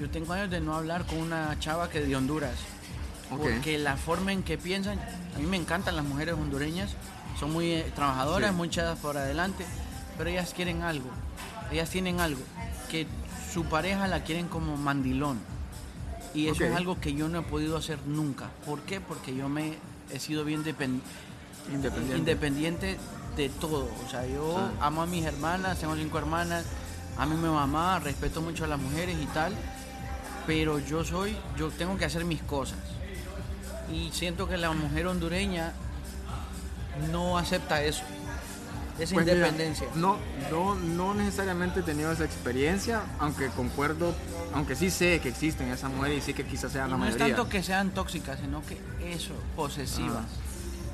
Yo 0.00 0.10
tengo 0.10 0.32
años 0.32 0.50
de 0.50 0.60
no 0.60 0.74
hablar 0.74 1.06
con 1.06 1.18
una 1.18 1.56
chava 1.60 1.88
que 1.88 2.00
de 2.00 2.16
Honduras. 2.16 2.56
Porque 3.30 3.78
la 3.78 3.96
forma 3.96 4.32
en 4.32 4.42
que 4.42 4.58
piensan, 4.58 4.98
a 5.36 5.38
mí 5.38 5.46
me 5.46 5.56
encantan 5.56 5.94
las 5.94 6.04
mujeres 6.04 6.34
hondureñas, 6.34 6.96
son 7.38 7.52
muy 7.52 7.70
eh, 7.74 7.92
trabajadoras, 7.94 8.50
Sí. 8.50 8.56
muy 8.56 8.66
echadas 8.66 8.98
por 8.98 9.16
adelante, 9.16 9.64
pero 10.18 10.30
ellas 10.30 10.52
quieren 10.52 10.82
algo, 10.82 11.08
ellas 11.70 11.88
tienen 11.88 12.18
algo, 12.18 12.40
que 12.90 13.06
su 13.52 13.66
pareja 13.66 14.08
la 14.08 14.24
quieren 14.24 14.48
como 14.48 14.76
mandilón. 14.76 15.38
Y 16.34 16.48
eso 16.48 16.64
es 16.64 16.74
algo 16.74 17.00
que 17.00 17.14
yo 17.14 17.28
no 17.28 17.38
he 17.38 17.42
podido 17.42 17.76
hacer 17.76 18.00
nunca. 18.04 18.50
¿Por 18.66 18.80
qué? 18.80 19.00
Porque 19.00 19.34
yo 19.36 19.48
me 19.48 19.74
he 20.12 20.18
sido 20.18 20.44
bien 20.44 20.64
depen- 20.64 21.00
Independiente. 21.72 22.16
independiente 22.18 22.96
de 23.36 23.48
todo. 23.50 23.88
O 24.06 24.10
sea, 24.10 24.26
yo 24.26 24.70
Sí. 24.72 24.78
amo 24.80 25.02
a 25.02 25.06
mis 25.06 25.24
hermanas, 25.24 25.78
tengo 25.78 25.94
cinco 25.96 26.18
hermanas, 26.18 26.64
amo 27.18 27.34
a 27.34 27.36
mi 27.36 27.48
mamá, 27.48 27.98
respeto 28.00 28.40
mucho 28.42 28.64
a 28.64 28.66
las 28.66 28.78
mujeres 28.80 29.16
y 29.20 29.26
tal, 29.26 29.54
pero 30.46 30.78
yo 30.78 31.04
soy, 31.04 31.36
yo 31.56 31.70
tengo 31.70 31.96
que 31.96 32.04
hacer 32.06 32.24
mis 32.24 32.42
cosas. 32.42 32.78
Y 33.92 34.10
siento 34.12 34.48
que 34.48 34.56
la 34.56 34.72
mujer 34.72 35.06
hondureña 35.06 35.72
no 37.12 37.38
acepta 37.38 37.82
eso. 37.82 38.02
Esa 38.98 39.12
Pues 39.12 39.26
mira, 39.26 39.36
independencia. 39.36 39.86
no, 39.94 40.16
no, 40.50 40.74
no 40.74 41.12
necesariamente 41.12 41.80
he 41.80 41.82
tenido 41.82 42.10
esa 42.10 42.24
experiencia, 42.24 43.02
aunque 43.18 43.48
concuerdo, 43.48 44.14
aunque 44.54 44.74
sí 44.74 44.90
sé 44.90 45.20
que 45.20 45.28
existen 45.28 45.68
esas 45.70 45.92
mujeres 45.92 46.18
y 46.18 46.20
sí 46.22 46.32
que 46.34 46.46
quizás 46.46 46.72
sean 46.72 46.88
Y 46.88 46.90
la 46.92 46.96
no 46.96 47.04
es 47.04 47.12
mayoría. 47.14 47.36
tanto 47.36 47.50
que 47.50 47.62
sean 47.62 47.90
tóxicas, 47.90 48.40
sino 48.40 48.62
que 48.64 48.80
eso, 49.12 49.34
posesivas. 49.54 50.24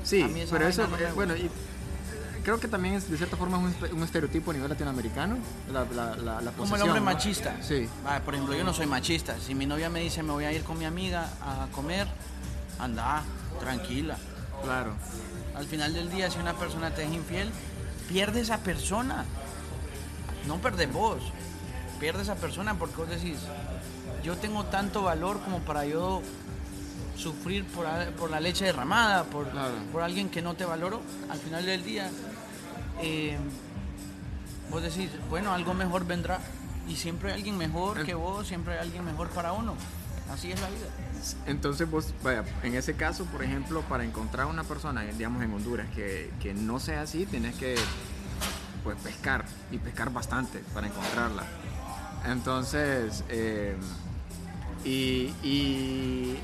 Sí, 0.02 0.20
A 0.22 0.26
mí 0.26 0.40
esa 0.40 0.52
pero 0.56 0.66
eso, 0.68 0.84
no 0.88 0.96
bueno, 1.14 1.36
y 1.36 1.48
creo 2.42 2.58
que 2.60 2.68
también 2.68 2.94
es, 2.94 3.10
de 3.10 3.16
cierta 3.16 3.36
forma 3.36 3.58
es 3.84 3.92
un, 3.92 4.02
estereotipo 4.02 4.50
a 4.50 4.54
nivel 4.54 4.68
latinoamericano, 4.68 5.36
la, 5.72 5.84
la, 5.84 6.16
la, 6.16 6.40
la 6.40 6.52
Como 6.52 6.76
el 6.76 6.82
hombre 6.82 7.00
¿no? 7.00 7.06
machista. 7.06 7.56
Sí, 7.62 7.88
Ah, 8.06 8.20
por 8.24 8.34
ejemplo, 8.34 8.54
yo 8.56 8.64
no 8.64 8.72
soy 8.72 8.86
machista. 8.86 9.38
Si 9.40 9.54
mi 9.54 9.66
novia 9.66 9.88
me 9.90 10.00
dice 10.00 10.22
me 10.22 10.32
voy 10.32 10.44
a 10.44 10.52
ir 10.52 10.62
con 10.64 10.78
mi 10.78 10.84
amiga 10.84 11.28
a 11.40 11.66
comer, 11.72 12.06
anda, 12.78 13.22
tranquila. 13.60 14.16
claro. 14.62 14.92
Al 15.54 15.66
final 15.66 15.92
del 15.92 16.10
día, 16.10 16.30
si 16.30 16.38
una 16.38 16.54
persona 16.54 16.94
te 16.94 17.04
es 17.04 17.12
infiel, 17.12 17.50
pierde 18.08 18.40
esa 18.40 18.58
persona. 18.58 19.24
No 20.46 20.56
perdes 20.58 20.90
vos, 20.92 21.22
pierde 22.00 22.22
esa 22.22 22.34
persona 22.36 22.74
porque 22.74 22.96
vos 22.96 23.08
decís, 23.10 23.36
yo 24.24 24.36
tengo 24.38 24.64
tanto 24.64 25.02
valor 25.02 25.40
como 25.40 25.58
para 25.60 25.84
yo 25.84 26.22
sufrir 27.16 27.64
por, 27.66 27.86
por 28.14 28.30
la 28.30 28.40
leche 28.40 28.64
derramada, 28.64 29.24
por, 29.24 29.48
Claro. 29.50 29.74
por 29.92 30.02
alguien 30.02 30.30
que 30.30 30.40
no 30.42 30.54
te 30.54 30.64
valoro. 30.64 31.02
Al 31.30 31.38
final 31.38 31.66
del 31.66 31.84
día, 31.84 32.10
eh, 33.00 33.36
vos 34.70 34.82
decís, 34.82 35.10
bueno, 35.30 35.52
algo 35.52 35.74
mejor 35.74 36.06
vendrá. 36.06 36.40
Y 36.88 36.96
siempre 36.96 37.30
hay 37.30 37.38
alguien 37.38 37.56
mejor 37.56 38.04
que 38.04 38.14
vos, 38.14 38.46
siempre 38.48 38.74
hay 38.74 38.80
alguien 38.80 39.04
mejor 39.04 39.28
para 39.28 39.52
uno. 39.52 39.74
Así 40.30 40.50
es 40.50 40.60
la 40.60 40.68
vida. 40.68 40.86
Entonces 41.46 41.88
vos, 41.88 42.12
vaya, 42.22 42.44
en 42.62 42.74
ese 42.74 42.94
caso, 42.94 43.24
por 43.26 43.42
ejemplo, 43.44 43.82
para 43.82 44.04
encontrar 44.04 44.46
una 44.46 44.64
persona, 44.64 45.02
digamos 45.02 45.42
en 45.42 45.52
Honduras, 45.52 45.86
que, 45.94 46.30
que 46.40 46.54
no 46.54 46.80
sea 46.80 47.02
así, 47.02 47.26
tienes 47.26 47.54
que 47.56 47.76
pues 48.82 48.96
pescar 48.98 49.44
y 49.70 49.78
pescar 49.78 50.12
bastante 50.12 50.58
para 50.74 50.88
encontrarla. 50.88 51.44
Entonces, 52.26 53.22
eh, 53.28 53.76
y, 54.84 55.32
y 55.42 56.36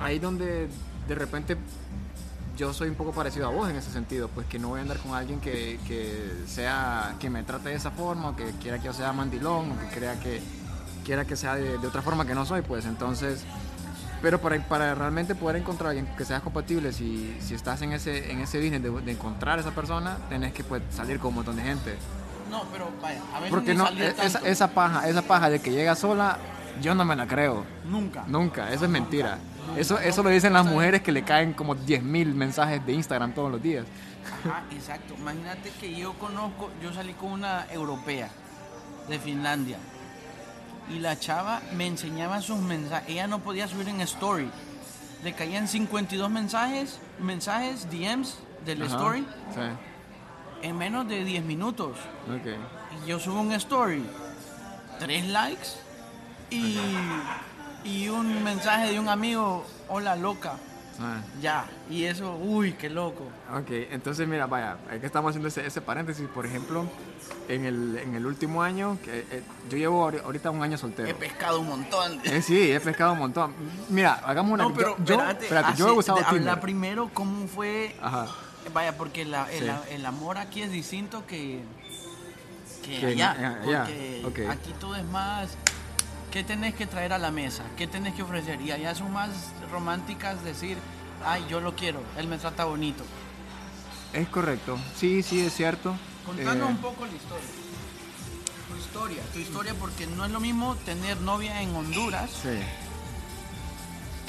ahí 0.00 0.18
donde 0.18 0.68
de 1.08 1.14
repente 1.14 1.56
yo 2.56 2.72
soy 2.72 2.88
un 2.88 2.94
poco 2.94 3.12
parecido 3.12 3.46
a 3.46 3.50
vos 3.50 3.68
en 3.68 3.76
ese 3.76 3.90
sentido, 3.90 4.28
pues 4.28 4.46
que 4.46 4.58
no 4.58 4.68
voy 4.68 4.78
a 4.78 4.82
andar 4.82 4.98
con 4.98 5.14
alguien 5.14 5.40
que, 5.40 5.78
que 5.86 6.44
sea, 6.46 7.14
que 7.18 7.30
me 7.30 7.42
trate 7.42 7.70
de 7.70 7.74
esa 7.74 7.90
forma, 7.90 8.30
o 8.30 8.36
que 8.36 8.44
quiera 8.62 8.78
que 8.78 8.86
yo 8.86 8.92
sea 8.92 9.12
mandilón, 9.12 9.72
o 9.72 9.80
que 9.80 9.86
crea 9.86 10.18
que 10.20 10.40
quiera 11.04 11.24
que 11.24 11.36
sea 11.36 11.56
de, 11.56 11.78
de 11.78 11.86
otra 11.86 12.02
forma 12.02 12.26
que 12.26 12.34
no 12.34 12.46
soy, 12.46 12.62
pues 12.62 12.86
entonces, 12.86 13.44
pero 14.22 14.40
para, 14.40 14.58
para 14.66 14.94
realmente 14.94 15.34
poder 15.34 15.56
encontrar 15.56 15.88
a 15.88 15.90
alguien 15.90 16.06
que 16.16 16.24
seas 16.24 16.42
compatible, 16.42 16.92
si, 16.92 17.36
si 17.40 17.54
estás 17.54 17.82
en 17.82 17.92
ese, 17.92 18.30
en 18.30 18.40
ese 18.40 18.58
business 18.58 18.82
de, 18.82 18.90
de 18.90 19.12
encontrar 19.12 19.58
a 19.58 19.60
esa 19.60 19.72
persona, 19.72 20.16
tenés 20.28 20.52
que 20.52 20.64
pues, 20.64 20.82
salir 20.90 21.18
con 21.18 21.28
un 21.28 21.34
montón 21.36 21.56
de 21.56 21.62
gente. 21.62 21.96
No, 22.50 22.62
pero 22.72 22.88
vaya, 23.02 23.20
a 23.34 23.40
veces 23.40 23.50
Porque 23.50 23.74
no, 23.74 23.88
esa, 23.88 24.38
tanto. 24.38 24.48
esa 24.48 24.68
paja, 24.68 25.08
esa 25.08 25.22
paja 25.22 25.50
de 25.50 25.60
que 25.60 25.72
llega 25.72 25.94
sola, 25.94 26.38
yo 26.80 26.94
no 26.94 27.04
me 27.04 27.16
la 27.16 27.26
creo. 27.26 27.64
Nunca. 27.84 28.24
Nunca, 28.26 28.72
eso 28.72 28.84
es 28.84 28.90
mentira. 28.90 29.38
Eso, 29.76 29.98
eso 29.98 30.22
lo 30.22 30.30
dicen 30.30 30.52
las 30.52 30.64
mujeres 30.66 31.02
que 31.02 31.12
le 31.12 31.22
caen 31.22 31.52
como 31.52 31.74
10.000 31.76 32.34
mensajes 32.34 32.84
de 32.86 32.92
Instagram 32.92 33.32
todos 33.34 33.50
los 33.50 33.62
días. 33.62 33.86
Ajá, 34.46 34.62
exacto. 34.70 35.14
Imagínate 35.18 35.70
que 35.80 35.94
yo 35.94 36.12
conozco, 36.14 36.70
yo 36.82 36.92
salí 36.92 37.12
con 37.14 37.32
una 37.32 37.66
europea 37.70 38.28
de 39.08 39.18
Finlandia 39.18 39.76
y 40.94 40.98
la 40.98 41.18
chava 41.18 41.60
me 41.76 41.86
enseñaba 41.86 42.40
sus 42.40 42.58
mensajes. 42.60 43.08
Ella 43.08 43.26
no 43.26 43.40
podía 43.40 43.66
subir 43.68 43.88
en 43.88 44.00
story. 44.02 44.50
Le 45.22 45.32
caían 45.32 45.66
52 45.68 46.30
mensajes, 46.30 46.98
mensajes, 47.18 47.88
DMs 47.90 48.38
del 48.66 48.82
Ajá, 48.82 48.94
story 48.96 49.26
Sí, 49.54 49.60
en 50.68 50.76
menos 50.78 51.08
de 51.08 51.24
10 51.24 51.44
minutos. 51.44 51.96
ok. 52.28 53.02
Y 53.04 53.08
yo 53.08 53.18
subo 53.18 53.40
un 53.40 53.52
story, 53.52 54.04
tres 54.98 55.26
likes 55.26 55.68
y, 56.50 56.78
y 57.84 58.08
un 58.08 58.42
mensaje 58.42 58.92
de 58.92 58.98
un 59.00 59.08
amigo, 59.08 59.64
hola 59.88 60.16
loca. 60.16 60.54
Ah. 61.00 61.16
Ya, 61.40 61.66
y 61.90 62.04
eso, 62.04 62.36
uy, 62.36 62.74
qué 62.74 62.88
loco. 62.88 63.24
Ok, 63.52 63.66
entonces 63.90 64.28
mira, 64.28 64.46
vaya, 64.46 64.76
es 64.92 65.00
que 65.00 65.06
estamos 65.06 65.30
haciendo 65.30 65.48
ese, 65.48 65.66
ese 65.66 65.80
paréntesis, 65.80 66.28
por 66.28 66.46
ejemplo, 66.46 66.84
en 67.48 67.64
el, 67.64 67.98
en 67.98 68.14
el 68.14 68.24
último 68.24 68.62
año, 68.62 68.96
que 69.02 69.26
eh, 69.28 69.42
yo 69.68 69.76
llevo 69.76 70.08
ahori- 70.08 70.22
ahorita 70.22 70.50
un 70.50 70.62
año 70.62 70.78
soltero. 70.78 71.08
He 71.08 71.14
pescado 71.14 71.58
un 71.60 71.68
montón. 71.68 72.20
Eh, 72.22 72.40
sí, 72.42 72.70
he 72.70 72.78
pescado 72.78 73.12
un 73.14 73.18
montón. 73.18 73.52
Mira, 73.88 74.14
hagamos 74.24 74.52
una... 74.52 74.64
No, 74.64 74.72
pero 74.72 74.96
yo, 74.98 75.04
yo- 75.04 75.14
espérate, 75.14 75.44
espérate, 75.46 75.76
yo 75.78 75.86
he 75.86 75.90
hace- 75.90 75.98
usado 75.98 76.18
de- 76.18 76.24
habla 76.26 76.38
Tinder. 76.38 76.60
primero 76.60 77.10
cómo 77.12 77.48
fue. 77.48 77.96
Ajá. 78.00 78.28
Vaya, 78.72 78.96
porque 78.96 79.24
la- 79.24 79.50
el, 79.52 79.64
Sí. 79.64 79.70
el 79.90 80.06
amor 80.06 80.38
aquí 80.38 80.62
es 80.62 80.70
distinto 80.70 81.26
que, 81.26 81.60
que 82.84 83.00
Que 83.00 83.06
allá. 83.08 83.34
en- 83.36 83.44
allá, 83.68 83.84
Porque 84.22 84.44
ok. 84.46 84.50
aquí 84.50 84.72
todo 84.78 84.94
es 84.94 85.04
más. 85.06 85.56
¿Qué 86.34 86.42
tenés 86.42 86.74
que 86.74 86.84
traer 86.88 87.12
a 87.12 87.18
la 87.18 87.30
mesa? 87.30 87.62
¿Qué 87.76 87.86
tenés 87.86 88.12
que 88.14 88.22
ofrecer? 88.24 88.60
Y 88.60 88.72
allá 88.72 88.92
son 88.96 89.12
más 89.12 89.30
románticas 89.70 90.42
decir, 90.42 90.76
ay, 91.24 91.46
yo 91.48 91.60
lo 91.60 91.76
quiero, 91.76 92.00
él 92.18 92.26
me 92.26 92.38
trata 92.38 92.64
bonito. 92.64 93.04
Es 94.12 94.26
correcto. 94.30 94.76
Sí, 94.96 95.22
sí, 95.22 95.40
es 95.46 95.54
cierto. 95.54 95.94
Contanos 96.26 96.56
Eh, 96.70 96.72
un 96.72 96.76
poco 96.78 97.06
la 97.06 97.12
historia. 97.12 97.46
Tu 98.68 98.76
historia, 98.76 99.22
tu 99.32 99.38
historia, 99.38 99.74
porque 99.78 100.08
no 100.08 100.24
es 100.24 100.32
lo 100.32 100.40
mismo 100.40 100.74
tener 100.74 101.20
novia 101.20 101.62
en 101.62 101.72
Honduras, 101.76 102.28
Sí. 102.42 102.48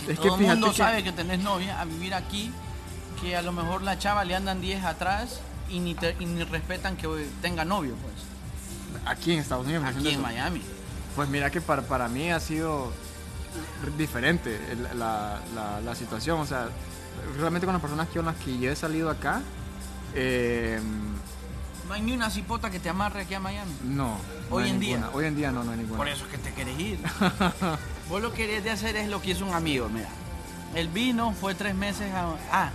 que 0.05 0.11
Es 0.13 0.19
que 0.19 0.27
todo 0.27 0.35
el 0.37 0.45
mundo 0.45 0.69
que- 0.69 0.77
sabe 0.77 1.03
que 1.03 1.11
tenés 1.11 1.39
novia, 1.39 1.81
a 1.81 1.85
vivir 1.85 2.13
aquí, 2.13 2.51
que 3.19 3.35
a 3.35 3.41
lo 3.41 3.51
mejor 3.51 3.81
la 3.81 3.97
chava 3.97 4.23
le 4.25 4.35
andan 4.35 4.61
10 4.61 4.83
atrás 4.83 5.39
y 5.71 5.79
ni, 5.79 5.95
te- 5.95 6.15
y 6.19 6.25
ni 6.27 6.43
respetan 6.43 6.97
que 6.97 7.07
tenga 7.41 7.65
novio, 7.65 7.95
pues, 7.95 8.13
Aquí 9.07 9.33
en 9.33 9.39
Estados 9.39 9.65
Unidos. 9.65 9.83
aquí 9.85 10.07
en 10.07 10.13
eso. 10.13 10.21
Miami. 10.21 10.61
Pues 11.15 11.29
mira 11.29 11.49
que 11.49 11.61
para, 11.61 11.81
para 11.83 12.07
mí 12.09 12.31
ha 12.31 12.39
sido 12.39 12.91
diferente 13.97 14.59
la, 14.95 15.39
la- 15.55 15.81
la 15.81 15.95
situación. 15.95 16.39
O 16.41 16.45
sea, 16.45 16.67
realmente 17.37 17.65
con 17.65 17.73
las 17.73 17.81
personas 17.81 18.07
con 18.09 18.25
las 18.25 18.35
que 18.35 18.57
yo 18.59 18.69
he 18.71 18.75
salido 18.75 19.09
acá, 19.09 19.41
eh, 20.13 20.79
No 21.87 21.93
hay 21.93 22.01
ni 22.01 22.13
una 22.13 22.29
cipota 22.29 22.69
que 22.69 22.79
te 22.79 22.89
amarre 22.89 23.21
aquí 23.21 23.33
a 23.33 23.39
Miami. 23.39 23.71
no. 23.83 24.17
Hoy 24.51 24.69
en 24.69 24.79
día. 24.79 25.09
Hoy 25.13 25.25
en 25.25 25.35
día 25.35 25.51
no, 25.51 25.63
no 25.63 25.71
hay 25.71 25.77
ninguna. 25.77 25.97
Por 25.97 26.07
eso 26.07 26.25
es 26.25 26.31
que 26.31 26.37
te 26.37 26.53
querés 26.53 26.79
ir. 26.79 26.99
Vos 28.09 28.21
lo 28.21 28.31
que 28.31 28.45
querés 28.45 28.63
de 28.63 28.69
hacer 28.71 28.95
es 28.95 29.07
lo 29.09 29.19
que 29.21 29.31
hizo 29.31 29.43
un 29.45 29.53
amigo, 29.55 29.89
mira. 29.89 30.09
Él 30.75 30.87
vino, 30.89 31.31
fue 31.33 31.55
tres 31.55 31.73
meses 31.73 32.13
a... 32.13 32.35
Ah, 32.51 32.69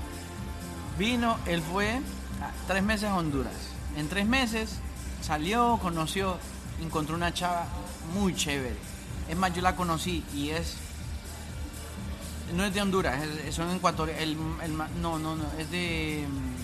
vino, 0.99 1.39
él 1.47 1.63
fue 1.63 2.01
ah, 2.43 2.51
tres 2.67 2.83
meses 2.83 3.09
a 3.09 3.15
Honduras. 3.17 3.53
En 3.97 4.09
tres 4.09 4.27
meses 4.27 4.77
salió, 5.23 5.79
conoció, 5.81 6.39
encontró 6.81 7.15
una 7.17 7.33
chava 7.33 7.67
muy 8.15 8.35
chévere. 8.35 8.77
Es 9.29 9.37
más, 9.37 9.53
yo 9.55 9.63
la 9.63 9.77
conocí 9.77 10.25
y 10.35 10.51
es... 10.51 10.77
No 12.55 12.65
es 12.65 12.75
de 12.75 12.83
Honduras, 12.83 13.23
es- 13.23 13.55
son 13.55 13.71
ecuatorianos. 13.77 14.23
El, 14.23 14.37
el 14.63 14.77
no, 15.01 15.19
no, 15.19 15.37
no, 15.37 15.45
es 15.59 15.71
de... 15.71 16.27
mm, 16.29 16.61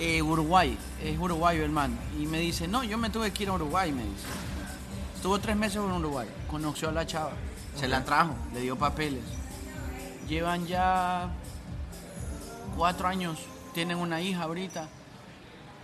eh, 0.00 0.22
Uruguay, 0.22 0.76
es 1.02 1.18
uruguayo 1.18 1.64
el 1.64 1.70
man. 1.70 1.98
Y 2.18 2.26
me 2.26 2.38
dice, 2.38 2.68
no, 2.68 2.82
yo 2.84 2.96
me 2.98 3.10
tuve 3.10 3.30
que 3.32 3.42
ir 3.44 3.48
a 3.48 3.52
Uruguay, 3.54 3.92
me 3.92 4.02
dice. 4.02 4.26
Estuvo 5.16 5.38
tres 5.38 5.56
meses 5.56 5.76
en 5.76 5.90
Uruguay, 5.92 6.28
conoció 6.50 6.88
a 6.88 6.92
la 6.92 7.06
chava, 7.06 7.32
se 7.76 7.86
la 7.88 8.04
trajo, 8.04 8.34
le 8.54 8.60
dio 8.60 8.76
papeles. 8.76 9.22
Llevan 10.28 10.66
ya 10.66 11.28
cuatro 12.76 13.06
años, 13.08 13.38
tienen 13.74 13.98
una 13.98 14.20
hija 14.20 14.42
ahorita. 14.44 14.88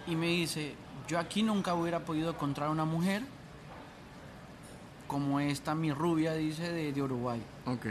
Y 0.06 0.16
me 0.16 0.26
dice, 0.28 0.74
yo 1.08 1.18
aquí 1.18 1.42
nunca 1.42 1.74
hubiera 1.74 2.00
podido 2.04 2.30
encontrar 2.30 2.68
una 2.70 2.84
mujer 2.84 3.22
como 5.06 5.40
esta, 5.40 5.74
mi 5.74 5.92
rubia, 5.92 6.34
dice, 6.34 6.70
de, 6.70 6.92
de 6.92 7.02
Uruguay. 7.02 7.40
Ok. 7.66 7.86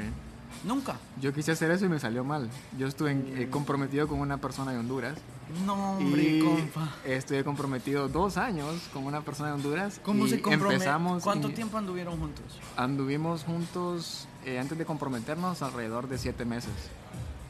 Nunca. 0.64 0.96
Yo 1.20 1.34
quise 1.34 1.52
hacer 1.52 1.72
eso 1.72 1.86
y 1.86 1.90
me 1.90 2.00
salió 2.00 2.24
mal. 2.24 2.50
Yo 2.78 2.88
estuve 2.88 3.12
en- 3.12 3.34
eh, 3.38 3.50
comprometido 3.50 4.08
con 4.08 4.20
una 4.20 4.38
persona 4.38 4.72
de 4.72 4.78
Honduras. 4.78 5.18
No, 5.66 5.98
hombre, 5.98 6.24
y 6.24 6.40
compa. 6.42 6.94
estuve 7.06 7.44
comprometido 7.44 8.08
dos 8.10 8.38
años 8.38 8.76
con 8.94 9.06
una 9.06 9.22
persona 9.22 9.50
de 9.50 9.56
Honduras. 9.56 10.00
¿Cómo 10.04 10.26
y 10.26 10.30
se? 10.30 10.36
Empezamos 10.46 11.24
¿Cuánto 11.24 11.50
y 11.50 11.54
tiempo 11.54 11.78
anduvieron 11.78 12.20
juntos? 12.20 12.46
Anduvimos 12.76 13.44
juntos 13.44 14.28
eh, 14.46 14.60
antes 14.60 14.78
de 14.78 14.86
comprometernos 14.86 15.62
alrededor 15.62 16.08
de 16.10 16.18
siete 16.18 16.44
meses. 16.46 16.74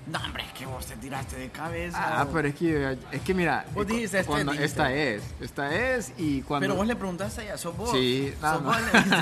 No, 0.08 0.20
hombre, 0.24 0.44
es 0.46 0.54
que 0.54 0.66
vos 0.66 0.86
te 0.86 0.96
tiraste 0.96 1.36
de 1.36 1.50
cabeza. 1.50 1.98
Ah, 2.20 2.24
o- 2.24 2.32
pero 2.32 2.48
es 2.48 2.56
que, 2.56 2.98
es 3.12 3.22
que 3.22 3.34
mira, 3.34 3.66
Vos 3.74 3.86
dijiste, 3.86 4.20
este, 4.20 4.28
cuando- 4.32 4.54
dijiste. 4.54 4.66
esta 4.72 4.94
es, 4.94 5.24
esta 5.42 5.76
es 5.76 6.14
y 6.18 6.42
cuando... 6.44 6.66
Pero 6.66 6.76
vos 6.78 6.88
le 6.88 6.96
preguntaste 6.96 7.42
a 7.42 7.44
ella, 7.44 7.58
¿sos 7.58 7.76
vos? 7.76 7.92
Sí, 7.92 8.34
nada 8.42 8.54
¿Sos 8.56 8.64
más. 8.64 8.82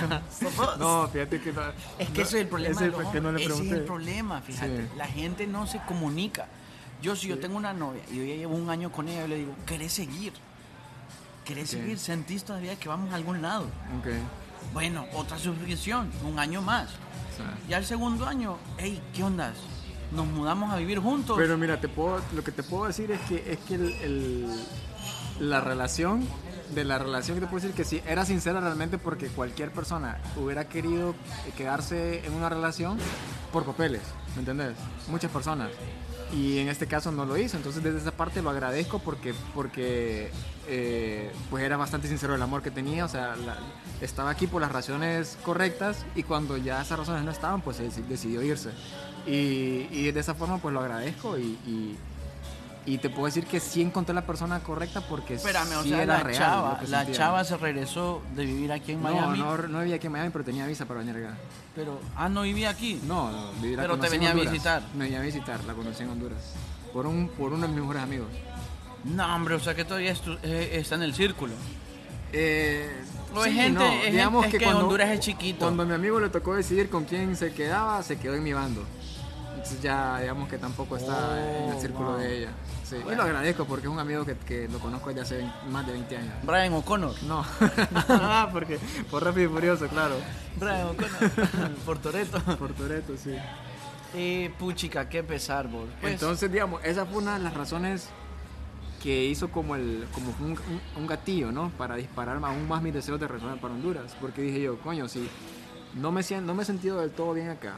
vos? 0.09 0.19
¿Sos 0.39 0.55
vos? 0.55 0.77
No, 0.77 1.07
fíjate 1.07 1.41
que 1.41 1.51
no. 1.53 1.61
Es 1.97 2.09
que 2.09 2.13
no, 2.17 2.21
ese 2.21 2.21
es 2.21 2.33
el 2.43 2.47
problema. 2.47 2.75
ese 2.75 2.83
de 2.91 3.11
que 3.11 3.21
no 3.21 3.31
le. 3.31 3.37
Ese 3.37 3.45
es 3.45 3.51
pregunté. 3.55 3.75
el 3.75 3.83
problema, 3.85 4.41
fíjate. 4.41 4.81
Sí. 4.83 4.89
La 4.95 5.07
gente 5.07 5.47
no 5.47 5.65
se 5.65 5.79
comunica. 5.87 6.45
Yo, 7.01 7.15
si 7.15 7.27
yo 7.27 7.39
tengo 7.39 7.57
una 7.57 7.73
novia 7.73 8.01
y 8.11 8.17
yo 8.17 8.23
ya 8.23 8.35
llevo 8.35 8.55
un 8.55 8.69
año 8.69 8.91
con 8.91 9.07
ella, 9.09 9.21
yo 9.21 9.27
le 9.27 9.35
digo, 9.37 9.55
¿querés 9.65 9.91
seguir? 9.91 10.33
¿Querés 11.43 11.69
seguir? 11.71 11.97
¿Sentís 11.99 12.43
todavía 12.43 12.75
que 12.75 12.89
vamos 12.89 13.11
a 13.11 13.15
algún 13.15 13.41
lado? 13.41 13.65
Ok. 13.99 14.07
Bueno, 14.73 15.05
otra 15.13 15.37
suscripción, 15.37 16.11
un 16.23 16.39
año 16.39 16.61
más. 16.61 16.89
o 16.89 17.37
sea, 17.37 17.53
Y 17.69 17.73
al 17.73 17.85
segundo 17.85 18.25
año, 18.27 18.57
hey, 18.77 19.01
¿qué 19.13 19.23
onda? 19.23 19.53
Nos 20.11 20.27
mudamos 20.27 20.73
a 20.73 20.77
vivir 20.77 20.99
juntos. 20.99 21.37
Pero 21.37 21.57
mira, 21.57 21.79
te 21.79 21.87
puedo, 21.87 22.19
lo 22.33 22.43
que 22.43 22.51
te 22.51 22.63
puedo 22.63 22.85
decir 22.85 23.11
es 23.11 23.19
que, 23.21 23.51
es 23.51 23.59
que 23.59 24.47
la 25.39 25.61
relación, 25.61 26.27
de 26.73 26.83
la 26.83 26.97
relación 26.97 27.37
que 27.37 27.41
te 27.41 27.47
puedo 27.47 27.61
decir 27.61 27.75
que 27.75 27.83
sí, 27.83 28.01
era 28.07 28.25
sincera 28.25 28.59
realmente 28.59 28.97
porque 28.97 29.27
cualquier 29.27 29.71
persona 29.71 30.17
hubiera 30.35 30.67
querido 30.67 31.15
quedarse 31.57 32.25
en 32.25 32.33
una 32.33 32.49
relación 32.49 32.97
por 33.51 33.65
papeles, 33.65 34.01
¿me 34.35 34.39
entendés? 34.39 34.75
Muchas 35.07 35.31
personas. 35.31 35.69
Y 36.33 36.57
en 36.57 36.69
este 36.69 36.87
caso 36.87 37.11
no 37.11 37.25
lo 37.25 37.37
hizo, 37.37 37.55
entonces 37.55 37.83
desde 37.83 37.99
esa 37.99 38.11
parte 38.11 38.41
lo 38.41 38.49
agradezco 38.49 38.99
porque, 38.99 39.33
porque 39.53 40.31
eh, 40.67 41.31
pues 41.49 41.63
era 41.63 41.77
bastante 41.77 42.07
sincero 42.07 42.33
el 42.35 42.41
amor 42.41 42.61
que 42.61 42.71
tenía, 42.71 43.05
o 43.05 43.07
sea, 43.07 43.35
estaba 44.01 44.31
aquí 44.31 44.47
por 44.47 44.61
las 44.61 44.71
razones 44.71 45.37
correctas 45.43 46.03
y 46.15 46.23
cuando 46.23 46.57
ya 46.57 46.81
esas 46.81 46.97
razones 46.97 47.23
no 47.23 47.31
estaban, 47.31 47.61
pues 47.61 47.77
decidió 48.09 48.41
irse. 48.41 48.71
Y, 49.25 49.87
y 49.91 50.11
de 50.11 50.19
esa 50.19 50.35
forma 50.35 50.57
pues 50.59 50.73
lo 50.73 50.81
agradezco 50.81 51.37
y, 51.39 51.57
y, 51.65 51.97
y 52.85 52.97
te 52.99 53.09
puedo 53.09 53.25
decir 53.25 53.45
que 53.47 53.59
sí 53.59 53.81
encontré 53.81 54.13
la 54.13 54.25
persona 54.25 54.59
correcta 54.59 55.01
porque 55.01 55.33
Espérame, 55.35 55.71
o 55.77 55.83
sí 55.83 55.89
sea, 55.89 56.03
era 56.03 56.17
la 56.17 56.23
real 56.23 56.37
chava, 56.37 56.79
la 56.87 56.97
sentía. 56.99 57.15
chava 57.17 57.43
se 57.43 57.57
regresó 57.57 58.21
de 58.35 58.45
vivir 58.45 58.71
aquí 58.71 58.91
en 58.91 59.01
Miami, 59.01 59.39
No, 59.39 59.57
no, 59.57 59.67
no 59.67 59.79
vivía 59.79 59.95
aquí 59.95 60.05
en 60.07 60.13
Miami, 60.13 60.29
pero 60.31 60.45
tenía 60.45 60.67
visa 60.67 60.85
para 60.85 60.99
venir 60.99 61.15
acá. 61.17 61.35
pero 61.73 61.99
ah 62.15 62.29
no 62.29 62.43
vivía 62.43 62.69
aquí. 62.69 63.01
No, 63.07 63.31
no, 63.31 63.51
vivir 63.61 63.77
Pero 63.79 63.97
te 63.97 64.09
venía 64.09 64.29
a 64.29 64.33
visitar. 64.35 64.83
Me 64.93 65.05
venía 65.05 65.19
a 65.19 65.23
visitar, 65.23 65.63
la 65.63 65.73
conocí 65.73 66.03
en 66.03 66.09
Honduras. 66.09 66.53
Por, 66.93 67.07
un, 67.07 67.27
por 67.29 67.51
uno 67.51 67.63
de 67.63 67.69
mis 67.73 67.81
mejores 67.81 68.03
amigos. 68.03 68.27
No, 69.05 69.35
hombre, 69.35 69.55
o 69.55 69.59
sea 69.59 69.73
que 69.75 69.83
todavía 69.85 70.13
eh, 70.43 70.69
está 70.73 70.95
en 70.95 71.01
el 71.03 71.13
círculo. 71.15 71.53
Eh, 72.31 72.89
O 73.35 73.43
es 73.45 73.53
gente- 73.53 73.71
no, 73.79 73.85
es 73.85 73.91
gente- 73.91 74.11
digamos 74.11 74.45
es 74.45 74.51
que, 74.51 74.57
que 74.59 74.63
cuando, 74.65 74.83
Honduras 74.83 75.09
es 75.09 75.19
chiquito. 75.21 75.59
Cuando 75.65 75.83
a 75.83 75.85
mi 75.87 75.93
amigo 75.93 76.19
le 76.19 76.29
tocó 76.29 76.53
decidir 76.55 76.89
con 76.89 77.05
quién 77.05 77.35
se 77.35 77.51
quedaba, 77.53 78.01
se 78.03 78.17
quedó 78.19 78.35
en 78.35 78.43
mi 78.43 78.53
bando. 78.53 78.83
Entonces 79.65 79.81
ya 79.83 80.19
digamos 80.19 80.47
que 80.47 80.59
tampoco 80.59 80.95
está 80.95 81.39
en 81.57 81.69
el 81.69 81.75
Oh, 81.75 81.81
círculo 81.81 82.09
wow. 82.11 82.17
de 82.19 82.37
ella. 82.37 82.49
Sí, 82.83 82.97
Y 83.11 83.15
lo 83.15 83.23
agradezco 83.23 83.65
porque 83.65 83.87
es 83.87 83.91
un 83.91 83.97
amigo 83.97 84.23
que, 84.23 84.35
que 84.35 84.67
lo 84.67 84.77
conozco 84.77 85.09
desde 85.11 85.21
hace 85.21 85.51
más 85.71 85.87
de 85.87 85.93
20 85.93 86.17
años. 86.17 86.33
Brian 86.43 86.71
O'Connor. 86.73 87.15
No, 87.23 87.43
porque 88.53 88.77
por 89.09 89.23
Rápido 89.23 89.49
y 89.49 89.53
Furioso, 89.53 89.87
claro. 89.87 90.17
Brian 90.57 90.83
O'Connor. 90.89 91.71
Por 91.85 91.97
Toreto. 91.97 92.39
Por 92.57 92.73
Toreto, 92.73 93.13
sí. 93.17 93.35
Eh, 94.13 94.53
puchica, 94.59 95.09
qué 95.09 95.23
pesar, 95.23 95.67
vos. 95.67 95.89
Pues, 95.99 96.13
Entonces, 96.13 96.51
digamos, 96.51 96.83
esa 96.85 97.07
fue 97.07 97.17
una 97.17 97.37
de 97.39 97.43
las 97.43 97.53
razones 97.55 98.07
que 99.01 99.25
hizo 99.25 99.49
como, 99.49 99.75
el, 99.75 100.05
como 100.11 100.29
un, 100.41 100.51
un- 100.51 100.81
un 100.95 101.07
gatillo, 101.07 101.51
¿no? 101.51 101.71
Para 101.71 101.95
disparar 101.95 102.37
aún 102.43 102.67
más 102.67 102.83
mis 102.83 102.93
deseos 102.93 103.19
de 103.19 103.27
regresar 103.27 103.59
para 103.59 103.73
Honduras. 103.73 104.15
Porque 104.21 104.43
dije 104.43 104.61
yo, 104.61 104.79
coño, 104.79 105.07
si 105.09 105.27
no 105.95 106.11
me, 106.11 106.21
no 106.43 106.53
me 106.53 106.61
he 106.61 106.65
sentido 106.65 107.01
del 107.01 107.09
todo 107.09 107.33
bien 107.33 107.49
acá 107.49 107.73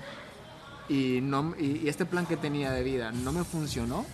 y, 0.90 1.20
no, 1.22 1.54
y, 1.60 1.82
y 1.84 1.90
este 1.90 2.06
plan 2.06 2.26
que 2.26 2.38
tenía 2.38 2.72
de 2.72 2.84
vida 2.84 3.12
no 3.12 3.32
me 3.32 3.44
funcionó, 3.44 4.06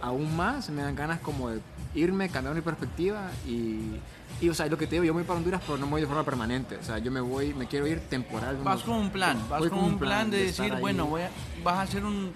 aún 0.00 0.36
más 0.36 0.70
me 0.70 0.82
dan 0.82 0.94
ganas 0.94 1.20
como 1.20 1.50
de 1.50 1.60
irme, 1.94 2.28
cambiar 2.28 2.54
mi 2.54 2.60
perspectiva 2.62 3.30
y... 3.46 3.96
Y, 4.40 4.48
o 4.50 4.54
sea, 4.54 4.66
lo 4.66 4.78
que 4.78 4.86
te 4.86 4.92
digo, 4.94 5.04
yo 5.04 5.14
me 5.14 5.22
voy 5.22 5.26
para 5.26 5.38
Honduras, 5.38 5.60
pero 5.66 5.78
no 5.78 5.86
me 5.86 5.92
voy 5.92 6.00
de 6.02 6.06
forma 6.06 6.22
permanente. 6.22 6.76
O 6.76 6.84
sea, 6.84 6.98
yo 6.98 7.10
me 7.10 7.20
voy, 7.20 7.54
me 7.54 7.66
quiero 7.66 7.88
ir 7.88 7.98
temporal. 7.98 8.56
vas 8.62 8.82
con 8.82 8.94
un 8.94 9.10
plan, 9.10 9.36
vas 9.48 9.66
con 9.66 9.78
un 9.80 9.98
plan 9.98 10.30
de 10.30 10.44
decir, 10.44 10.72
ahí. 10.74 10.80
bueno, 10.80 11.06
voy 11.06 11.22
a- 11.22 11.30
vas 11.64 11.74
a 11.78 11.82
hacer 11.82 12.04
un... 12.04 12.30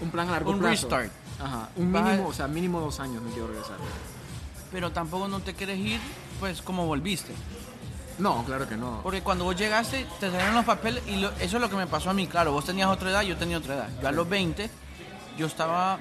Un 0.00 0.10
plan 0.12 0.28
a 0.28 0.32
largo 0.32 0.52
Un 0.52 0.60
plazo. 0.60 0.88
restart. 0.88 1.10
Ajá. 1.40 1.68
Un 1.74 1.96
a- 1.96 2.02
mínimo, 2.02 2.28
o 2.28 2.32
sea, 2.32 2.46
mínimo 2.46 2.80
dos 2.80 3.00
años 3.00 3.22
me 3.24 3.30
quiero 3.30 3.48
regresar. 3.48 3.76
Pero 4.70 4.92
tampoco 4.92 5.26
no 5.26 5.40
te 5.40 5.52
quieres 5.54 5.78
ir, 5.80 5.98
pues 6.38 6.62
como 6.62 6.86
volviste. 6.86 7.32
No, 8.18 8.44
claro 8.44 8.66
que 8.68 8.76
no. 8.76 9.00
Porque 9.02 9.20
cuando 9.22 9.44
vos 9.44 9.56
llegaste, 9.56 10.06
te 10.20 10.30
salieron 10.30 10.54
los 10.54 10.64
papeles 10.64 11.02
y 11.06 11.16
lo- 11.16 11.32
eso 11.32 11.56
es 11.56 11.60
lo 11.60 11.68
que 11.68 11.76
me 11.76 11.86
pasó 11.86 12.10
a 12.10 12.14
mí. 12.14 12.26
Claro, 12.26 12.52
vos 12.52 12.64
tenías 12.64 12.88
otra 12.88 13.10
edad, 13.10 13.22
yo 13.22 13.36
tenía 13.36 13.58
otra 13.58 13.74
edad. 13.74 13.88
Yo 14.00 14.08
a 14.08 14.12
los 14.12 14.28
20, 14.28 14.70
yo 15.36 15.46
estaba... 15.46 15.98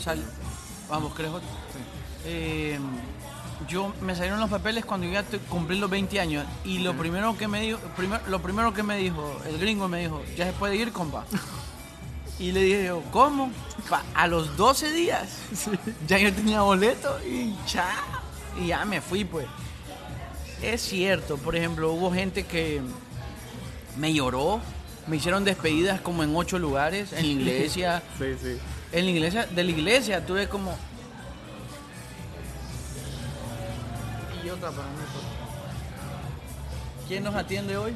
sal- 0.00 0.24
Vamos, 0.88 1.12
¿crees 1.14 1.30
otro? 1.32 1.48
Eh, 2.24 2.78
yo 3.68 3.92
me 4.00 4.14
salieron 4.14 4.38
los 4.40 4.48
papeles 4.48 4.84
cuando 4.84 5.06
yo 5.06 5.12
ya 5.14 5.24
cumplí 5.48 5.78
los 5.78 5.90
20 5.90 6.20
años 6.20 6.46
y 6.64 6.78
lo 6.78 6.94
primero 6.96 7.36
que 7.36 7.48
me 7.48 7.60
dijo, 7.60 7.78
primer- 7.96 8.26
lo 8.28 8.40
primero 8.40 8.72
que 8.72 8.82
me 8.82 8.96
dijo, 8.96 9.38
el 9.46 9.58
gringo 9.58 9.88
me 9.88 10.00
dijo, 10.00 10.22
ya 10.36 10.46
se 10.46 10.52
puede 10.52 10.76
ir, 10.76 10.92
compa. 10.92 11.24
Y 12.40 12.52
le 12.52 12.62
dije 12.62 12.84
yo, 12.86 13.02
¿cómo? 13.10 13.50
Pa- 13.90 14.04
a 14.14 14.28
los 14.28 14.56
12 14.56 14.92
días 14.92 15.28
ya 16.06 16.18
yo 16.18 16.32
tenía 16.32 16.60
boleto 16.60 17.18
y 17.26 17.52
chao. 17.66 17.84
Y 18.60 18.68
ya 18.68 18.84
me 18.84 19.00
fui, 19.00 19.24
pues. 19.24 19.46
Es 20.62 20.82
cierto, 20.82 21.36
por 21.38 21.54
ejemplo, 21.56 21.92
hubo 21.92 22.12
gente 22.12 22.44
que 22.44 22.80
me 23.96 24.12
lloró, 24.12 24.60
me 25.06 25.16
hicieron 25.16 25.44
despedidas 25.44 26.00
como 26.00 26.22
en 26.24 26.34
ocho 26.34 26.58
lugares, 26.58 27.12
en 27.12 27.22
la 27.22 27.26
iglesia. 27.42 28.02
Sí, 28.18 28.34
sí. 28.40 28.58
En 28.90 29.04
la 29.04 29.10
iglesia, 29.10 29.46
de 29.46 29.64
la 29.64 29.70
iglesia 29.70 30.24
tuve 30.24 30.48
como. 30.48 30.76
Y 34.44 34.48
otra 34.50 34.70
para 34.70 34.88
mí. 34.88 34.94
por 34.96 35.06
favor. 35.22 35.38
¿Quién 37.06 37.24
nos 37.24 37.34
atiende 37.34 37.76
hoy? 37.76 37.92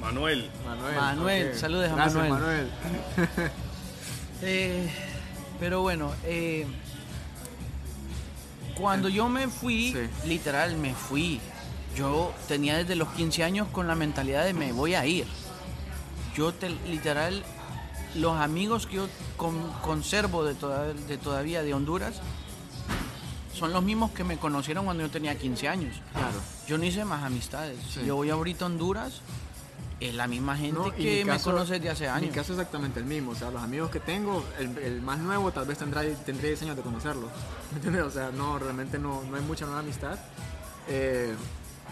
Manuel. 0.00 0.50
Manuel. 0.64 0.94
Manuel, 0.96 1.48
ok. 1.52 1.54
saludes 1.58 1.90
a 1.92 1.94
Gracias, 1.94 2.28
Manuel. 2.28 2.68
Eh, 4.40 4.88
pero 5.58 5.80
bueno, 5.82 6.12
eh, 6.24 6.64
cuando 8.76 9.08
yo 9.08 9.28
me 9.28 9.48
fui, 9.48 9.92
Sí. 9.92 10.28
literal 10.28 10.76
me 10.76 10.94
fui. 10.94 11.40
Yo 11.98 12.32
tenía 12.46 12.76
desde 12.78 12.94
los 12.94 13.08
15 13.08 13.42
años 13.42 13.66
con 13.72 13.88
la 13.88 13.96
mentalidad 13.96 14.44
de 14.44 14.54
me 14.54 14.70
voy 14.72 14.94
a 14.94 15.04
ir. 15.04 15.26
Yo 16.36 16.54
te- 16.54 16.70
literal, 16.86 17.42
los 18.14 18.36
amigos 18.40 18.86
que 18.86 18.96
yo 18.96 19.08
con- 19.36 19.72
conservo 19.82 20.44
de, 20.44 20.54
toda- 20.54 20.92
de 20.94 21.18
todavía 21.18 21.62
de 21.64 21.74
Honduras 21.74 22.20
son 23.52 23.72
los 23.72 23.82
mismos 23.82 24.12
que 24.12 24.22
me 24.22 24.36
conocieron 24.38 24.84
cuando 24.84 25.02
yo 25.02 25.10
tenía 25.10 25.36
15 25.36 25.66
años. 25.68 26.00
Claro. 26.12 26.38
Yo 26.68 26.78
no 26.78 26.84
hice 26.84 27.04
más 27.04 27.24
amistades. 27.24 27.76
Sí. 27.92 28.02
Yo 28.06 28.14
voy 28.14 28.30
ahorita 28.30 28.64
a 28.64 28.68
Honduras, 28.68 29.20
es 29.98 30.14
la 30.14 30.28
misma 30.28 30.56
gente 30.56 30.78
No, 30.78 30.94
que 30.94 31.24
mi 31.24 31.30
me 31.32 31.40
conoce 31.40 31.72
desde 31.80 31.90
hace 31.90 32.04
Mi 32.04 32.10
años. 32.10 32.34
caso 32.36 32.52
es 32.52 32.58
exactamente 32.60 33.00
el 33.00 33.06
mismo. 33.06 33.32
O 33.32 33.34
sea, 33.34 33.50
los 33.50 33.60
amigos 33.60 33.90
que 33.90 33.98
tengo, 33.98 34.44
el, 34.60 34.78
el 34.78 35.02
más 35.02 35.18
nuevo 35.18 35.50
tal 35.50 35.66
vez 35.66 35.78
tendrá, 35.78 36.02
tendré 36.24 36.46
10 36.50 36.62
años 36.62 36.76
de 36.76 36.82
conocerlo. 36.82 37.28
¿Me 37.72 37.76
entiendes? 37.78 38.04
O 38.04 38.10
sea, 38.12 38.30
no, 38.30 38.56
realmente 38.60 39.00
no, 39.00 39.24
no 39.28 39.36
hay 39.36 39.42
mucha 39.42 39.64
nueva 39.64 39.80
amistad. 39.80 40.16
Eh, 40.86 41.34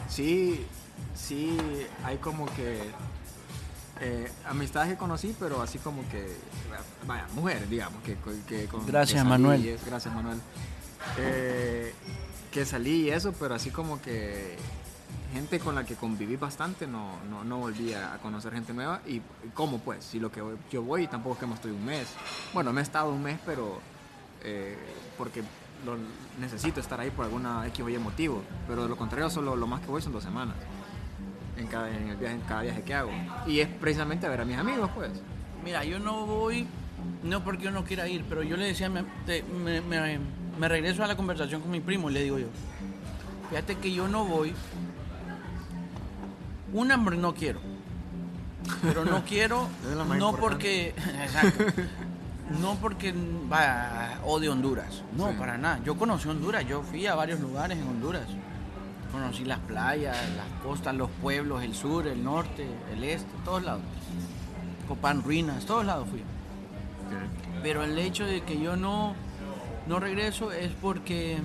sí, 0.08 0.66
sí, 1.14 1.56
hay 2.04 2.16
como 2.18 2.46
que 2.54 2.80
eh, 4.00 4.30
amistades 4.46 4.90
que 4.90 4.96
conocí, 4.96 5.34
pero 5.38 5.62
así 5.62 5.78
como 5.78 6.06
que, 6.08 6.36
vaya, 7.06 7.26
mujeres, 7.34 7.68
digamos, 7.70 8.02
que, 8.02 8.16
que 8.46 8.66
con- 8.66 8.86
Gracias, 8.86 9.22
que 9.22 9.28
Manuel. 9.28 9.64
y 9.64 9.76
gracias, 9.86 10.14
Manuel. 10.14 10.40
Eh, 11.18 11.94
que 12.50 12.64
salí 12.64 13.02
y 13.06 13.10
eso, 13.10 13.32
pero 13.38 13.54
así 13.54 13.70
como 13.70 14.00
que 14.00 14.56
gente 15.32 15.58
con 15.60 15.74
la 15.74 15.84
que 15.84 15.94
conviví 15.94 16.36
bastante, 16.36 16.86
no, 16.86 17.18
no, 17.28 17.44
no 17.44 17.58
volví 17.58 17.92
a 17.92 18.14
a 18.14 18.18
conocer 18.18 18.52
gente 18.52 18.72
nueva. 18.72 19.00
¿Y 19.06 19.20
cómo 19.54 19.78
pues? 19.78 20.04
Si 20.04 20.18
lo 20.20 20.30
que 20.30 20.40
voy- 20.40 20.56
yo 20.70 20.82
voy 20.82 21.06
tampoco 21.06 21.34
es 21.34 21.40
que 21.40 21.46
me 21.46 21.54
estoy 21.54 21.70
un 21.72 21.84
mes. 21.84 22.06
Bueno, 22.54 22.72
me 22.72 22.80
he 22.80 22.84
estado 22.84 23.10
un 23.10 23.22
mes, 23.22 23.38
pero 23.44 23.80
eh, 24.42 24.76
porque 25.18 25.42
lo, 25.86 25.96
necesito 26.40 26.80
estar 26.80 27.00
ahí 27.00 27.10
por 27.10 27.24
alguna 27.24 27.66
X 27.68 27.80
o 27.84 27.88
Y 27.88 27.98
motivo. 27.98 28.42
Pero 28.68 28.82
de 28.82 28.88
lo 28.88 28.96
contrario, 28.96 29.30
solo 29.30 29.56
lo 29.56 29.66
más 29.66 29.80
que 29.80 29.86
voy 29.86 30.02
son 30.02 30.12
dos 30.12 30.22
semanas. 30.24 30.56
En 31.56 31.66
cada, 31.68 31.88
en 31.88 32.08
el 32.08 32.16
viaje, 32.16 32.34
en 32.34 32.40
cada 32.42 32.62
viaje 32.62 32.82
que 32.82 32.92
hago. 32.94 33.10
Y 33.46 33.60
es 33.60 33.68
precisamente 33.68 34.26
a 34.26 34.28
ver 34.30 34.42
a 34.42 34.44
mis 34.44 34.58
amigos, 34.58 34.90
pues. 34.94 35.10
Mira, 35.64 35.84
yo 35.84 35.98
no 35.98 36.26
voy, 36.26 36.66
no 37.22 37.42
porque 37.42 37.64
yo 37.64 37.70
no 37.70 37.84
quiera 37.84 38.06
ir, 38.08 38.24
pero 38.28 38.42
yo 38.42 38.56
le 38.58 38.66
decía, 38.66 38.90
me, 38.90 39.04
te- 39.24 39.42
me, 39.42 39.80
me- 39.80 40.18
me 40.60 40.68
regreso 40.68 41.02
a 41.02 41.06
la 41.06 41.16
conversación 41.16 41.60
con 41.62 41.70
mi 41.70 41.80
primo 41.80 42.10
y 42.10 42.12
le 42.14 42.22
digo 42.22 42.38
yo, 42.38 42.46
fíjate 43.50 43.76
que 43.76 43.92
yo 43.92 44.06
no 44.08 44.24
voy, 44.24 44.52
un 46.72 46.92
hambre 46.92 47.16
no 47.16 47.34
quiero, 47.34 47.60
pero 48.82 49.04
no 49.04 49.24
quiero, 49.28 49.68
no 49.94 50.02
importante. 50.14 50.40
porque, 50.40 50.88
exacto, 51.22 51.64
no 52.60 52.76
porque 52.76 53.12
vaya, 53.48 54.20
odio 54.24 54.52
Honduras, 54.52 55.02
no, 55.16 55.30
Sí. 55.30 55.36
para 55.38 55.58
nada, 55.58 55.80
yo 55.84 55.96
conocí 55.96 56.28
Honduras, 56.28 56.66
yo 56.66 56.82
fui 56.82 57.06
a 57.06 57.14
varios 57.14 57.40
lugares 57.40 57.78
en 57.78 57.88
Honduras, 57.88 58.24
conocí 59.12 59.44
las 59.44 59.58
playas, 59.60 60.16
las 60.36 60.62
costas, 60.62 60.94
los 60.94 61.10
pueblos, 61.22 61.62
el 61.62 61.74
sur, 61.74 62.06
el 62.06 62.22
norte, 62.22 62.66
el 62.92 63.02
este, 63.04 63.30
todos 63.44 63.62
lados. 63.64 63.82
Copán 64.88 65.22
Ruinas, 65.22 65.64
todos 65.66 65.84
lados 65.84 66.08
fui. 66.08 66.22
Pero 67.62 67.82
el 67.82 67.98
hecho 67.98 68.24
de 68.24 68.42
que 68.42 68.60
yo 68.60 68.76
no, 68.76 69.14
no 69.88 69.98
regreso 69.98 70.52
es 70.52 70.70
porque 70.80 71.38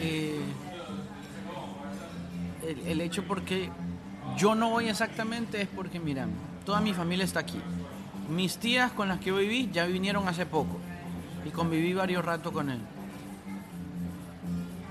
eh, 0.00 0.40
el, 2.66 2.86
el 2.86 3.00
hecho 3.00 3.24
porque 3.24 3.70
yo 4.36 4.54
no 4.54 4.70
voy 4.70 4.88
exactamente 4.88 5.60
es 5.62 5.68
porque 5.68 5.98
mira, 5.98 6.26
toda 6.64 6.80
mi 6.80 6.92
familia 6.94 7.24
está 7.24 7.40
aquí. 7.40 7.60
Mis 8.28 8.58
tías 8.58 8.92
con 8.92 9.08
las 9.08 9.18
que 9.20 9.26
yo 9.26 9.36
viví 9.36 9.70
ya 9.72 9.86
vinieron 9.86 10.28
hace 10.28 10.44
poco 10.46 10.78
y 11.44 11.50
conviví 11.50 11.94
varios 11.94 12.24
ratos 12.24 12.52
con 12.52 12.68
él. 12.70 12.80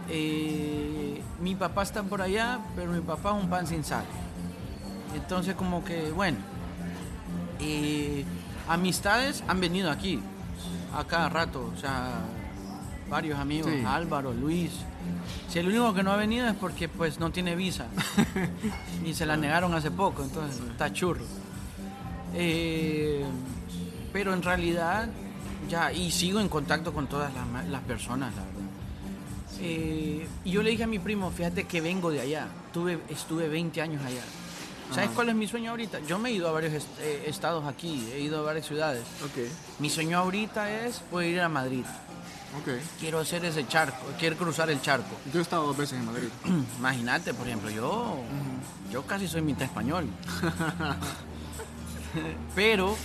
Eh, 0.10 1.22
mi 1.42 1.56
papá 1.56 1.84
está 1.84 2.04
por 2.04 2.22
allá, 2.22 2.60
pero 2.76 2.92
mi 2.92 3.02
papá 3.02 3.36
es 3.38 3.44
un 3.44 3.50
pan 3.50 3.68
sin 3.68 3.84
sal. 3.84 4.06
Entonces 5.16 5.56
como 5.56 5.84
que, 5.84 6.12
bueno, 6.12 6.38
eh, 7.60 8.26
Amistades 8.68 9.44
han 9.48 9.60
venido 9.60 9.90
aquí, 9.92 10.20
a 10.94 11.04
cada 11.06 11.30
rato, 11.30 11.72
o 11.76 11.80
sea, 11.80 12.20
varios 13.10 13.40
amigos, 13.40 13.72
Sí. 13.72 13.84
Álvaro, 13.86 14.34
Luis. 14.34 14.72
Si 15.48 15.60
el 15.60 15.68
único 15.68 15.94
que 15.94 16.04
no 16.04 16.12
ha 16.12 16.18
venido 16.18 16.48
es 16.48 16.56
porque 16.56 16.90
pues 16.90 17.20
no 17.20 17.32
tiene 17.32 17.56
visa 17.56 17.86
y 19.06 19.14
se 19.14 19.26
la 19.26 19.38
negaron 19.38 19.74
hace 19.74 19.92
poco, 19.92 20.24
entonces 20.24 20.60
está 20.70 20.92
churro. 20.92 21.24
Eh, 22.40 23.24
pero 24.14 24.34
en 24.34 24.44
realidad 24.44 25.10
ya, 25.68 25.92
y 25.92 26.12
sigo 26.12 26.40
en 26.40 26.50
contacto 26.50 26.94
con 26.94 27.08
todas 27.08 27.32
las, 27.70 27.82
personas, 27.82 28.34
la 28.36 28.42
verdad. 28.44 28.62
Eh, 29.60 30.28
y 30.46 30.52
yo 30.52 30.62
le 30.62 30.70
dije 30.70 30.84
a 30.84 30.88
mi 30.88 31.00
primo, 31.00 31.32
fíjate 31.32 31.64
que 31.66 31.82
vengo 31.82 32.12
de 32.12 32.22
allá, 32.22 32.48
Tuve, 32.72 33.00
estuve 33.10 33.48
20 33.50 33.82
años 33.82 34.04
allá. 34.06 34.22
¿Sabes 34.92 35.08
Ajá. 35.08 35.16
cuál 35.16 35.30
es 35.30 35.36
mi 35.36 35.48
sueño 35.48 35.72
ahorita? 35.72 36.00
Yo 36.08 36.20
me 36.20 36.30
he 36.30 36.34
ido 36.34 36.48
a 36.48 36.52
varios 36.52 36.74
est- 36.74 36.88
eh, 37.02 37.24
estados 37.26 37.66
aquí, 37.66 38.08
he 38.14 38.20
ido 38.22 38.40
a 38.40 38.44
varias 38.44 38.68
ciudades. 38.68 39.04
Ok, 39.26 39.50
Mi 39.80 39.90
sueño 39.90 40.20
ahorita 40.20 40.72
es 40.86 41.00
poder 41.00 41.32
ir 41.32 41.42
a 41.42 41.50
Madrid. 41.50 41.84
ok. 42.62 42.70
Quiero 43.00 43.20
hacer 43.20 43.44
ese 43.46 43.68
charco, 43.68 44.06
quiero 44.20 44.38
cruzar 44.38 44.70
el 44.70 44.80
charco. 44.82 45.16
Yo 45.34 45.40
he 45.40 45.42
estado 45.42 45.66
dos 45.66 45.76
veces 45.76 45.98
en 46.00 46.06
Madrid. 46.06 46.30
Imagínate, 46.80 47.34
por 47.34 47.48
ejemplo, 47.48 47.70
yo, 47.72 48.18
yo 48.92 49.02
casi 49.06 49.28
soy 49.28 49.42
mitad 49.42 49.64
español. 49.64 50.08
Pero 52.56 52.96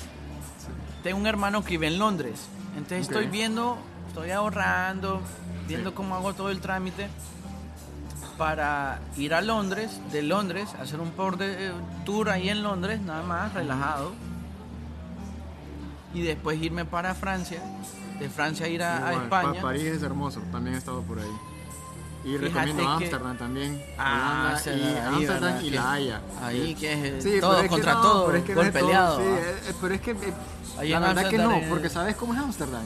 tengo 1.03 1.19
un 1.19 1.27
hermano 1.27 1.63
que 1.65 1.71
vive 1.71 1.89
en 1.89 1.99
Londres. 1.99 2.47
Entonces 2.77 3.01
estoy 3.03 3.27
viendo, 3.27 3.77
estoy 4.09 4.31
ahorrando, 4.31 5.21
viendo 5.69 5.95
cómo 5.95 6.15
hago 6.17 6.35
todo 6.35 6.51
el 6.51 6.61
trámite 6.61 7.09
para 8.39 9.01
ir 9.17 9.35
a 9.35 9.41
Londres, 9.43 10.01
de 10.11 10.23
Londres, 10.23 10.69
hacer 10.81 11.01
un 11.01 11.11
por 11.11 11.37
de, 11.37 11.69
eh, 11.69 11.73
tour 12.05 12.31
ahí 12.31 12.49
en 12.49 12.63
Londres, 12.63 13.01
nada 13.01 13.23
más, 13.23 13.53
relajado. 13.53 14.13
Y 16.15 16.23
después 16.23 16.61
irme 16.61 16.85
para 16.85 17.15
Francia, 17.15 17.63
de 18.19 18.29
Francia 18.29 18.69
ir 18.69 18.83
a, 18.83 19.13
España. 19.25 19.55
Pa- 19.55 19.63
París 19.63 19.85
es 19.85 20.03
hermoso, 20.03 20.41
también 20.51 20.75
he 20.77 20.79
estado 20.79 21.03
por 21.03 21.19
ahí. 21.19 21.31
Y 22.25 22.37
recomiendo 22.37 22.83
que- 22.83 22.89
Ámsterdam 22.89 23.37
también. 23.37 23.83
Ah, 23.99 24.57
Holanda, 24.65 24.73
y 24.77 24.97
Ámsterdam 25.17 25.61
y 25.65 25.71
Que- 25.71 25.77
La 25.77 25.93
Haya. 25.93 26.21
Ahí 26.43 26.75
que 26.77 27.17
es 27.19 27.25
Sí, 27.25 27.41
todo 27.41 27.63
que 27.63 27.69
contra 27.69 27.93
todo, 27.95 28.27
pero 28.27 28.39
es 28.39 28.45
que 28.45 28.55
peleado. 28.73 29.17
sí, 29.19 29.25
¿ah? 29.27 29.39
eh, 29.39 29.63
eh, 29.69 29.73
pero 29.81 29.95
es 29.95 30.01
que 30.01 30.11
eh, 30.13 30.89
la 30.89 30.99
verdad 31.01 31.29
que 31.29 31.39
no, 31.39 31.53
es- 31.53 31.67
porque 31.69 31.89
¿sabes 31.89 32.15
cómo 32.17 32.33
es 32.35 32.39
Ámsterdam? 32.41 32.83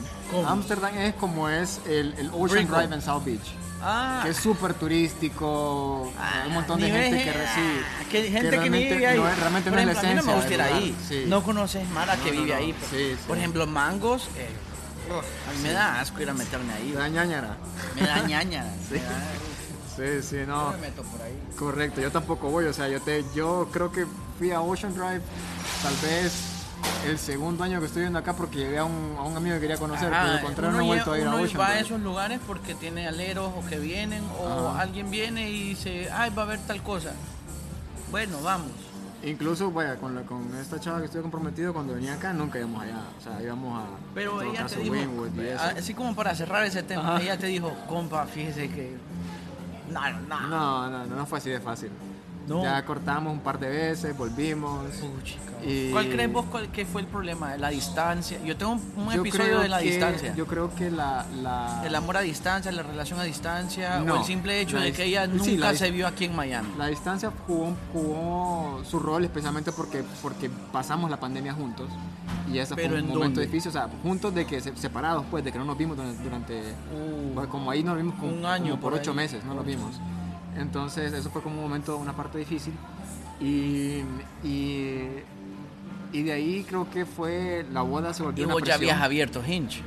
Ámsterdam 0.47 0.97
es 0.97 1.13
como 1.15 1.49
es 1.49 1.79
el, 1.85 2.13
el 2.17 2.29
Ocean. 2.33 2.67
Drive 2.67 2.95
en 2.95 3.01
South 3.01 3.23
Beach. 3.25 3.53
Ah, 3.79 4.21
Que 4.23 4.29
es 4.31 4.37
súper 4.37 4.73
turístico, 4.73 6.11
ah, 6.17 6.43
un 6.47 6.53
montón 6.53 6.79
de 6.79 6.87
ni 6.87 6.91
gente 6.91 7.23
que 7.23 7.29
ah, 7.29 7.33
recibe. 7.33 8.09
que 8.09 8.23
gente 8.31 8.49
que, 8.49 8.57
realmente 8.57 8.93
vive 8.95 9.07
ahí. 9.07 9.17
no 9.17 9.23
realmente 9.35 9.69
Por 9.69 9.73
no 9.73 9.79
es 9.79 9.85
la 9.85 9.91
ejemplo, 9.91 9.99
a 9.99 10.03
mí 10.03 10.15
no 10.15 10.21
esencia 10.21 10.31
me 10.33 10.35
gusta 10.35 10.53
ir 10.53 10.61
ahí. 10.61 10.95
sí. 11.07 11.23
No 11.27 11.43
conoces 11.43 11.89
Mara 11.91 12.15
que 12.15 12.31
No, 12.31 12.35
no, 12.37 12.41
vive 12.41 12.53
no. 12.53 12.57
ahí. 12.57 12.73
pues. 12.73 12.89
Sí, 12.91 13.15
sí. 13.15 13.23
Por 13.27 13.37
ejemplo, 13.37 13.67
mangos. 13.67 14.29
eh, 14.35 14.49
a 15.15 15.51
mí 15.53 15.61
me 15.63 15.71
da 15.71 15.99
asco 15.99 16.21
ir 16.21 16.29
a 16.29 16.33
meterme 16.33 16.73
ahí. 16.73 16.91
Da 16.91 17.07
ñañara. 17.07 17.57
Me 17.95 18.01
da 18.07 18.19
ñaña. 18.23 18.65
me 18.91 18.99
da- 18.99 19.23
Sí, 19.95 20.21
sí, 20.21 20.35
no 20.45 20.65
no. 20.65 20.71
me 20.73 20.77
meto 20.77 21.01
por 21.01 21.19
ahí. 21.23 21.33
Correcto, 21.57 22.01
yo 22.01 22.11
tampoco 22.11 22.49
voy, 22.51 22.65
o 22.65 22.73
sea, 22.73 22.87
yo 22.87 23.01
te, 23.01 23.25
yo 23.33 23.67
creo 23.71 23.91
que 23.91 24.05
fui 24.37 24.51
a 24.51 24.61
Ocean 24.61 24.93
Drive 24.93 25.21
tal 25.81 25.95
vez 26.03 26.33
el 27.07 27.17
segundo 27.17 27.63
año 27.63 27.79
que 27.79 27.87
estoy 27.87 28.03
viendo 28.03 28.19
acá 28.19 28.33
porque 28.35 28.59
llegué 28.59 28.77
a 28.77 28.83
un, 28.83 29.15
a 29.17 29.23
un 29.23 29.35
amigo 29.35 29.55
que 29.55 29.61
quería 29.61 29.77
conocer, 29.77 30.13
Ajá, 30.13 30.21
pero 30.25 30.33
de 30.37 30.41
contrario 30.43 30.71
no 30.77 30.83
he 30.83 30.85
vuelto 30.85 31.11
a 31.13 31.17
ir 31.17 31.25
a 31.25 31.29
uno 31.33 31.43
Ocean 31.43 31.59
va 31.59 31.67
a 31.69 31.79
esos 31.79 31.99
lugares 31.99 32.39
porque 32.45 32.75
tiene 32.75 33.07
aleros 33.07 33.51
o 33.57 33.67
que 33.67 33.79
vienen 33.79 34.23
o 34.39 34.69
Ajá. 34.69 34.81
alguien 34.81 35.09
viene 35.09 35.49
y 35.49 35.69
dice, 35.69 36.09
ay, 36.13 36.29
va 36.29 36.43
a 36.43 36.45
haber 36.45 36.59
tal 36.59 36.83
cosa. 36.83 37.13
Bueno, 38.11 38.39
vamos. 38.43 38.69
Incluso, 39.23 39.71
vaya, 39.71 39.95
con, 39.97 40.13
la, 40.15 40.21
con 40.21 40.53
esta 40.55 40.79
chava 40.79 40.99
que 40.99 41.05
estoy 41.05 41.21
comprometido, 41.21 41.73
cuando 41.73 41.93
venía 41.93 42.13
acá 42.13 42.33
nunca 42.33 42.59
íbamos 42.59 42.83
allá, 42.83 43.01
o 43.17 43.21
sea, 43.21 43.41
íbamos 43.41 43.81
a 43.81 43.85
Pero 44.13 44.41
ella 44.41 44.65
te 44.67 44.79
dijo, 44.79 44.95
eso. 45.41 45.63
así 45.77 45.93
como 45.93 46.15
para 46.15 46.35
cerrar 46.35 46.63
ese 46.63 46.83
tema, 46.83 47.15
Ajá. 47.15 47.21
ella 47.23 47.37
te 47.37 47.47
dijo, 47.47 47.73
compa, 47.87 48.25
fíjese 48.27 48.69
que... 48.69 48.95
No, 49.89 50.01
no. 50.11 50.39
No, 50.47 50.89
no, 50.89 51.05
no, 51.05 51.15
no 51.15 51.25
fue 51.25 51.39
así 51.39 51.49
de 51.49 51.59
fácil. 51.59 51.89
No. 52.47 52.63
Ya 52.63 52.83
cortamos 52.85 53.33
un 53.33 53.39
par 53.41 53.59
de 53.59 53.67
veces, 53.67 54.17
volvimos. 54.17 54.85
Puchica. 54.95 55.41
Y- 55.65 55.91
¿Cuál 55.91 56.07
crees 56.09 56.31
vos 56.31 56.45
cuál, 56.49 56.69
que 56.69 56.85
fue 56.85 57.01
el 57.01 57.07
problema? 57.07 57.57
¿La 57.57 57.69
distancia? 57.69 58.41
Yo 58.45 58.55
tengo 58.55 58.73
un, 58.73 58.81
un 58.95 59.11
Yo 59.13 59.21
episodio 59.21 59.59
de 59.59 59.67
la 59.67 59.79
que- 59.79 59.85
distancia. 59.85 60.33
Yo 60.35 60.45
creo 60.47 60.73
que 60.73 60.89
la... 60.89 61.25
la 61.41 61.81
El 61.85 61.93
amor 61.95 62.15
a 62.15 62.21
distancia, 62.21 62.71
la 62.71 62.83
relación 62.83 63.19
a 63.19 63.23
distancia, 63.23 63.99
No, 63.99 64.13
o 64.13 64.17
el 64.19 64.23
simple 64.23 64.61
hecho 64.61 64.77
la 64.77 64.83
de 64.83 64.93
que 64.93 65.03
ella 65.03 65.25
sí, 65.25 65.53
nunca 65.55 65.75
se 65.75 65.91
vio 65.91 66.07
aquí 66.07 66.25
en 66.25 66.35
Miami. 66.37 66.69
La 66.77 66.87
distancia 66.87 67.31
jugó, 67.45 67.73
jugó 67.91 68.81
su 68.85 68.99
rol 68.99 69.25
especialmente 69.25 69.71
porque, 69.73 70.03
porque 70.21 70.49
pasamos 70.71 71.09
la 71.09 71.19
pandemia 71.19 71.53
juntos 71.53 71.89
y 72.51 72.59
ese 72.59 72.75
¿Pero 72.75 72.89
fue 72.91 72.99
un 72.99 73.03
en 73.03 73.07
momento 73.09 73.25
dónde? 73.41 73.45
difícil, 73.47 73.69
o 73.69 73.73
sea, 73.73 73.89
juntos 74.03 74.33
de 74.33 74.45
que 74.45 74.61
se- 74.61 74.75
separados 74.77 75.25
pues, 75.29 75.43
de 75.43 75.51
que 75.51 75.57
no 75.59 75.65
nos 75.65 75.77
vimos 75.77 75.97
durante, 75.97 76.23
durante- 76.23 76.59
Uh, 76.95 77.33
pues, 77.35 77.47
como 77.47 77.71
ahí 77.71 77.83
nos 77.83 77.97
vimos 77.97 78.15
como, 78.15 78.31
Un 78.31 78.45
año 78.45 78.69
como 78.71 78.81
por 78.81 78.91
por 78.93 79.01
ocho 79.01 79.11
ahí. 79.11 79.17
meses, 79.17 79.43
no 79.43 79.53
nos 79.53 79.65
vimos. 79.65 79.95
Entonces 80.57 81.13
eso 81.13 81.29
fue 81.29 81.41
como 81.41 81.57
un 81.57 81.63
momento, 81.63 81.97
una 81.97 82.13
parte 82.13 82.37
difícil 82.39 82.73
y, 83.39 84.01
y, 84.43 85.07
y 86.11 86.23
de 86.23 86.31
ahí 86.31 86.65
creo 86.67 86.89
que 86.89 87.05
fue, 87.05 87.65
la 87.71 87.81
boda 87.81 88.13
se 88.13 88.23
volvió 88.23 88.41
y 88.43 88.45
una 88.45 88.53
vos 88.55 88.63
ya 88.63 88.75
presión. 88.77 88.89
habías 88.95 89.05
abierto 89.05 89.43
Hinge. 89.45 89.81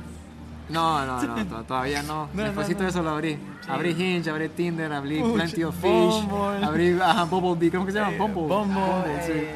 No, 0.69 1.05
no, 1.05 1.21
no, 1.21 1.45
to- 1.47 1.63
todavía 1.63 2.01
no. 2.03 2.29
No, 2.33 2.43
Después 2.43 2.69
no, 2.69 2.75
no. 2.75 2.81
de 2.83 2.89
eso 2.89 3.03
lo 3.03 3.09
abrí. 3.09 3.37
Abrí 3.67 3.89
Hinge, 3.91 4.29
abrí 4.29 4.47
Tinder, 4.49 4.91
abrí 4.93 5.21
Plenty 5.21 5.63
of 5.65 5.75
Fish, 5.75 6.25
Bumble. 6.27 6.65
abrí 6.65 6.97
ajá, 6.99 7.25
Bumblebee, 7.25 7.71
¿cómo 7.71 7.85
que 7.85 7.91
se 7.91 7.99
llama? 7.99 8.13
Eh, 8.13 8.17
Bumble. 8.17 8.43
Bumble, 8.55 9.25
sí. 9.25 9.31
eh, 9.33 9.55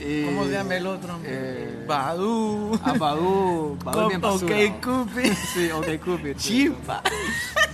Y- 0.00 0.24
¿Cómo 0.26 0.44
se 0.44 0.52
llama 0.52 0.74
el 0.76 0.86
otro? 0.86 1.18
Eh, 1.24 1.84
Badu. 1.86 2.78
Ah. 2.84 2.94
Badoo 2.96 3.76
es 3.76 4.08
bien 4.08 4.20
basura. 4.20 4.56
ok, 4.56 4.84
Cupid. 4.84 5.32
Sí, 5.54 5.70
ok, 5.72 5.86
Cupid. 6.04 6.36
sí. 6.38 6.48
Chipa. 6.68 7.02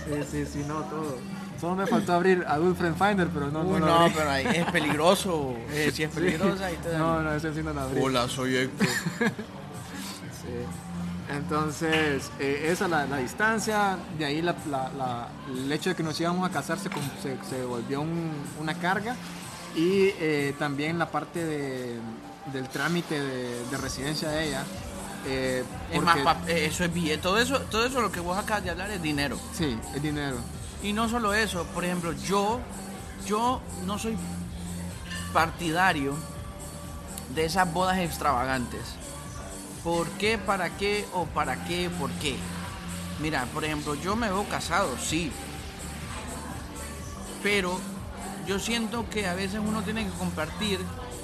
Sí, 0.05 0.23
sí, 0.31 0.45
sí, 0.45 0.65
no, 0.67 0.81
todo. 0.83 1.17
Solo 1.59 1.75
me 1.75 1.87
faltó 1.87 2.13
abrir 2.13 2.43
Adult 2.47 2.77
Friend 2.77 2.95
Finder, 2.97 3.27
pero 3.29 3.49
no, 3.49 3.61
Uy, 3.61 3.79
no 3.79 3.79
lo 3.79 3.85
no, 3.85 3.95
abrí. 4.01 4.13
pero 4.17 4.29
ahí 4.29 4.45
es 4.47 4.65
peligroso. 4.71 5.55
Eh, 5.71 5.91
si 5.93 6.03
es 6.03 6.11
Sí. 6.13 6.19
peligrosa, 6.19 6.65
ahí 6.67 6.75
te 6.81 6.89
dan. 6.89 6.99
No, 6.99 7.21
no, 7.21 7.33
ese 7.33 7.53
sí 7.53 7.61
no 7.63 7.73
lo 7.73 7.81
abrí. 7.81 7.99
Hola, 8.01 8.27
soy 8.27 8.55
Héctor. 8.57 8.87
Sí. 10.41 11.33
Entonces, 11.35 12.29
eh, 12.39 12.67
esa 12.71 12.87
la, 12.87 13.05
la 13.07 13.17
distancia, 13.17 13.97
de 14.17 14.25
ahí 14.25 14.41
la- 14.43 14.55
la- 14.69 14.91
la- 14.95 15.27
el 15.51 15.71
hecho 15.71 15.89
de 15.89 15.95
que 15.95 16.03
nos 16.03 16.19
íbamos 16.21 16.47
a 16.47 16.51
casar 16.53 16.77
se, 16.77 16.89
se, 17.21 17.37
se 17.49 17.65
volvió 17.65 18.01
un- 18.01 18.31
una 18.59 18.75
carga 18.75 19.15
y 19.75 20.09
eh, 20.19 20.53
también 20.59 20.99
la 20.99 21.09
parte 21.09 21.43
de- 21.43 21.97
del 22.53 22.69
trámite 22.69 23.19
de, 23.19 23.65
de 23.71 23.77
residencia 23.77 24.29
de 24.29 24.47
ella. 24.49 24.63
eh, 25.27 25.63
Es 25.91 26.01
más, 26.03 26.17
eh, 26.47 26.67
eso 26.67 26.83
es 26.83 26.93
billete. 26.93 27.17
Todo 27.23 27.39
eso, 27.39 27.59
todo 27.61 27.83
eso 27.87 27.99
lo 28.01 28.11
que 28.11 28.19
vos 28.19 28.37
acabas 28.37 28.63
de 28.63 28.69
hablar 28.69 28.91
es 28.91 29.01
dinero. 29.01 29.39
Sí, 29.53 29.75
es 29.95 30.01
dinero. 30.03 30.37
Y 30.85 30.93
no 30.93 31.09
solo 31.09 31.33
eso, 31.33 31.63
por 31.73 31.83
ejemplo, 31.83 32.11
yo, 32.11 32.59
yo 33.25 33.59
no 33.87 33.97
soy 33.97 34.15
partidario 35.33 36.13
de 37.33 37.45
esas 37.45 37.73
bodas 37.73 37.97
extravagantes. 37.97 38.81
¿Por 39.83 40.07
qué? 40.19 40.37
¿Para 40.37 40.77
qué? 40.77 41.07
¿O 41.15 41.25
para 41.25 41.65
qué? 41.65 41.89
¿Por 41.89 42.11
qué? 42.11 42.35
Mira, 43.19 43.45
por 43.51 43.65
ejemplo, 43.65 43.95
yo 43.95 44.15
me 44.15 44.27
veo 44.27 44.47
casado, 44.47 44.95
sí. 44.99 45.31
Pero 47.41 47.79
yo 48.45 48.59
siento 48.59 49.09
que 49.09 49.27
a 49.27 49.33
veces 49.33 49.61
uno 49.65 49.81
tiene 49.81 50.05
que 50.05 50.11
compartir 50.19 50.79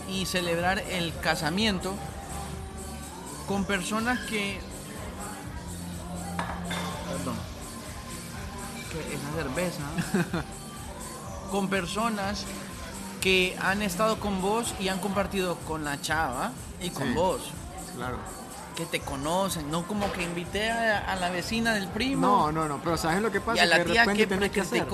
y 0.10 0.26
celebrar 0.26 0.80
el 0.80 1.16
casamiento 1.20 1.94
con 3.48 3.66
personas 3.66 4.22
que... 4.22 4.60
esa 9.00 9.32
cerveza. 9.36 9.82
con 11.52 11.68
personas 11.70 12.46
que 13.20 13.58
han 13.62 13.82
estado 13.82 14.20
con 14.20 14.42
vos 14.42 14.74
y 14.80 14.88
han 14.88 15.00
compartido 15.00 15.56
con 15.68 15.84
la 15.84 16.00
chava 16.02 16.52
y 16.82 16.90
con 16.90 17.08
Sí. 17.10 17.14
vos. 17.14 17.42
Claro. 17.96 18.18
Que 18.76 18.86
te 18.86 19.02
conocen, 19.02 19.70
no 19.70 19.86
como 19.86 20.12
que 20.14 20.24
invité 20.24 20.72
a, 20.72 21.12
a 21.12 21.16
la 21.18 21.30
vecina 21.30 21.74
del 21.74 21.88
primo 21.90 22.26
No, 22.26 22.52
no, 22.54 22.68
no, 22.70 22.80
pero 22.82 22.96
¿sabes 22.98 23.22
lo 23.22 23.30
que 23.32 23.38
y 23.40 23.42
pasa? 23.42 23.64
a 23.64 23.66
la 23.66 23.78
que 23.78 23.84
de 23.84 23.92
tía 23.92 24.02
repente 24.04 24.24
que 24.24 24.28
tenés 24.28 24.52
que 24.52 24.62
hacer. 24.62 24.88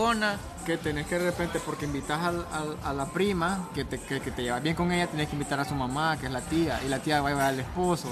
Que 0.66 0.78
tenés 0.78 1.06
que 1.08 1.20
de 1.20 1.26
repente, 1.26 1.62
porque 1.64 1.86
invitas 1.86 2.20
al- 2.22 2.45
al- 2.52 2.78
a 2.84 2.91
la 2.93 3.06
prima, 3.06 3.70
que 3.74 3.86
te, 3.86 4.02
que, 4.02 4.20
que 4.20 4.32
te 4.32 4.41
llevas 4.41 4.62
bien 4.64 4.76
con 4.76 4.91
ella, 4.91 5.08
tenés 5.08 5.28
que 5.30 5.34
invitar 5.34 5.60
a 5.60 5.66
su 5.66 5.76
mamá, 5.76 6.18
que 6.20 6.26
es 6.26 6.32
la 6.32 6.41
tía, 6.41 6.82
y 6.84 6.89
la 6.89 7.00
tía 7.00 7.22
va 7.22 7.30
a 7.30 7.32
llevar 7.32 7.45
al 7.45 7.60
esposo, 7.62 8.10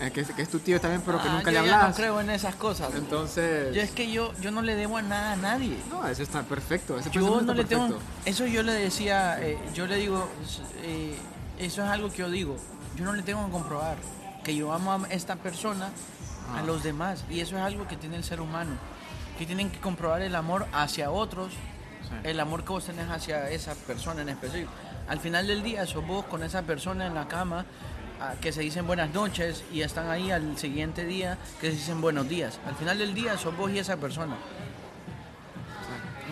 eh, 0.00 0.10
que, 0.12 0.20
es- 0.20 0.30
que 0.30 0.42
es 0.42 0.48
tu 0.50 0.58
tío 0.58 0.80
también, 0.80 1.02
pero 1.04 1.20
que 1.22 1.28
Ah, 1.28 1.32
nunca 1.32 1.50
yo 1.50 1.62
le 1.62 1.70
hablas. 1.70 1.88
no 1.90 1.94
creo 1.94 2.20
en 2.20 2.30
esas 2.30 2.54
cosas. 2.56 2.90
Entonces, 2.94 3.74
Yo 3.74 3.80
es 3.82 3.90
que 3.90 4.10
yo, 4.10 4.32
yo 4.40 4.50
no 4.50 4.62
le 4.62 4.74
debo 4.74 4.96
a 4.98 5.02
nada 5.02 5.32
a 5.32 5.36
nadie. 5.36 5.78
no, 5.90 6.06
eso 6.06 6.22
está 6.22 6.42
perfecto. 6.42 6.98
Ese 6.98 7.10
Yo 7.10 7.40
no 7.40 7.54
le 7.54 7.62
está 7.62 7.74
tengo. 7.76 7.88
perfecto. 7.96 8.12
Eso 8.24 8.46
yo 8.46 8.62
le 8.62 8.72
decía, 8.72 9.38
eh, 9.42 9.58
yo 9.74 9.86
le 9.86 9.96
digo, 9.96 10.28
eh, 10.82 11.16
eso 11.58 11.82
es 11.82 11.88
algo 11.88 12.10
que 12.10 12.18
yo 12.18 12.30
digo. 12.30 12.56
Yo 12.96 13.04
no 13.04 13.12
le 13.12 13.22
tengo 13.22 13.44
que 13.46 13.52
comprobar 13.52 13.96
que 14.44 14.54
yo 14.54 14.72
amo 14.72 14.92
a 14.92 15.00
esta 15.10 15.36
persona 15.36 15.86
a 16.54 16.58
Ah. 16.58 16.62
los 16.62 16.82
demás. 16.82 17.24
Y 17.30 17.40
eso 17.40 17.56
es 17.56 17.62
algo 17.62 17.86
que 17.88 17.96
tiene 17.96 18.16
el 18.16 18.24
ser 18.24 18.40
humano. 18.40 18.72
Que 19.38 19.46
tienen 19.46 19.70
que 19.70 19.80
comprobar 19.80 20.22
el 20.22 20.34
amor 20.34 20.66
hacia 20.72 21.10
otros, 21.10 21.52
Sí. 21.52 22.10
el 22.22 22.38
amor 22.40 22.62
que 22.64 22.68
vos 22.70 22.84
tenés 22.84 23.08
hacia 23.10 23.50
esa 23.50 23.74
persona 23.74 24.22
en 24.22 24.28
específico. 24.28 24.70
Al 25.08 25.18
final 25.20 25.46
del 25.46 25.62
día, 25.62 25.86
sos 25.86 26.06
vos 26.06 26.24
con 26.26 26.42
esa 26.42 26.62
persona 26.62 27.06
en 27.06 27.14
la 27.14 27.26
cama 27.28 27.64
que 28.40 28.52
se 28.52 28.60
dicen 28.62 28.86
buenas 28.86 29.10
noches 29.12 29.64
y 29.72 29.82
están 29.82 30.08
ahí 30.10 30.30
al 30.30 30.56
siguiente 30.58 31.04
día 31.04 31.38
que 31.60 31.70
se 31.70 31.76
dicen 31.76 32.00
buenos 32.00 32.28
días. 32.28 32.58
Al 32.66 32.74
final 32.74 32.98
del 32.98 33.14
día 33.14 33.36
sos 33.38 33.56
vos 33.56 33.70
y 33.70 33.78
esa 33.78 33.96
persona. 33.96 34.36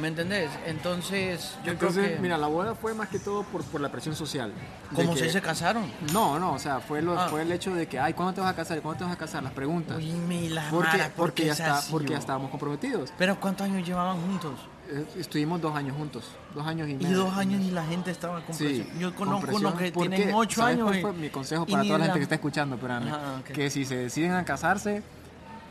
¿Me 0.00 0.08
entendés? 0.08 0.50
Entonces, 0.66 1.54
yo 1.64 1.70
Entonces, 1.70 2.02
creo 2.04 2.16
que... 2.16 2.20
mira, 2.22 2.36
la 2.36 2.48
boda 2.48 2.74
fue 2.74 2.94
más 2.94 3.08
que 3.08 3.20
todo 3.20 3.44
por, 3.44 3.62
por 3.62 3.80
la 3.80 3.90
presión 3.92 4.16
social. 4.16 4.52
de 4.90 4.96
como 4.96 5.14
que- 5.14 5.20
si 5.20 5.30
se 5.30 5.40
casaron. 5.40 5.84
No, 6.12 6.36
no, 6.40 6.54
o 6.54 6.58
sea, 6.58 6.80
fue, 6.80 7.00
lo, 7.00 7.16
Ah. 7.16 7.28
fue 7.28 7.42
el 7.42 7.52
hecho 7.52 7.72
de 7.72 7.86
que, 7.86 8.00
ay, 8.00 8.12
¿cuándo 8.12 8.34
te 8.34 8.40
vas 8.40 8.50
a 8.50 8.56
casar? 8.56 8.80
¿Cuándo 8.82 8.98
te 8.98 9.04
vas 9.04 9.12
a 9.12 9.16
casar? 9.16 9.44
Las 9.44 9.52
preguntas. 9.52 9.96
Uy, 9.96 10.10
me 10.10 10.50
la 10.50 10.68
porque, 10.70 10.88
mara, 10.98 11.04
¿por 11.10 11.14
porque, 11.28 11.42
qué 11.42 11.46
ya 11.46 11.52
es 11.52 11.60
está, 11.60 11.80
porque 11.92 12.10
ya 12.12 12.18
estábamos 12.18 12.50
comprometidos. 12.50 13.12
Pero 13.16 13.38
¿cuántos 13.38 13.66
años 13.66 13.86
llevaban 13.86 14.20
juntos? 14.20 14.54
Eh, 14.90 15.04
Estuvimos 15.18 15.60
dos 15.60 15.74
años 15.74 15.96
juntos, 15.96 16.24
dos 16.54 16.66
años 16.66 16.88
y 16.88 16.92
Y 16.92 16.96
medio. 16.96 17.18
dos 17.18 17.34
años 17.36 17.62
y 17.62 17.70
la 17.70 17.84
gente 17.84 18.10
estaba 18.10 18.40
con 18.42 18.54
Sí, 18.54 18.64
presión. 18.64 18.86
Yo 18.98 19.14
con 19.14 19.28
conozco 19.28 19.56
unos 19.56 19.74
que 19.74 19.90
tienen 19.92 20.34
ocho 20.34 20.60
¿sabes 20.60 20.74
años. 20.76 20.86
cuál 20.88 20.98
y- 20.98 21.02
fue 21.02 21.12
mi 21.14 21.30
consejo 21.30 21.64
y 21.66 21.72
para 21.72 21.84
toda 21.84 21.98
la 21.98 21.98
la- 21.98 22.04
gente 22.06 22.18
que 22.18 22.22
está 22.24 22.34
escuchando, 22.34 22.76
espérame, 22.76 23.08
Ajá, 23.08 23.18
ok. 23.40 23.46
que 23.52 23.70
si 23.70 23.84
se 23.86 23.96
deciden 23.96 24.32
a 24.32 24.44
casarse, 24.44 25.02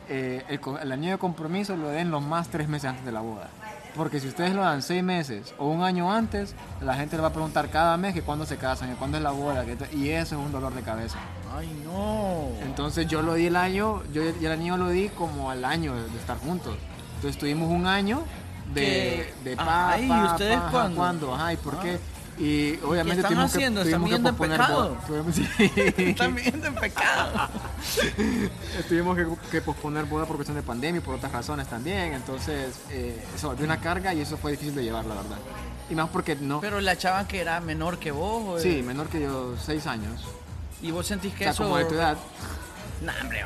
eh, 0.10 0.44
el, 0.50 0.60
el 0.82 0.92
anillo 0.92 1.12
de 1.14 1.18
compromiso 1.18 1.78
lo 1.78 1.90
den 1.90 2.12
los 2.12 2.22
más 2.24 2.50
tres 2.50 2.68
meses 2.68 2.90
antes 2.90 3.06
de 3.06 3.12
la 3.12 3.22
boda. 3.22 3.50
Porque 3.96 4.20
si 4.20 4.28
ustedes 4.28 4.56
lo 4.56 4.64
dan 4.64 4.82
seis 4.82 5.04
meses 5.04 5.54
o 5.60 5.68
un 5.68 5.84
año 5.84 6.12
antes, 6.12 6.56
la 6.82 6.96
gente 6.96 7.16
le 7.16 7.22
va 7.22 7.28
a 7.28 7.32
preguntar 7.34 7.70
cada 7.70 7.96
mes 7.96 8.16
que 8.16 8.24
cuándo 8.24 8.48
se 8.48 8.58
casan, 8.58 8.90
que 8.90 8.96
cuándo 8.96 9.18
es 9.18 9.24
la 9.24 9.30
boda, 9.30 9.64
que 9.66 9.78
y 9.96 10.10
eso 10.10 10.40
es 10.40 10.44
un 10.46 10.52
dolor 10.52 10.74
de 10.74 10.82
cabeza. 10.82 11.20
Ay, 11.56 11.70
no. 11.86 12.48
Entonces 12.66 13.06
yo 13.08 13.22
lo 13.22 13.36
di 13.36 13.46
el 13.46 13.56
año, 13.56 14.02
yo 14.12 14.24
y 14.24 14.44
el 14.46 14.52
anillo 14.52 14.78
lo 14.78 14.90
di 14.90 15.10
como 15.10 15.52
al 15.52 15.64
año 15.64 15.94
de, 15.94 16.10
de 16.10 16.18
estar 16.18 16.38
juntos. 16.40 16.76
Entonces 17.18 17.40
tuvimos 17.40 17.70
un 17.70 17.86
año 17.86 18.24
de, 18.74 19.34
¿Qué? 19.44 19.50
de 19.50 19.56
pa, 19.58 19.98
¿y 20.00 20.08
pa, 20.08 20.32
ustedes 20.32 20.58
pa, 20.60 20.70
cuándo? 20.72 20.98
¿cuándo? 20.98 21.36
Ajá, 21.36 21.54
¿y 21.54 21.58
por 21.58 21.76
Ah. 21.76 21.80
qué? 21.82 22.00
Y 22.36 22.80
obviamente 22.84 23.22
están 23.22 23.34
tuvimos 23.34 23.54
haciendo? 23.54 23.84
que, 23.84 23.90
¿Están 23.90 24.04
viviendo 24.04 24.30
en 24.30 24.36
pecado? 24.36 24.98
Tuvimos, 25.06 25.36
sí. 25.36 25.48
Están 25.98 26.38
en 26.40 26.76
pecado. 26.76 27.50
tuvimos 28.90 29.16
que, 29.16 29.28
que 29.52 29.62
posponer 29.62 30.06
boda 30.06 30.26
por 30.26 30.38
cuestión 30.38 30.58
de 30.58 30.64
pandemia 30.64 30.98
y 31.00 31.02
por 31.04 31.16
otras 31.16 31.32
razones 31.32 31.68
también. 31.68 32.14
Entonces 32.14 32.76
eh, 32.90 33.24
eso 33.36 33.50
volvió 33.50 33.66
una 33.66 33.80
carga 33.80 34.14
y 34.16 34.22
eso 34.22 34.38
fue 34.38 34.52
difícil 34.52 34.74
de 34.74 34.84
llevar, 34.84 35.06
la 35.06 35.14
verdad. 35.16 35.38
Y 35.92 35.96
más 35.96 36.10
porque 36.10 36.36
no... 36.36 36.60
Pero 36.60 36.82
la 36.82 36.98
chava 36.98 37.28
que 37.28 37.40
era 37.40 37.60
menor 37.60 38.00
que 38.00 38.12
vos. 38.12 38.56
o- 38.56 38.60
sí, 38.60 38.82
menor 38.84 39.08
que 39.10 39.22
yo, 39.22 39.54
seis 39.64 39.86
años. 39.86 40.22
Y 40.82 40.90
vos 40.90 41.06
sentís 41.06 41.34
O 41.34 41.38
que 41.38 41.44
sea, 41.44 41.52
eso. 41.54 41.64
como 41.64 41.78
de 41.78 41.86
tu 41.86 41.94
edad. 41.94 42.18
Nah, 43.04 43.14
hombre. 43.22 43.46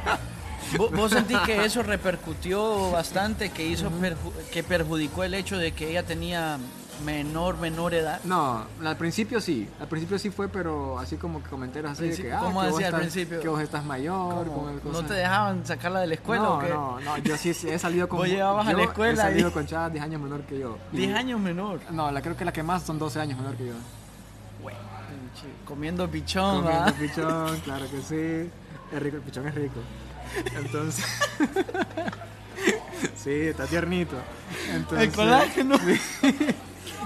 ¿Vos, 0.78 1.12
sentís 1.12 1.38
que 1.40 1.64
eso 1.66 1.84
repercutió 1.84 2.92
bastante, 2.92 3.50
que 3.52 3.66
hizo 3.66 3.90
perju- 3.92 4.34
que 4.52 4.64
perjudicó 4.64 5.24
el 5.24 5.34
hecho 5.34 5.58
de 5.58 5.72
que 5.72 5.90
ella 5.92 6.04
tenía 6.04 6.58
menor, 7.06 7.58
menor 7.60 7.94
edad. 7.94 8.20
No, 8.24 8.66
al 8.84 8.98
principio 8.98 9.40
sí, 9.40 9.70
al 9.80 9.88
principio 9.88 10.18
sí 10.18 10.32
fue, 10.32 10.50
pero 10.50 10.98
así 10.98 11.16
como 11.18 11.44
que 11.44 11.50
comentarios 11.50 11.92
así 11.92 12.10
de 12.10 12.16
que, 12.18 12.34
ah, 12.34 12.40
¿cómo 12.40 12.62
que 12.62 12.68
vos 12.70 12.76
decía 12.78 12.88
al 12.88 12.94
estás- 12.96 13.02
principio? 13.14 13.40
que 13.40 13.48
vos 13.48 13.62
estás 13.62 13.86
mayor, 13.86 14.48
el 14.84 14.92
¿No 14.92 15.06
te 15.06 15.14
dejaban 15.14 15.64
sacarla 15.66 16.00
de 16.00 16.08
la 16.08 16.14
escuela 16.16 16.44
no, 16.44 16.56
o 16.56 16.60
qué? 16.60 16.70
No, 16.70 17.00
no, 17.00 17.18
yo 17.20 17.38
sí 17.38 17.50
he 17.52 17.78
salido 17.78 18.10
con 18.10 18.18
Vos 18.20 18.28
llevabas 18.28 18.68
a 18.68 18.74
la 18.74 18.84
escuela 18.84 19.14
He 19.24 19.32
salido 19.32 19.50
y- 19.50 19.52
con 19.52 19.68
chavas 19.68 19.92
10 19.94 20.04
años 20.04 20.20
menor 20.22 20.42
que 20.42 20.58
yo. 20.58 20.78
Y- 20.92 20.98
10 20.98 21.16
años 21.16 21.40
menor. 21.40 21.80
No, 21.92 22.12
la 22.12 22.22
creo 22.24 22.36
que 22.36 22.44
la 22.46 22.52
que 22.52 22.64
más 22.64 22.82
son 22.82 22.98
12 22.98 23.20
años 23.20 23.38
menor 23.38 23.56
que 23.56 23.68
yo. 23.68 23.74
Comiendo 25.66 26.10
pichón, 26.10 26.64
Comiendo 26.64 26.86
¿va? 26.86 26.92
pichón, 26.94 27.60
claro 27.60 27.86
que 27.92 28.02
sí. 28.02 28.50
Es 28.92 29.04
rico, 29.04 29.18
el 29.18 29.22
pichón 29.24 29.48
es 29.48 29.56
rico. 29.56 29.80
Entonces. 30.56 31.06
sí, 33.24 33.32
está 33.32 33.66
tiernito. 33.66 34.16
Entonces, 34.74 35.08
El 35.08 35.14
colágeno. 35.14 35.78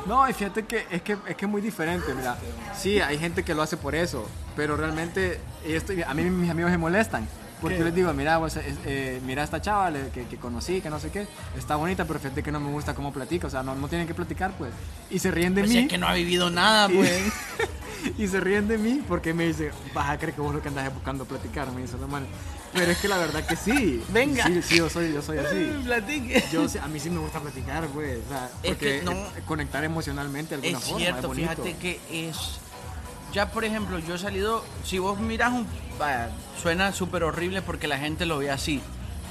No, 0.08 0.28
y 0.28 0.34
fíjate 0.34 0.66
que 0.66 0.86
es 0.90 1.02
que 1.02 1.14
es 1.28 1.36
que 1.36 1.46
es 1.46 1.52
muy 1.52 1.62
diferente, 1.62 2.14
mira. 2.16 2.38
Sí, 2.78 3.00
hay 3.00 3.18
gente 3.20 3.44
que 3.44 3.54
lo 3.54 3.62
hace 3.62 3.78
por 3.78 3.94
eso, 3.96 4.28
pero 4.56 4.76
realmente 4.76 5.40
esto, 5.66 5.94
a 6.08 6.14
mí 6.14 6.24
mis 6.24 6.50
amigos 6.50 6.72
me 6.72 6.78
molestan. 6.78 7.28
Porque 7.62 7.76
¿Qué? 7.76 7.80
yo 7.80 7.86
les 7.86 7.94
digo, 7.94 8.12
mira, 8.14 8.40
pues, 8.40 8.56
es- 8.56 8.76
eh, 8.86 9.22
mira 9.24 9.44
a 9.44 9.46
esta 9.46 9.62
chava 9.62 9.92
que, 10.12 10.26
que 10.26 10.38
conocí, 10.38 10.82
que 10.82 10.90
no 10.90 11.00
sé 11.00 11.12
qué, 11.12 11.28
está 11.56 11.76
bonita, 11.76 12.06
pero 12.06 12.20
fíjate 12.20 12.42
que 12.42 12.52
no 12.52 12.60
me 12.60 12.72
gusta 12.72 12.96
cómo 12.96 13.14
platica, 13.14 13.46
o 13.46 13.50
sea, 13.52 13.62
no, 13.62 13.76
no 13.76 13.88
tienen 13.88 14.08
que 14.08 14.16
platicar, 14.16 14.52
pues. 14.58 14.72
Y 15.12 15.20
se 15.20 15.30
ríen 15.30 15.54
de 15.54 15.62
Pues 15.62 15.72
mí. 15.72 15.78
es 15.82 15.88
que 15.88 16.00
no 16.00 16.08
ha 16.08 16.14
vivido 16.16 16.50
nada, 16.50 16.92
Y- 16.92 16.96
pues. 16.96 17.22
y 18.18 18.28
se 18.28 18.40
ríen 18.40 18.68
de 18.68 18.80
mí 18.80 19.04
porque 19.08 19.36
me 19.36 19.46
dicen, 19.46 19.70
vas 19.94 20.10
a 20.10 20.18
creer 20.18 20.34
que 20.34 20.42
vos 20.42 20.56
lo 20.56 20.60
que 20.64 20.70
andas 20.70 20.92
buscando 20.92 21.26
platicar, 21.26 21.72
me 21.72 21.82
dice 21.84 21.98
la 22.02 22.08
mano. 22.08 22.26
Pero 22.74 22.92
es 22.92 22.98
que 23.00 23.08
la 23.08 23.18
verdad 23.18 23.46
que 23.46 23.56
sí. 23.56 24.02
Venga. 24.10 24.46
Sí, 24.48 24.62
sí, 24.62 24.78
yo 24.78 24.90
soy, 24.90 25.14
yo 25.14 25.22
soy 25.22 25.40
así. 25.40 25.72
Platique. 25.84 26.44
Yo, 26.52 26.70
sí- 26.70 26.78
a 26.78 26.88
mí 26.88 27.00
sí 27.00 27.10
me 27.10 27.20
gusta 27.20 27.40
platicar, 27.40 27.86
pues. 27.88 28.20
O 28.26 28.30
sea, 28.30 28.50
Es 28.64 28.70
porque 28.70 29.00
que 29.00 29.02
no- 29.04 29.12
eh, 29.12 29.44
conectar 29.46 29.84
emocionalmente 29.84 30.58
de 30.58 30.68
alguna 30.68 30.78
Es 30.80 30.84
forma. 30.86 31.00
cierto, 31.00 31.32
es 31.32 31.38
fíjate 31.38 31.76
que 31.78 32.00
es. 32.30 32.38
Ya, 33.34 33.52
por 33.52 33.64
ejemplo, 33.66 34.00
yo 34.00 34.16
he 34.16 34.20
salido. 34.20 34.64
Si 34.86 35.00
vos 35.00 35.20
miras 35.20 35.52
un. 35.54 35.68
vaya, 36.00 36.30
suena 36.62 36.92
súper 36.94 37.24
horrible 37.24 37.62
porque 37.62 37.88
la 37.88 37.98
gente 37.98 38.26
lo 38.26 38.38
ve 38.40 38.52
así. 38.52 38.82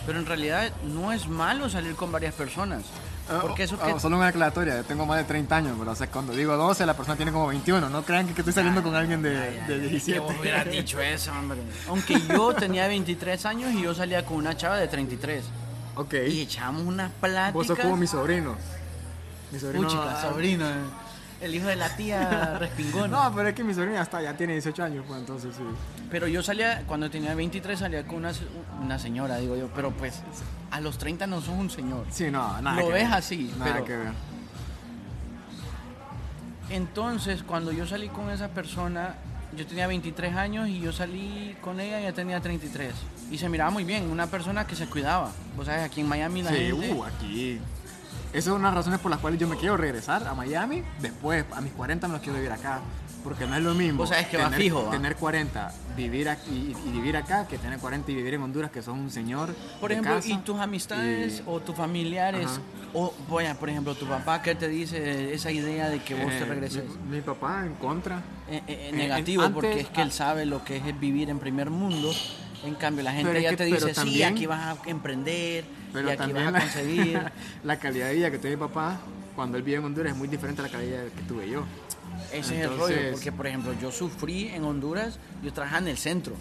Pero 0.07 0.19
en 0.19 0.27
realidad 0.27 0.73
no 0.85 1.13
es 1.13 1.29
malo 1.29 1.69
salir 1.69 1.95
con 1.95 2.11
varias 2.13 2.35
personas. 2.35 2.83
Ah, 3.31 3.39
Porque 3.43 3.63
eso 3.63 3.79
ah, 3.81 3.93
que. 3.93 4.01
Solo 4.01 4.17
una 4.17 4.27
aclaratoria, 4.27 4.77
yo 4.79 4.85
tengo 4.85 5.07
más 5.07 5.19
de 5.19 5.25
30 5.25 5.57
años, 5.57 5.77
pero 5.79 5.93
o 5.93 5.95
sea, 5.95 6.09
cuando 6.09 6.33
digo 6.33 6.57
12, 6.57 6.85
la 6.85 6.95
persona 6.95 7.17
tiene 7.17 7.31
como 7.31 7.47
21. 7.47 7.89
No 7.89 8.03
crean 8.03 8.27
que, 8.27 8.35
que 8.35 8.41
estoy 8.41 8.53
saliendo 8.53 8.83
con 8.83 8.95
alguien 8.97 9.23
de, 9.23 9.31
de 9.31 9.67
Que 9.67 9.79
17. 9.79 10.19
vos 10.21 10.35
hubieras 10.41 10.69
dicho 10.71 11.01
eso, 11.01 11.31
hombre. 11.33 11.61
Aunque 11.89 12.21
yo 12.21 12.53
tenía 12.55 12.89
23 12.89 13.47
años 13.47 13.73
y 13.73 13.83
yo 13.83 13.95
salía 13.95 14.25
con 14.27 14.37
una 14.39 14.57
chava 14.57 14.77
de 14.79 14.89
33. 14.89 15.45
ok. 15.97 16.15
Y 16.29 16.43
echábamos 16.43 16.83
unas 16.83 17.13
pláticas. 17.13 17.53
Vos 17.55 17.67
sos 17.69 17.79
como 17.79 17.97
mi 17.97 18.07
sobrino. 18.09 18.57
Mi 19.53 19.59
sobrino. 19.61 19.85
Puchica, 19.87 20.19
ah, 20.19 20.23
sobrino. 20.29 20.69
eh. 20.69 20.75
El 21.41 21.55
hijo 21.55 21.69
de 21.69 21.77
la 21.77 21.89
tía 21.97 22.57
respingona. 22.61 23.07
No, 23.09 23.35
pero 23.35 23.49
es 23.49 23.55
que 23.55 23.65
mi 23.65 23.73
sobrino 23.73 23.95
ya 23.95 24.03
está, 24.03 24.21
ya 24.21 24.37
tiene 24.37 24.53
18 24.55 24.83
años, 24.85 25.05
pues 25.09 25.21
entonces 25.21 25.55
sí. 25.57 25.63
Pero 26.11 26.27
yo 26.27 26.43
salía, 26.43 26.83
cuando 26.87 27.09
tenía 27.11 27.35
23, 27.35 27.79
salía 27.79 28.07
con 28.07 28.17
una, 28.19 28.33
una 28.83 28.99
señora, 28.99 29.37
digo 29.39 29.57
yo. 29.57 29.69
Pero 29.75 29.91
pues, 29.93 30.21
a 30.71 30.81
los 30.81 30.99
30 30.99 31.27
no 31.27 31.41
sos 31.41 31.51
un 31.55 31.71
señor. 31.71 32.07
Sí, 32.11 32.31
no, 32.31 32.61
nada 32.61 32.77
Lo 32.81 32.87
que 32.89 32.93
ves 32.95 33.05
ver. 33.09 33.13
así, 33.19 33.53
Nada 33.59 33.73
pero- 33.73 33.85
que 33.85 33.97
ver. 33.97 34.13
Entonces, 36.71 37.43
cuando 37.43 37.73
yo 37.73 37.87
salí 37.87 38.09
con 38.09 38.31
esa 38.31 38.49
persona, 38.49 39.17
yo 39.57 39.67
tenía 39.67 39.87
23 39.89 40.37
años 40.37 40.69
y 40.69 40.81
yo 40.81 40.93
salí 40.93 41.57
con 41.61 41.81
ella 41.81 41.99
y 42.01 42.05
ella 42.05 42.13
tenía 42.15 42.41
33. 42.41 42.95
Y 43.31 43.39
se 43.39 43.49
miraba 43.49 43.71
muy 43.71 43.85
bien, 43.85 44.09
una 44.11 44.29
persona 44.29 44.67
que 44.67 44.77
se 44.77 44.87
cuidaba. 44.87 45.31
Vos 45.57 45.67
sabes, 45.67 45.83
aquí 45.85 46.01
en 46.01 46.09
Miami 46.09 46.43
la 46.43 46.51
Sí, 46.51 46.57
gente... 46.57 46.93
uh, 46.93 47.05
aquí. 47.05 47.59
Esas 48.33 48.45
son 48.45 48.61
unas 48.61 48.75
razones 48.75 49.01
por 49.01 49.11
las 49.11 49.19
cuales 49.19 49.41
yo 49.41 49.49
me 49.49 49.57
quiero 49.57 49.77
regresar 49.77 50.27
a 50.29 50.35
Miami. 50.35 50.85
Después, 51.01 51.45
a 51.53 51.61
mis 51.61 51.73
40 51.73 52.07
me 52.07 52.13
los 52.15 52.23
quiero 52.23 52.37
vivir 52.39 52.53
acá. 52.53 52.79
Porque 53.23 53.47
no 53.47 53.55
es 53.57 53.63
lo 53.63 53.75
mismo. 53.75 54.05
Que 54.09 54.37
va 54.39 54.45
tener, 54.45 54.61
fijo, 54.61 54.85
¿va? 54.87 54.91
Tener 54.91 55.17
40 55.17 55.73
vivir 55.97 56.29
aquí, 56.29 56.75
y, 56.85 56.89
y 56.89 56.93
vivir 56.93 57.17
acá 57.17 57.47
que 57.47 57.59
tener 57.59 57.79
40 57.79 58.11
y 58.11 58.15
vivir 58.15 58.35
en 58.35 58.43
Honduras, 58.43 58.71
que 58.71 58.81
son 58.83 58.99
un 58.99 59.11
señor. 59.11 59.55
Por 59.81 59.93
ejemplo, 59.93 60.15
casa. 60.15 60.29
y 60.29 60.37
tus 60.39 60.59
amistades 60.59 61.41
Y- 61.41 61.43
o 61.47 61.61
tus 61.61 61.77
familiares, 61.77 62.47
Ajá. 62.47 62.61
o 62.95 63.13
vaya, 63.29 63.55
por 63.55 63.69
ejemplo, 63.69 63.95
tu 63.95 64.07
papá, 64.07 64.41
¿qué 64.43 64.55
te 64.55 64.69
dice 64.69 65.35
esa 65.35 65.51
idea 65.51 65.89
de 65.91 65.99
que 65.99 66.15
vos 66.15 66.31
te 66.31 66.39
Eh, 66.39 66.45
regreses? 66.47 66.85
Mi, 67.05 67.17
mi 67.17 67.21
papá 67.21 67.67
en 67.67 67.75
contra. 67.75 68.23
Eh, 68.49 68.63
eh, 68.67 68.91
negativo, 68.95 69.43
antes- 69.43 69.55
porque 69.55 69.81
es 69.81 69.89
que 69.89 70.01
él 70.03 70.13
sabe 70.13 70.47
lo 70.47 70.65
que 70.65 70.79
es 70.79 70.99
vivir 71.01 71.29
en 71.31 71.39
primer 71.39 71.69
mundo. 71.71 72.11
En 72.65 72.75
cambio, 72.75 73.05
la 73.05 73.13
gente 73.13 73.41
ya 73.43 73.51
que- 73.51 73.57
te 73.57 73.65
dice, 73.67 73.95
sí, 73.95 74.23
aquí 74.23 74.47
vas 74.47 74.79
a 74.79 74.89
emprender, 74.91 75.65
Pero 75.93 76.09
y 76.09 76.13
aquí 76.13 76.19
también 76.19 76.47
vas 76.47 76.49
a 76.49 76.51
la, 76.53 76.61
conseguir. 76.61 77.21
la 77.65 77.79
calidad 77.79 78.09
de 78.09 78.15
vida 78.15 78.31
que 78.31 78.39
tiene 78.39 78.57
mi 78.57 78.61
papá 78.61 78.99
cuando 79.37 79.57
él 79.57 79.63
vive 79.63 79.79
en 79.79 79.85
Honduras 79.85 80.13
es 80.13 80.19
muy 80.19 80.29
diferente 80.29 80.61
a 80.63 80.65
la 80.67 80.71
calidad 80.71 81.05
que 81.05 81.23
tuve 81.23 81.49
yo. 81.49 81.65
Ese 82.33 82.59
es 82.61 82.65
el 82.71 82.79
rollo, 82.79 82.97
porque 83.13 83.33
por 83.33 83.47
ejemplo, 83.47 83.73
yo 83.81 83.91
sufrí 83.91 84.49
en 84.49 84.65
Honduras, 84.65 85.19
yo 85.43 85.53
trabajaba 85.53 85.83
en 85.83 85.89
el 85.89 85.99
centro. 85.99 86.35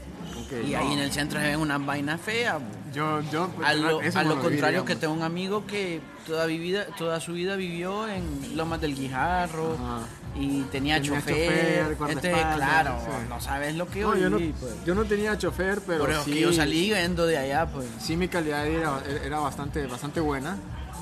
Y 0.66 0.72
no. 0.72 0.80
ahí 0.80 0.94
en 0.94 1.00
el 1.00 1.12
centro 1.12 1.40
se 1.40 1.46
ven 1.48 1.60
unas 1.60 1.84
vainas 1.86 2.20
feas. 2.22 2.58
Yo, 2.94 3.22
yo, 3.32 3.50
A 3.64 3.74
lo, 3.74 4.00
a 4.00 4.24
lo 4.24 4.40
contrario 4.42 4.84
que 4.86 4.96
tengo 4.96 5.14
un 5.14 5.22
amigo 5.24 5.66
que 5.68 6.02
toda, 6.26 6.46
vida, 6.48 6.86
toda 6.98 7.20
su 7.20 7.34
vida 7.34 7.56
vivió 7.56 8.08
en 8.08 8.56
Lomas 8.58 8.82
del 8.82 8.96
Guijarro 8.96 9.74
Ajá. 9.76 10.00
y 10.36 10.62
tenía, 10.72 10.96
Tenía 11.00 11.20
chofer. 11.20 11.96
guardaespaldas, 11.96 12.56
claro, 12.56 13.00
sí. 13.06 13.12
no 13.30 13.42
sabes 13.42 13.76
lo 13.76 13.88
que 13.88 14.02
No, 14.02 14.16
yo 14.16 14.30
no, 14.32 14.38
pues. 14.38 14.74
yo 14.86 14.96
no 14.96 15.06
tenía 15.06 15.38
chofer, 15.38 15.82
pero 15.86 16.00
Por 16.00 16.10
eso 16.12 16.24
sí, 16.24 16.34
que 16.34 16.40
yo 16.42 16.52
salí 16.54 16.88
yendo 16.88 17.28
de 17.28 17.38
allá, 17.38 17.68
pues. 17.68 17.86
sí 18.00 18.16
mi 18.18 18.28
calidad 18.28 18.66
era, 18.66 19.02
era 19.24 19.40
bastante, 19.40 19.86
bastante 19.86 20.20
buena. 20.20 20.58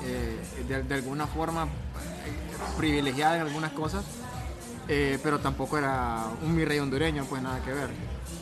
eh, 0.05 0.37
de, 0.67 0.83
de 0.83 0.93
alguna 0.95 1.25
forma 1.27 1.63
eh, 1.65 1.67
privilegiada 2.77 3.35
en 3.37 3.41
algunas 3.43 3.71
cosas. 3.71 4.03
Eh, 4.87 5.19
pero 5.23 5.39
tampoco 5.39 5.77
era 5.77 6.25
un 6.43 6.55
mi 6.55 6.65
rey 6.65 6.79
hondureño, 6.79 7.25
pues 7.25 7.41
nada 7.41 7.59
que 7.63 7.71
ver. 7.73 7.89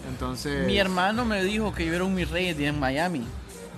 Entonces... 0.09 0.65
Mi 0.67 0.77
hermano 0.77 1.25
me 1.25 1.43
dijo 1.43 1.73
que 1.73 1.85
yo 1.85 1.93
era 1.93 2.03
un 2.03 2.13
mi 2.13 2.25
rey 2.25 2.55
en 2.65 2.79
Miami. 2.79 3.25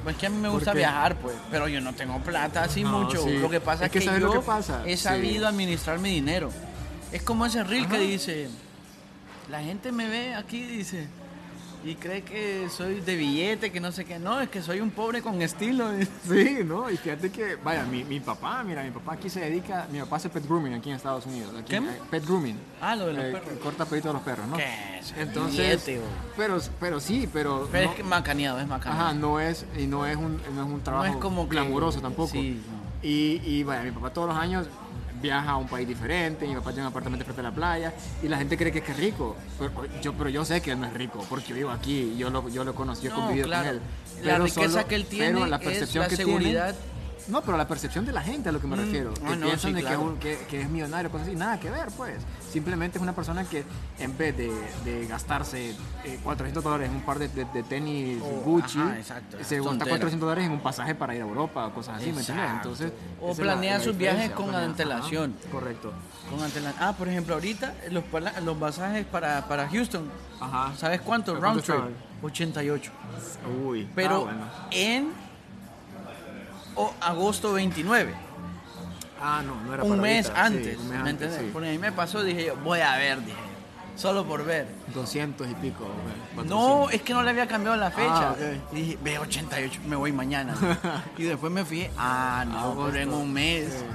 Pues 0.03 0.15
que 0.15 0.27
a 0.27 0.29
mí 0.29 0.37
me 0.37 0.47
¿Por 0.49 0.59
gusta 0.59 0.73
viajar, 0.73 1.15
pues. 1.17 1.35
Pero 1.51 1.67
yo 1.67 1.81
no 1.81 1.93
tengo 1.93 2.19
plata 2.19 2.63
así 2.63 2.83
No, 2.83 3.01
mucho. 3.03 3.23
sí. 3.23 3.37
Lo 3.39 3.49
que 3.49 3.59
pasa 3.59 3.85
Es 3.85 3.87
es 3.87 3.91
que 3.93 3.99
que, 3.99 4.05
¿sabes 4.05 4.21
yo 4.21 4.27
lo 4.27 4.33
que 4.33 4.39
pasa? 4.45 4.83
he 4.85 4.95
Sí. 4.95 5.03
sabido 5.03 5.47
administrar 5.47 5.99
mi 5.99 6.09
dinero. 6.11 6.49
Es 7.11 7.23
como 7.23 7.45
ese 7.45 7.63
reel 7.63 7.87
que 7.87 7.99
dice, 7.99 8.49
la 9.49 9.61
gente 9.61 9.91
me 9.91 10.07
ve 10.07 10.35
aquí, 10.35 10.61
dice, 10.63 11.07
Y 11.87 11.95
cree 11.95 12.21
que 12.21 12.67
soy 12.69 12.99
de 12.99 13.15
billete, 13.15 13.71
que 13.71 13.79
no 13.79 13.93
sé 13.93 14.03
qué. 14.03 14.19
No, 14.19 14.41
es 14.41 14.49
que 14.49 14.61
soy 14.61 14.81
un 14.81 14.91
pobre 14.91 15.21
con 15.21 15.41
estilo. 15.41 15.89
Sí, 16.27 16.57
¿no? 16.65 16.89
Y 16.89 16.97
fíjate 16.97 17.31
que, 17.31 17.55
vaya, 17.55 17.83
mi, 17.85 18.03
mi 18.03 18.19
papá, 18.19 18.61
mira, 18.63 18.83
mi 18.83 18.91
papá 18.91 19.13
aquí 19.13 19.29
se 19.29 19.39
dedica, 19.39 19.87
mi 19.91 19.99
papá 19.99 20.17
hace 20.17 20.27
pet 20.29 20.45
grooming 20.45 20.73
aquí 20.73 20.89
en 20.89 20.97
Estados 20.97 21.25
Unidos. 21.25 21.53
Aquí, 21.57 21.69
¿Qué? 21.69 21.77
eh, 21.77 22.01
Pet 22.11 22.25
grooming. 22.25 22.57
Ah, 22.81 22.95
lo 22.95 23.05
de 23.07 23.13
los 23.13 23.23
Eh, 23.23 23.31
perros. 23.31 23.59
Corta 23.63 23.85
peditos 23.85 24.09
a 24.09 24.13
los 24.13 24.21
perros, 24.23 24.45
¿no? 24.47 24.57
¿Qué? 24.57 24.99
es? 24.99 25.13
Entonces, 25.17 25.85
Billete, 25.85 26.01
pero, 26.35 26.59
pero 26.79 26.99
sí, 26.99 27.29
pero... 27.31 27.69
Pero 27.71 27.85
no- 27.85 27.91
es 27.91 27.95
que 27.97 28.03
macaneado, 28.03 28.59
es 28.59 28.67
macaneado. 28.67 29.05
Ajá, 29.05 29.13
no 29.13 29.39
es, 29.39 29.65
y 29.77 29.87
no 29.87 30.05
es 30.05 30.17
un, 30.17 30.41
no 30.55 30.63
es 30.65 30.69
un 30.69 30.81
trabajo 30.81 31.07
no 31.07 31.13
es 31.13 31.17
como 31.21 31.43
que- 31.47 31.51
glamuroso 31.55 32.01
tampoco. 32.01 32.31
Sí, 32.33 32.61
no. 32.69 33.07
Y, 33.07 33.41
y 33.45 33.63
vaya, 33.63 33.83
mi 33.83 33.91
papá 33.91 34.09
todos 34.11 34.27
los 34.27 34.37
años 34.37 34.67
viaja 35.21 35.51
a 35.51 35.57
un 35.57 35.67
país 35.67 35.87
diferente, 35.87 36.45
mi 36.47 36.55
papá 36.55 36.71
tiene 36.71 36.83
un 36.83 36.87
apartamento 36.91 37.23
frente 37.25 37.41
a 37.41 37.43
la 37.43 37.51
playa 37.51 37.93
y 38.23 38.27
la 38.27 38.37
gente 38.37 38.57
cree 38.57 38.71
que 38.71 38.79
es 38.79 38.83
que 38.85 38.91
es 38.91 38.97
rico, 38.97 39.35
pero 39.57 39.71
yo, 40.01 40.13
pero 40.13 40.29
yo 40.29 40.45
sé 40.45 40.61
que 40.61 40.71
él 40.71 40.79
no 40.79 40.85
es 40.87 40.93
rico 40.93 41.25
porque 41.29 41.49
yo 41.49 41.55
vivo 41.55 41.71
aquí, 41.71 42.15
yo 42.17 42.29
lo, 42.29 42.47
yo 42.49 42.63
lo 42.63 42.73
conocí, 42.75 43.03
yo 43.03 43.09
he 43.09 43.13
No, 43.13 43.19
convivido 43.21 43.47
claro. 43.47 43.65
con 43.67 43.75
él. 43.75 43.81
La 44.23 44.31
Pero 44.33 44.43
riqueza 44.45 44.69
solo- 44.71 44.87
que 44.87 44.95
él 44.95 45.05
pero 45.09 45.23
tiene 45.35 45.47
la 45.49 45.55
es 45.57 45.61
percepción 45.63 46.03
la 46.03 46.09
que 46.09 46.15
tiene- 46.15 46.31
seguridad. 46.31 46.75
No, 47.29 47.41
pero 47.41 47.57
la 47.57 47.67
percepción 47.67 48.05
de 48.05 48.11
la 48.11 48.21
gente 48.21 48.49
a 48.49 48.51
lo 48.51 48.59
que 48.61 48.67
me 48.67 48.75
Mm, 48.75 48.79
refiero. 48.79 49.13
ah, 49.23 49.29
Que 49.29 49.35
no, 49.35 49.45
piensan 49.47 49.71
sí, 49.71 49.75
de 49.75 49.81
claro. 49.81 49.97
que, 49.97 50.03
es 50.03 50.09
un- 50.11 50.17
que- 50.19 50.45
que 50.47 50.61
es 50.61 50.69
millonario, 50.69 51.11
cosas 51.11 51.27
así. 51.27 51.35
Nada 51.35 51.59
que 51.59 51.69
ver, 51.69 51.87
pues. 51.97 52.15
Simplemente 52.51 52.97
es 52.97 53.01
una 53.01 53.13
persona 53.13 53.43
que 53.43 53.63
en 53.99 54.17
vez 54.17 54.35
de, 54.37 54.51
de 54.85 55.05
gastarse 55.07 55.75
eh, 56.05 56.19
400 56.23 56.63
dólares 56.63 56.89
en 56.89 56.95
un 56.95 57.01
par 57.01 57.19
de, 57.19 57.27
de- 57.27 57.45
de 57.45 57.63
tenis 57.63 58.21
Oh, 58.23 58.41
Gucci, 58.45 58.79
ajá, 58.79 58.97
exacto, 58.97 59.37
se 59.43 59.55
gasta 59.57 59.69
tontera. 59.69 59.89
400 59.91 60.27
dólares 60.27 60.45
en 60.45 60.51
un 60.53 60.59
pasaje 60.61 60.95
para 60.95 61.13
ir 61.15 61.21
a 61.21 61.25
Europa 61.25 61.67
o 61.67 61.73
cosas 61.73 61.97
así, 61.97 62.11
¿me 62.11 62.19
entiendes? 62.19 62.51
Entonces, 62.51 62.93
O 63.21 63.35
planea 63.35 63.77
la 63.77 63.83
sus 63.83 63.97
viajes 63.97 64.31
con 64.31 64.55
antelación. 64.55 65.35
ajá, 65.39 65.51
correcto. 65.51 65.93
Con 66.29 66.39
antela- 66.41 66.73
Ah, 66.79 66.93
por 66.97 67.07
ejemplo, 67.09 67.33
ahorita 67.35 67.73
los, 67.91 68.03
los 68.43 68.57
pasajes 68.57 69.05
para, 69.05 69.47
para 69.47 69.67
Houston, 69.69 70.09
Ajá. 70.39 70.73
¿sabes 70.77 71.01
cuánto? 71.01 71.33
¿Pero 71.33 71.43
Round 71.43 71.61
trip, 71.61 71.75
estaban? 71.75 71.93
88. 72.21 72.91
Uy, 73.65 73.87
Pero 73.95 74.15
ah, 74.15 74.19
bueno. 74.19 74.45
en 74.71 75.26
o- 76.77 76.93
agosto 77.01 77.53
29, 77.53 78.13
Ah, 79.19 79.41
no, 79.45 79.55
no 79.65 79.73
era 79.73 79.83
un 79.83 79.89
para 79.89 80.01
mes 80.03 80.27
ahorita, 80.27 80.47
sí, 80.49 80.55
antes, 80.55 80.77
un 80.77 80.89
mes 80.89 81.03
¿me 81.03 81.09
antes, 81.09 81.35
sí. 81.35 81.49
Porque 81.51 81.69
a 81.69 81.71
mí 81.71 81.77
me 81.79 81.91
pasó, 81.91 82.23
dije 82.23 82.45
yo, 82.45 82.55
voy 82.57 82.81
a 82.81 82.95
ver, 82.97 83.19
dije, 83.25 83.37
solo 83.95 84.23
por 84.25 84.45
ver. 84.45 84.67
200 84.93 85.47
y 85.49 85.53
pico. 85.55 85.87
No, 86.35 86.43
400. 86.85 86.93
es 86.93 87.01
que 87.01 87.13
no 87.13 87.23
le 87.23 87.31
había 87.31 87.47
cambiado 87.47 87.75
la 87.77 87.89
fecha. 87.89 88.29
Ah, 88.29 88.31
ok. 88.33 88.73
Y 88.73 88.75
dije, 88.75 88.97
ve 89.01 89.17
88, 89.17 89.81
me 89.87 89.95
voy 89.95 90.11
mañana. 90.11 90.55
y 91.17 91.23
después 91.23 91.51
me 91.51 91.65
fijé, 91.65 91.89
ah, 91.97 92.45
no, 92.47 92.75
pero 92.85 92.97
en 92.99 93.11
un 93.11 93.33
mes. 93.33 93.73
Sí. 93.73 93.85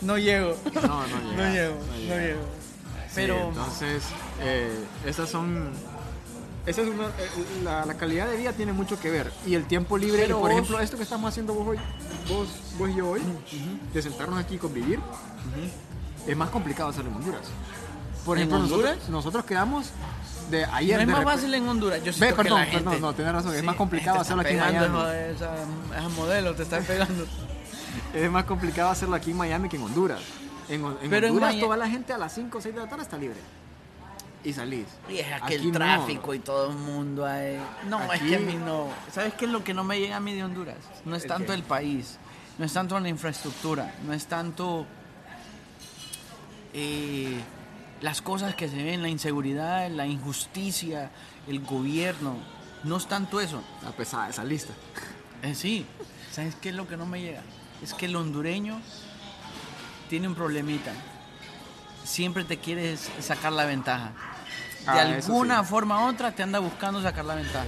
No 0.00 0.18
llego. 0.18 0.56
No, 0.74 0.80
no 0.82 1.06
no 1.06 1.30
llega, 1.30 1.52
llego, 1.52 1.74
no 1.76 1.86
no 1.92 1.96
llega. 1.98 2.16
llego. 2.20 2.40
Pero 3.14 3.48
entonces, 3.48 4.02
eh, 4.40 4.84
esas 5.06 5.28
son. 5.30 5.70
Esa 6.70 6.82
es 6.82 6.88
una, 6.88 7.06
eh, 7.06 7.10
la, 7.64 7.84
la 7.84 7.94
calidad 7.94 8.28
de 8.28 8.36
vida 8.36 8.52
tiene 8.52 8.72
mucho 8.72 8.98
que 9.00 9.10
ver. 9.10 9.32
Y 9.46 9.54
el 9.54 9.66
tiempo 9.66 9.98
libre, 9.98 10.22
Pero 10.22 10.36
por 10.40 10.50
vos- 10.50 10.52
ejemplo, 10.58 10.80
esto 10.80 10.96
que 10.96 11.02
estamos 11.02 11.28
haciendo 11.28 11.52
vos 11.54 11.68
hoy, 11.68 11.78
vos, 12.28 12.48
vos 12.78 12.90
y 12.90 12.94
yo 12.94 13.10
hoy, 13.10 13.22
de 13.92 14.02
sentarnos 14.02 14.38
aquí 14.38 14.54
y 14.54 14.58
convivir, 14.58 15.00
es 16.26 16.36
más 16.36 16.50
complicado 16.50 16.90
hacerlo 16.90 17.10
en 17.10 17.16
Honduras. 17.16 17.42
Por 18.24 18.36
¿En 18.36 18.42
ejemplo, 18.42 18.58
nosotros, 18.60 18.90
Honduras? 18.90 19.08
nosotros 19.08 19.44
quedamos 19.44 19.86
de 20.50 20.64
ayer. 20.66 20.96
no 20.98 21.02
es 21.02 21.08
más 21.08 21.24
fácil 21.34 21.54
en 21.54 21.68
Honduras. 21.68 21.98
Yo 22.00 22.06
Ve, 22.06 22.12
siento 22.12 22.36
que 22.36 22.42
perdón, 22.42 22.58
gente... 22.60 22.76
perdón, 22.84 23.00
no, 23.00 23.12
tenés 23.14 23.32
razón, 23.32 23.54
es 23.54 23.62
más 23.64 23.76
complicado 23.76 24.20
hacerlo 24.20 24.42
aquí 24.42 24.52
en 24.52 24.60
Miami. 24.60 24.98
Esa, 25.34 25.54
esa 25.96 26.08
modelo 26.10 26.54
te 26.54 26.62
está 26.62 26.78
pegando. 26.86 27.26
Es 28.14 28.30
más 28.30 28.44
complicado 28.44 28.90
hacerlo 28.90 29.16
aquí 29.16 29.30
en 29.32 29.36
Miami 29.38 29.68
que 29.68 29.76
en 29.76 29.82
Honduras. 29.82 30.20
En, 30.68 30.84
en 30.84 31.10
Pero 31.10 31.26
en 31.26 31.32
Honduras 31.32 31.58
toda 31.58 31.76
la 31.76 31.88
gente 31.88 32.12
a 32.12 32.18
las 32.18 32.32
5 32.34 32.58
o 32.58 32.60
6 32.60 32.74
de 32.74 32.80
la 32.80 32.88
tarde 32.88 33.02
está 33.02 33.16
libre. 33.16 33.38
Y 34.42 34.52
salís. 34.52 34.86
Y 35.08 35.18
es 35.18 35.26
Aquí 35.32 35.54
aquel 35.54 35.66
no. 35.66 35.72
tráfico 35.72 36.32
y 36.34 36.38
todo 36.38 36.70
el 36.70 36.76
mundo 36.76 37.26
ahí. 37.26 37.60
No, 37.88 38.12
es 38.12 38.20
que 38.22 38.36
a 38.36 38.38
mí 38.38 38.54
no. 38.54 38.88
¿Sabes 39.12 39.34
qué 39.34 39.44
es 39.44 39.50
lo 39.50 39.62
que 39.62 39.74
no 39.74 39.84
me 39.84 39.98
llega 40.00 40.16
a 40.16 40.20
mí 40.20 40.34
de 40.34 40.42
Honduras? 40.44 40.78
No 41.04 41.14
es 41.14 41.24
¿El 41.24 41.28
tanto 41.28 41.52
el 41.52 41.62
país, 41.62 42.18
no 42.58 42.64
es 42.64 42.72
tanto 42.72 42.98
la 42.98 43.08
infraestructura, 43.08 43.94
no 44.06 44.14
es 44.14 44.26
tanto 44.26 44.86
eh, 46.72 47.38
las 48.00 48.22
cosas 48.22 48.54
que 48.54 48.68
se 48.68 48.82
ven, 48.82 49.02
la 49.02 49.08
inseguridad, 49.08 49.90
la 49.90 50.06
injusticia, 50.06 51.10
el 51.46 51.60
gobierno. 51.60 52.36
No 52.84 52.96
es 52.96 53.06
tanto 53.06 53.40
eso. 53.40 53.62
Está 53.78 53.92
pesada 53.92 54.30
esa 54.30 54.44
lista. 54.44 54.72
Eh, 55.42 55.54
sí, 55.54 55.84
¿sabes 56.30 56.54
qué 56.54 56.70
es 56.70 56.74
lo 56.74 56.88
que 56.88 56.96
no 56.96 57.04
me 57.06 57.20
llega? 57.20 57.42
Es 57.82 57.92
que 57.94 58.06
el 58.06 58.16
hondureño 58.16 58.80
tiene 60.08 60.28
un 60.28 60.34
problemita. 60.34 60.92
Siempre 62.04 62.44
te 62.44 62.58
quieres 62.58 63.10
sacar 63.20 63.52
la 63.52 63.64
ventaja. 63.66 64.12
De 64.84 64.90
Ah, 64.90 65.02
eso 65.16 65.26
alguna 65.32 65.60
sí. 65.62 65.68
forma 65.68 66.04
u 66.04 66.08
otra 66.08 66.32
te 66.32 66.42
anda 66.42 66.58
buscando 66.58 67.02
sacar 67.02 67.24
la 67.24 67.34
ventaja. 67.34 67.66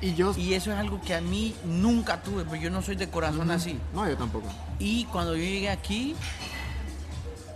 Y 0.00 0.14
yo. 0.14 0.32
Y 0.36 0.54
eso 0.54 0.72
es 0.72 0.78
algo 0.78 1.00
que 1.00 1.14
a 1.14 1.20
mí 1.20 1.54
nunca 1.64 2.22
tuve, 2.22 2.44
porque 2.44 2.60
yo 2.60 2.70
no 2.70 2.82
soy 2.82 2.96
de 2.96 3.08
corazón 3.08 3.50
así. 3.50 3.78
No, 3.92 4.08
yo 4.08 4.16
tampoco. 4.16 4.48
Y 4.78 5.04
cuando 5.06 5.34
yo 5.36 5.42
llegué 5.42 5.70
aquí, 5.70 6.14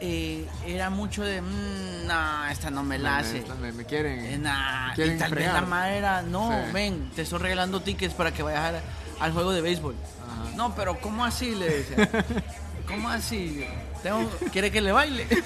eh, 0.00 0.46
era 0.66 0.90
mucho 0.90 1.22
de, 1.22 1.40
"Mm, 1.40 2.06
no, 2.06 2.46
esta 2.48 2.70
no 2.70 2.82
me 2.82 2.98
la 2.98 3.18
hace. 3.18 3.44
Me, 3.60 3.72
me- 3.72 3.84
quieren. 3.84 4.18
Eh, 4.26 4.38
nah, 4.38 4.92
Quieren 4.94 5.16
y 5.16 5.18
tal 5.18 5.34
vez 5.34 5.52
la 5.52 5.62
madre 5.62 5.98
era, 5.98 6.22
no, 6.22 6.50
Sí. 6.50 6.72
ven, 6.72 7.10
te 7.14 7.22
estoy 7.22 7.38
regalando 7.38 7.80
tickets 7.80 8.12
para 8.12 8.32
que 8.32 8.42
vayas 8.42 8.64
al, 8.74 8.80
al 9.20 9.32
juego 9.32 9.52
de 9.52 9.60
béisbol. 9.62 9.94
Ajá. 10.22 10.56
No, 10.56 10.74
pero 10.74 11.00
¿cómo 11.00 11.24
así? 11.24 11.54
Le 11.54 11.68
decía. 11.78 11.96
¿Cómo 12.88 13.08
así? 13.08 13.64
Tengo- 14.02 14.28
¿Quiere 14.52 14.70
que 14.70 14.80
le 14.80 14.92
baile? 14.92 15.26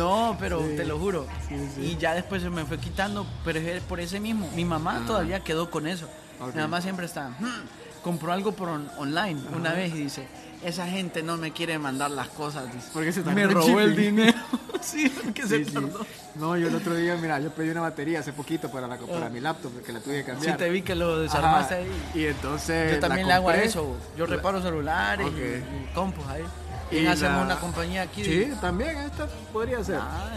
no, 0.00 0.36
pero 0.38 0.60
Sí. 0.60 0.76
te 0.76 0.84
lo 0.84 0.98
juro. 0.98 1.26
Sí, 1.48 1.56
sí. 1.74 1.80
Y 1.82 1.96
ya 1.98 2.14
después 2.14 2.42
se 2.42 2.50
me 2.50 2.64
fue 2.64 2.78
quitando, 2.78 3.26
pero 3.44 3.58
es 3.58 3.82
por 3.82 4.00
ese 4.00 4.18
mismo. 4.20 4.50
Mi 4.54 4.64
mamá 4.64 4.96
Ajá. 4.96 5.06
todavía 5.06 5.40
quedó 5.40 5.70
con 5.70 5.86
eso. 5.86 6.08
Mi 6.54 6.60
mamá 6.60 6.80
siempre 6.80 7.06
está, 7.06 7.28
"Hmm", 7.38 8.02
compró 8.02 8.32
algo 8.32 8.52
por 8.52 8.68
on- 8.70 8.90
online 8.98 9.38
una 9.54 9.72
vez 9.74 9.92
y 9.94 9.98
dice, 10.04 10.26
esa 10.64 10.86
gente 10.86 11.22
no 11.22 11.36
me 11.36 11.52
quiere 11.52 11.78
mandar 11.78 12.10
las 12.10 12.28
cosas. 12.28 12.72
dice. 12.72 12.88
Porque 12.92 13.12
se 13.12 13.22
me 13.22 13.46
robó 13.46 13.80
el 13.80 13.94
dinero. 13.94 14.38
sí, 14.80 15.08
porque 15.22 15.42
se 15.46 15.58
Sí, 15.58 15.64
sí. 15.66 15.72
tardó. 15.72 16.06
No, 16.36 16.56
yo 16.56 16.68
el 16.68 16.74
otro 16.76 16.94
día, 16.94 17.16
mira, 17.16 17.38
yo 17.40 17.50
pedí 17.50 17.68
una 17.70 17.82
batería 17.82 18.20
hace 18.20 18.32
poquito 18.32 18.70
para, 18.70 18.86
la, 18.86 18.96
para 18.96 19.28
mi 19.28 19.40
laptop, 19.40 19.72
porque 19.72 19.92
la 19.92 20.00
tuve 20.00 20.14
que 20.16 20.20
Sí, 20.22 20.26
cambiar. 20.30 20.56
te 20.56 20.70
vi 20.70 20.80
que 20.82 20.94
lo 20.94 21.18
desarmaste 21.18 21.74
Ajá. 21.74 21.82
ahí. 21.84 22.02
Y 22.14 22.24
entonces. 22.26 22.92
Yo 22.94 23.00
también 23.00 23.26
le 23.26 23.34
hago 23.34 23.50
a 23.50 23.56
eso. 23.56 23.96
Yo 24.16 24.24
reparo 24.26 24.62
celulares 24.62 25.26
y, 25.36 25.40
y 25.40 25.94
ahí. 26.30 26.44
Y 26.90 27.06
hacemos 27.06 27.38
la- 27.38 27.42
una 27.44 27.56
compañía 27.60 28.02
aquí. 28.02 28.24
Sí, 28.24 28.36
de- 28.46 28.56
también, 28.56 28.96
esta 28.98 29.26
podría 29.52 29.82
ser. 29.84 29.98
Ah, 30.00 30.30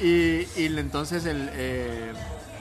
ya. 0.00 0.04
Y, 0.04 0.48
y 0.56 0.66
entonces 0.78 1.24
el, 1.26 1.48
eh, 1.52 2.12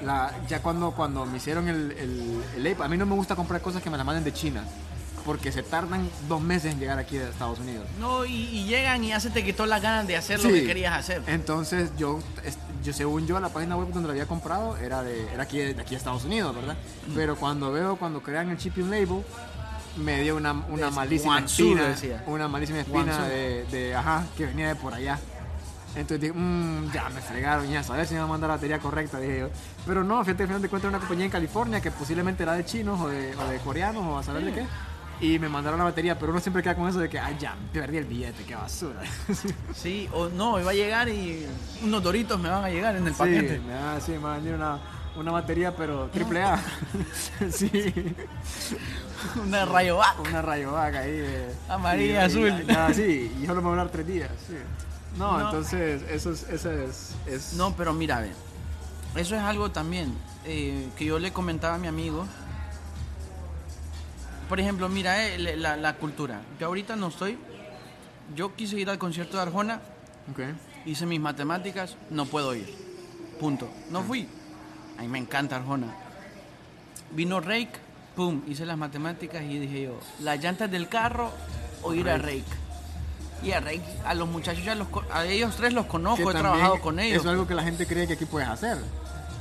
la, 0.03 0.31
ya 0.47 0.61
cuando, 0.61 0.91
cuando 0.91 1.25
me 1.25 1.37
hicieron 1.37 1.67
el, 1.67 1.91
el, 1.93 2.43
el 2.65 2.81
a 2.81 2.87
mí 2.87 2.97
no 2.97 3.05
me 3.05 3.15
gusta 3.15 3.35
comprar 3.35 3.61
cosas 3.61 3.81
que 3.81 3.89
me 3.89 3.97
las 3.97 4.05
manden 4.05 4.23
de 4.23 4.33
China, 4.33 4.63
porque 5.25 5.51
se 5.51 5.63
tardan 5.63 6.07
dos 6.27 6.41
meses 6.41 6.71
en 6.73 6.79
llegar 6.79 6.99
aquí 6.99 7.17
a 7.17 7.29
Estados 7.29 7.59
Unidos. 7.59 7.85
No, 7.99 8.25
y, 8.25 8.31
y 8.33 8.65
llegan 8.65 9.03
y 9.03 9.09
ya 9.09 9.19
se 9.19 9.29
te 9.29 9.43
quitó 9.43 9.65
las 9.65 9.81
ganas 9.81 10.07
de 10.07 10.17
hacer 10.17 10.43
lo 10.43 10.49
que 10.49 10.65
querías 10.65 10.93
hacer. 10.97 11.23
Entonces 11.27 11.91
yo, 11.97 12.19
yo 12.83 12.93
según 12.93 13.25
yo, 13.27 13.39
la 13.39 13.49
página 13.49 13.75
web 13.77 13.89
donde 13.93 14.07
lo 14.07 14.11
había 14.13 14.25
comprado 14.25 14.77
era 14.77 15.03
de, 15.03 15.31
era 15.33 15.43
aquí, 15.43 15.59
de 15.59 15.79
aquí 15.81 15.93
a 15.95 15.97
Estados 15.97 16.25
Unidos, 16.25 16.55
¿verdad? 16.55 16.75
Mm. 17.07 17.13
Pero 17.15 17.35
cuando 17.35 17.71
veo, 17.71 17.95
cuando 17.97 18.21
crean 18.21 18.49
el 18.49 18.57
shipping 18.57 18.89
label, 18.89 19.23
me 19.97 20.21
dio 20.21 20.35
una, 20.35 20.53
una 20.53 20.87
Es 20.87 20.93
malísima 20.93 21.39
espina, 21.39 21.87
decía. 21.89 22.23
una 22.27 22.47
malísima 22.47 22.79
espina 22.79 23.25
de, 23.27 23.65
de, 23.71 23.95
ajá, 23.95 24.25
que 24.37 24.45
venía 24.45 24.67
de 24.69 24.75
por 24.75 24.93
allá. 24.93 25.19
Entonces 25.93 26.21
dije, 26.21 26.33
"Mm, 26.33 26.89
ya 26.93 27.09
me 27.09 27.19
fregaron, 27.19 27.69
ya 27.69 27.81
ver 27.81 28.07
si 28.07 28.13
me 28.13 28.21
va 28.21 28.25
a 28.25 28.29
mandar 28.29 28.47
la 28.49 28.55
batería 28.55 28.79
correcta, 28.79 29.19
dije 29.19 29.39
yo. 29.39 29.49
Pero 29.85 30.03
no, 30.05 30.23
fíjate, 30.23 30.43
al 30.43 30.47
final 30.47 30.61
de 30.61 30.69
cuentas 30.69 30.85
era 30.87 30.97
una 30.97 30.99
compañía 30.99 31.25
en 31.25 31.31
California 31.31 31.81
que 31.81 31.91
posiblemente 31.91 32.43
era 32.43 32.53
de 32.53 32.63
chinos 32.63 32.99
o 33.01 33.09
de, 33.09 33.35
o 33.35 33.47
de 33.49 33.57
coreanos 33.59 34.03
o 34.05 34.17
a 34.17 34.23
saber 34.23 34.45
de 34.45 34.53
qué. 34.53 34.65
Y 35.19 35.37
me 35.37 35.49
mandaron 35.49 35.77
la 35.77 35.83
batería, 35.85 36.17
pero 36.17 36.31
uno 36.31 36.39
siempre 36.41 36.63
queda 36.63 36.75
con 36.75 36.87
eso 36.87 36.97
de 36.99 37.07
que, 37.09 37.19
ay, 37.19 37.35
ya, 37.39 37.55
perdí 37.73 37.97
el 37.97 38.05
billete, 38.05 38.43
qué 38.45 38.55
basura. 38.55 39.01
Sí, 39.75 40.07
o 40.13 40.29
no, 40.29 40.59
iba 40.59 40.71
a 40.71 40.73
llegar 40.73 41.09
y 41.09 41.45
unos 41.83 42.01
doritos 42.01 42.39
me 42.39 42.49
van 42.49 42.63
a 42.63 42.69
llegar 42.69 42.95
en 42.95 43.05
el 43.05 43.13
paquete. 43.13 43.57
Sí, 43.57 43.67
da, 43.67 43.99
sí, 43.99 44.11
me 44.13 44.17
va 44.19 44.35
a 44.35 44.37
venir 44.37 44.53
una, 44.55 44.79
una 45.15 45.31
batería, 45.31 45.75
pero 45.75 46.07
triple 46.07 46.41
A. 46.43 46.63
sí, 47.51 47.93
Una 49.45 49.65
rayo 49.65 49.97
va. 49.97 50.15
una 50.19 50.41
rayovac 50.41 50.95
ahí. 50.95 51.11
de- 51.11 51.53
Amarilla, 51.69 52.13
y- 52.13 52.13
y- 52.13 52.49
azul. 52.49 52.65
ya, 52.67 52.93
sí, 52.93 53.31
y 53.41 53.45
solo 53.45 53.61
me 53.61 53.67
va 53.67 53.73
a 53.73 53.75
durar 53.77 53.89
tres 53.91 54.07
días. 54.07 54.29
sí. 54.47 54.55
No, 55.17 55.37
No. 55.37 55.45
entonces, 55.45 56.01
eso 56.09 56.31
es. 56.31 56.43
Eso 56.43 56.71
es, 56.71 57.15
es- 57.27 57.53
No, 57.53 57.75
pero 57.75 57.93
mira, 57.93 58.21
ve. 58.21 58.31
Eso 59.15 59.35
es 59.35 59.41
algo 59.41 59.69
también 59.71 60.13
eh, 60.45 60.87
que 60.97 61.03
yo 61.05 61.19
le 61.19 61.33
comentaba 61.33 61.75
a 61.75 61.77
mi 61.77 61.87
amigo. 61.87 62.25
Por 64.47 64.59
ejemplo, 64.59 64.87
mira 64.89 65.27
eh, 65.27 65.37
la, 65.57 65.75
la 65.77 65.95
cultura. 65.97 66.41
Yo 66.59 66.67
ahorita 66.67 66.95
no 66.95 67.07
estoy. 67.09 67.37
Yo 68.35 68.55
quise 68.55 68.77
ir 68.79 68.89
al 68.89 68.97
concierto 68.97 69.35
de 69.37 69.43
Arjona, 69.43 69.81
Ok. 70.31 70.39
hice 70.85 71.05
mis 71.05 71.19
matemáticas, 71.19 71.97
no 72.09 72.25
puedo 72.25 72.55
ir. 72.55 72.73
Punto. 73.39 73.69
No 73.89 74.03
fui. 74.03 74.27
A 75.01 75.03
mí 75.03 75.09
me 75.09 75.17
encanta 75.17 75.55
Arjona. 75.55 75.87
Vino 77.09 77.39
Rake, 77.39 77.71
pum, 78.15 78.43
hice 78.47 78.67
las 78.67 78.77
matemáticas 78.77 79.41
y 79.41 79.57
dije 79.57 79.81
yo, 79.85 79.99
las 80.19 80.39
llantas 80.39 80.69
del 80.69 80.87
carro 80.89 81.31
o 81.81 81.95
ir 81.95 82.07
a 82.07 82.19
Rake. 82.19 82.43
Y 83.41 83.51
a 83.51 83.61
Rake, 83.61 83.81
a 84.05 84.13
los 84.13 84.27
muchachos 84.27 84.63
ya 84.63 84.75
los, 84.75 84.87
a 85.11 85.25
ellos 85.25 85.55
tres 85.55 85.73
los 85.73 85.85
Que 85.85 85.91
conozco, 85.91 86.29
he 86.29 86.35
trabajado 86.35 86.79
con 86.81 86.99
ellos. 86.99 87.17
Eso 87.17 87.29
es 87.29 87.31
algo 87.31 87.47
que 87.47 87.55
la 87.55 87.63
gente 87.63 87.87
cree 87.87 88.05
que 88.05 88.13
aquí 88.13 88.25
puedes 88.25 88.47
hacer. 88.47 88.77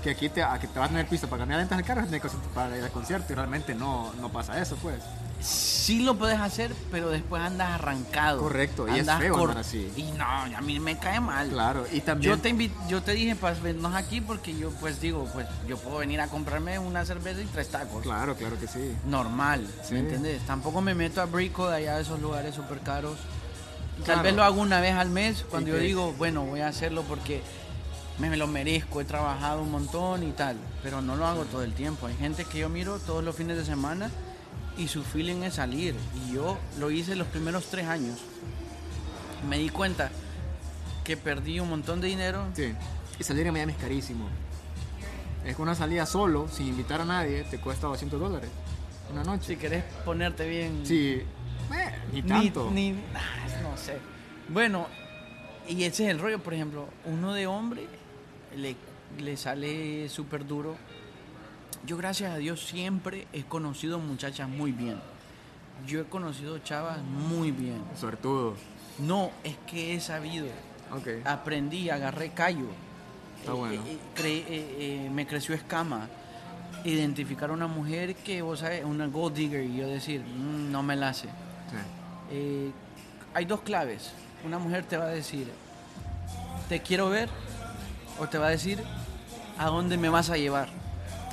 Que 0.03 0.11
aquí 0.11 0.29
te, 0.29 0.43
a 0.43 0.59
que 0.59 0.67
te 0.67 0.79
vas 0.79 0.87
a 0.87 0.91
tener 0.93 1.07
pista 1.07 1.27
para 1.27 1.41
cambiar 1.41 1.61
llantas 1.61 1.79
del 1.79 1.87
carro, 1.87 2.07
para 2.55 2.77
ir 2.77 2.83
al 2.85 2.91
concierto 2.91 3.33
y 3.33 3.37
realmente 3.37 3.75
no, 3.75 4.13
no 4.21 4.31
pasa 4.31 4.61
eso, 4.61 4.77
pues. 4.77 4.97
Sí 5.43 6.03
lo 6.03 6.17
puedes 6.19 6.39
hacer, 6.39 6.75
pero 6.91 7.09
después 7.09 7.43
andas 7.43 7.71
arrancado. 7.71 8.43
Correcto, 8.43 8.87
y 8.87 8.99
es 8.99 9.07
feo 9.11 9.37
andar 9.39 9.59
así. 9.59 9.91
Y 9.97 10.03
no, 10.13 10.25
a 10.25 10.61
mí 10.61 10.79
me 10.79 10.99
cae 10.99 11.19
mal. 11.19 11.49
Claro, 11.49 11.87
y 11.91 12.01
también... 12.03 12.35
Yo 12.35 12.39
te 12.43 12.51
invi- 12.55 12.71
yo 12.89 13.03
te 13.03 13.13
dije 13.13 13.35
para 13.37 13.59
vernos 13.59 13.95
aquí 13.95 14.21
porque 14.21 14.55
yo 14.55 14.69
pues 14.81 15.01
digo, 15.01 15.27
pues 15.33 15.47
yo 15.67 15.79
puedo 15.79 15.97
venir 15.99 16.21
a 16.21 16.27
comprarme 16.29 16.79
una 16.79 17.07
cerveza 17.07 17.41
y 17.41 17.47
tres 17.47 17.69
tacos. 17.71 18.03
Claro, 18.03 18.37
claro 18.37 18.59
que 18.61 18.69
sí. 18.69 18.95
Normal, 19.07 19.67
Sí. 19.83 19.95
¿me 19.95 20.01
entiendes? 20.01 20.43
Tampoco 20.47 20.83
me 20.83 20.95
meto 20.95 21.23
a 21.23 21.25
Brico 21.25 21.71
de 21.71 21.77
allá 21.79 21.97
de 21.97 22.03
esos 22.03 22.21
lugares 22.21 22.55
súper 22.55 22.81
caros. 22.81 23.17
Tal 24.05 24.21
vez 24.23 24.35
lo 24.35 24.43
hago 24.45 24.61
una 24.61 24.81
vez 24.81 24.95
al 24.95 25.09
mes 25.11 25.45
cuando 25.49 25.71
¿Y 25.71 25.73
yo 25.73 25.79
digo, 25.79 26.13
bueno, 26.19 26.43
voy 26.45 26.61
a 26.61 26.69
hacerlo 26.69 27.03
porque 27.03 27.43
me, 28.21 28.37
lo 28.37 28.47
merezco, 28.47 29.01
he 29.01 29.05
trabajado 29.05 29.63
un 29.63 29.71
montón 29.71 30.23
y 30.23 30.33
tal, 30.33 30.57
pero 30.83 31.01
no 31.01 31.17
lo 31.17 31.27
hago 31.27 31.45
todo 31.45 31.63
el 31.63 31.73
tiempo. 31.73 32.07
Hay 32.07 32.17
gente 32.17 32.45
que 32.45 32.59
yo 32.59 32.69
miro 32.69 32.99
todos 32.99 33.25
los 33.25 33.35
fines 33.35 33.57
de 33.57 33.65
semana 33.65 34.11
y 34.77 34.89
su 34.89 35.03
feeling 35.03 35.43
es 35.43 35.55
salir. 35.55 35.95
Y 36.27 36.35
yo 36.35 36.59
lo 36.79 36.91
hice 36.91 37.17
los 37.17 37.27
primeros 37.29 37.67
tres 37.67 37.87
años. 37.87 38.19
Me 39.49 39.59
di 39.59 39.69
cuenta 39.71 40.11
que 41.05 41.17
perdí 41.17 41.61
un 41.61 41.71
montón 41.71 42.01
de 42.01 42.09
dinero. 42.09 42.45
Sí. 42.55 42.75
Y 43.19 43.25
salir 43.25 43.47
en 43.47 43.53
Miami 43.55 43.73
es 43.73 43.79
carísimo. 43.79 44.29
Es 45.45 45.57
que 45.57 45.63
una 45.63 45.75
salida 45.75 46.05
solo, 46.05 46.49
sin 46.49 46.67
invitar 46.67 47.01
a 47.01 47.05
nadie, 47.05 47.45
te 47.45 47.59
cuesta 47.59 47.87
200 47.87 48.21
dólares. 48.21 48.51
Una 49.11 49.25
noche. 49.25 49.47
Si 49.55 49.57
querés 49.57 49.83
ponerte 50.05 50.47
bien... 50.49 50.83
Sí. 50.85 51.23
Eh, 51.73 51.95
ni 52.13 52.23
tanto. 52.23 52.71
Ni, 52.71 52.93
ni- 52.93 53.01
ah, 53.15 53.61
no 53.63 53.77
sé. 53.77 53.99
Bueno, 54.49 54.87
y 55.69 55.85
ese 55.85 56.05
es 56.05 56.11
el 56.11 56.19
rollo, 56.19 56.39
por 56.43 56.53
ejemplo, 56.53 56.89
uno 57.07 57.33
de 57.33 57.47
hombre 57.47 57.87
le, 58.57 58.77
le 59.19 59.37
sale 59.37 60.09
súper 60.09 60.47
duro. 60.47 60.77
Yo 61.87 61.97
gracias 61.97 62.33
a 62.33 62.37
Dios 62.37 62.65
siempre 62.67 63.27
he 63.33 63.45
conocido 63.45 63.99
muchachas 63.99 64.49
muy 64.49 64.73
bien. 64.73 65.01
Yo 65.87 66.01
he 66.01 66.05
conocido 66.05 66.59
chavas 66.59 66.99
muy 67.03 67.51
bien. 67.53 67.83
Suertudo. 67.99 68.55
No, 68.99 69.31
es 69.45 69.57
que 69.67 69.95
he 69.95 70.01
sabido. 70.01 70.47
Ok. 70.93 71.25
Aprendí, 71.25 71.89
agarré 71.89 72.33
callo. 72.33 72.67
Está 73.39 73.53
Eh, 73.53 73.55
bueno. 73.55 73.83
eh, 73.87 73.99
cre- 74.15 74.45
eh, 74.49 75.11
me 75.11 75.27
creció 75.27 75.55
escama. 75.55 76.09
Identificar 76.85 77.49
a 77.51 77.53
una 77.55 77.67
mujer 77.67 78.15
que, 78.17 78.43
vos 78.43 78.61
sabes, 78.61 78.85
una 78.85 79.07
gold 79.07 79.35
digger 79.35 79.65
y 79.65 79.77
yo 79.79 79.87
decir, 79.89 80.21
"Mm, 80.23 80.71
no 80.71 80.83
me 80.83 80.97
la 80.97 81.09
hace. 81.11 81.29
Sí. 81.29 82.73
Hay 83.35 83.45
dos 83.45 83.61
claves. 83.63 84.13
Una 84.45 84.59
mujer 84.59 84.85
te 84.85 84.97
va 84.97 85.05
a 85.05 85.09
decir, 85.09 85.49
te 86.69 86.81
quiero 86.81 87.09
ver, 87.11 87.29
o 88.21 88.29
te 88.29 88.39
va 88.39 88.47
a 88.47 88.51
decir, 88.51 88.83
¿a 89.59 89.67
dónde 89.67 89.97
me 89.97 90.09
vas 90.09 90.31
a 90.31 90.37
llevar? 90.37 90.69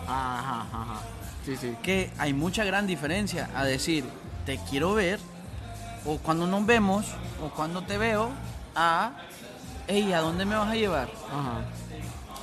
Ajá, 0.08 0.62
ajá. 0.72 1.00
Sí, 1.46 1.56
sí. 1.58 1.76
Que 1.84 2.12
hay 2.18 2.34
mucha 2.34 2.64
gran 2.64 2.88
diferencia 2.88 3.50
a 3.56 3.64
decir, 3.66 4.04
te 4.46 4.58
quiero 4.70 4.94
ver, 4.94 5.20
o 6.06 6.18
cuando 6.18 6.48
nos 6.48 6.66
vemos, 6.66 7.06
o 7.44 7.50
cuando 7.50 7.84
te 7.84 7.98
veo, 7.98 8.30
a, 8.76 9.12
hey, 9.88 10.14
¿a 10.14 10.20
dónde 10.22 10.46
me 10.46 10.56
vas 10.56 10.70
a 10.70 10.76
llevar? 10.76 11.10
Ajá. 11.28 11.62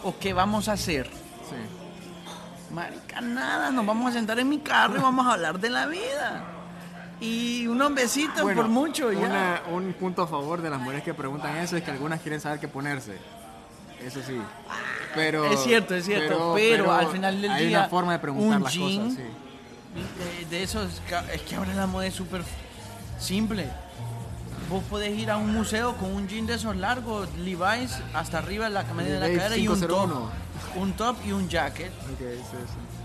¿O 0.02 0.18
qué 0.18 0.32
vamos 0.34 0.68
a 0.68 0.72
hacer? 0.72 1.06
Sí. 1.48 2.74
Marica, 2.74 3.20
nada, 3.20 3.70
nos 3.70 3.86
vamos 3.86 4.10
a 4.10 4.12
sentar 4.12 4.38
en 4.38 4.48
mi 4.48 4.58
carro 4.58 4.98
y 4.98 5.00
vamos 5.00 5.26
a 5.26 5.32
hablar 5.34 5.58
de 5.60 5.70
la 5.70 5.86
vida. 5.86 6.42
Y 7.20 7.66
unos 7.68 7.94
besitos 7.94 8.42
Bueno, 8.42 8.62
por 8.62 8.70
mucho, 8.70 9.12
ya. 9.12 9.18
una- 9.18 9.62
un 9.72 9.92
punto 9.94 10.22
a 10.22 10.26
favor 10.26 10.60
de 10.60 10.68
las 10.70 10.80
mujeres 10.80 11.04
que 11.04 11.14
preguntan 11.14 11.56
eso 11.56 11.76
es 11.76 11.84
que 11.84 11.90
algunas 11.92 12.20
quieren 12.20 12.40
saber 12.40 12.58
qué 12.58 12.68
ponerse. 12.68 13.18
Eso 14.04 14.20
sí. 14.26 14.38
Pero, 15.14 15.44
Es 15.46 15.62
cierto, 15.62 15.94
es 15.94 16.04
cierto, 16.04 16.52
pero 16.54 16.92
al 16.92 17.08
final 17.08 17.40
del 17.40 17.50
hay 17.50 17.66
día, 17.68 17.78
una 17.80 17.88
forma 17.88 18.12
de 18.12 18.18
preguntar 18.18 18.58
un 18.58 18.64
las 18.64 18.72
jean 18.74 19.08
cosas. 19.08 19.18
Sí. 19.18 20.44
De, 20.44 20.56
de 20.56 20.62
eso 20.62 20.82
es 20.82 21.00
que, 21.08 21.34
es 21.34 21.42
que 21.42 21.54
ahora 21.54 21.72
la 21.74 21.86
moda 21.86 22.06
es 22.06 22.14
súper 22.14 22.42
simple. 23.18 23.68
Vos 24.68 24.82
podés 24.84 25.16
ir 25.16 25.30
a 25.30 25.36
un 25.36 25.52
museo 25.52 25.96
con 25.96 26.12
un 26.12 26.26
jean 26.26 26.46
de 26.46 26.54
esos 26.54 26.76
largos, 26.76 27.28
Levi's, 27.38 27.98
hasta 28.12 28.38
arriba 28.38 28.68
la 28.68 28.82
media 28.84 29.14
de 29.14 29.20
la 29.20 29.38
cadera 29.38 29.56
y 29.56 29.68
un 29.68 29.80
top. 29.80 29.88
501. 29.88 30.30
Un 30.76 30.92
top 30.94 31.16
y 31.24 31.32
un 31.32 31.48
jacket. 31.48 31.92
Ok, 31.92 32.18
sí, 32.18 32.56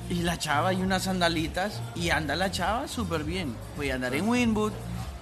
sí. 0.10 0.16
Y 0.16 0.24
la 0.24 0.40
chava 0.40 0.74
y 0.74 0.82
unas 0.82 1.04
sandalitas. 1.04 1.82
Y 1.96 2.10
anda 2.10 2.36
la 2.36 2.50
chava 2.50 2.88
súper 2.88 3.24
bien. 3.24 3.56
Puede 3.76 3.92
andar 3.92 4.16
en 4.16 4.28
Winwood, 4.28 4.72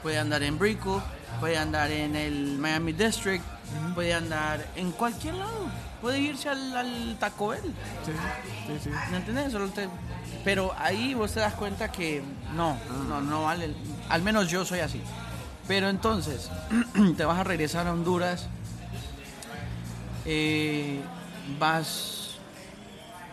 puede 0.02 0.18
andar 0.18 0.44
en 0.44 0.58
Brickell, 0.58 1.02
puede 1.42 1.58
andar 1.58 1.92
en 1.92 2.16
el 2.16 2.58
Miami 2.58 2.94
District, 2.94 3.44
puede 3.96 4.14
andar 4.14 4.66
en 4.76 4.92
cualquier 4.92 5.36
lado. 5.36 5.68
Puede 6.02 6.20
irse 6.20 6.48
al, 6.50 6.76
al 6.78 7.18
Taco 7.20 7.48
Bell. 7.50 7.62
Sí, 8.06 8.12
sí, 8.68 8.80
sí. 8.84 8.90
¿Me 9.12 9.18
entiendes? 9.18 9.52
Solo 9.52 9.68
te- 9.70 9.90
Pero 10.44 10.74
ahí 10.78 11.14
vos 11.16 11.32
te 11.34 11.40
das 11.40 11.54
cuenta 11.56 11.92
que 11.92 12.22
no, 12.56 12.78
no, 13.10 13.20
no 13.22 13.44
vale. 13.44 13.74
Al 14.10 14.22
menos 14.22 14.50
yo 14.50 14.64
soy 14.64 14.80
así. 14.80 15.02
Pero 15.68 15.90
entonces, 15.90 16.50
te 17.18 17.26
vas 17.26 17.40
a 17.40 17.44
regresar 17.44 17.88
a 17.88 17.94
Honduras, 17.94 18.48
eh, 20.26 21.02
vas 21.60 22.36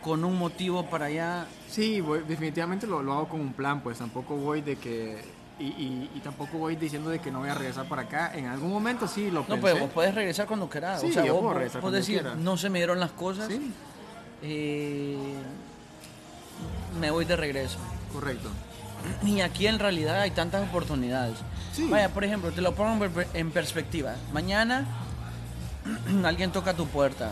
con 0.02 0.24
un 0.24 0.38
motivo 0.38 0.86
para 0.86 1.06
allá. 1.06 1.46
Sí, 1.68 2.00
voy- 2.00 2.24
definitivamente 2.26 2.86
lo, 2.86 3.02
lo 3.02 3.12
hago 3.12 3.28
con 3.28 3.40
un 3.40 3.52
plan, 3.52 3.80
pues 3.82 3.98
tampoco 3.98 4.36
voy 4.36 4.60
de 4.62 4.76
que... 4.76 5.22
Y, 5.58 5.64
y- 5.66 6.10
y 6.16 6.20
tampoco 6.20 6.58
voy 6.58 6.74
diciendo 6.74 7.10
de 7.10 7.20
que 7.20 7.30
no 7.30 7.38
voy 7.40 7.48
a 7.48 7.54
regresar 7.54 7.86
para 7.86 8.02
acá. 8.02 8.32
En 8.34 8.46
algún 8.46 8.70
momento 8.72 9.06
sí 9.06 9.30
lo 9.30 9.40
No, 9.42 9.46
pensé. 9.46 9.62
pero 9.62 9.78
vos 9.78 9.90
puedes 9.94 10.14
regresar 10.14 10.46
cuando 10.46 10.68
quieras. 10.68 11.00
Sí, 11.00 11.10
o 11.10 11.12
sea, 11.12 11.24
yo 11.24 11.34
vos, 11.34 11.54
puedo 11.54 11.80
vos 11.80 11.92
decir, 11.92 12.20
quiera. 12.22 12.34
no 12.34 12.56
se 12.56 12.70
me 12.70 12.80
dieron 12.80 12.98
las 12.98 13.12
cosas, 13.12 13.46
Sí, 13.48 13.72
eh, 14.42 15.16
me 17.00 17.10
voy 17.10 17.24
de 17.24 17.36
regreso. 17.36 17.78
correcto. 18.12 18.48
Y 19.24 19.42
aquí 19.42 19.66
en 19.66 19.78
realidad 19.78 20.20
hay 20.20 20.30
tantas 20.30 20.66
oportunidades. 20.68 21.36
Sí. 21.72 21.86
Vaya, 21.90 22.08
por 22.08 22.24
ejemplo, 22.24 22.50
te 22.52 22.62
lo 22.62 22.74
pongo 22.74 23.06
en 23.34 23.50
perspectiva. 23.50 24.14
Mañana 24.32 24.86
alguien 26.24 26.50
toca 26.52 26.74
tu 26.74 26.86
puerta, 26.86 27.30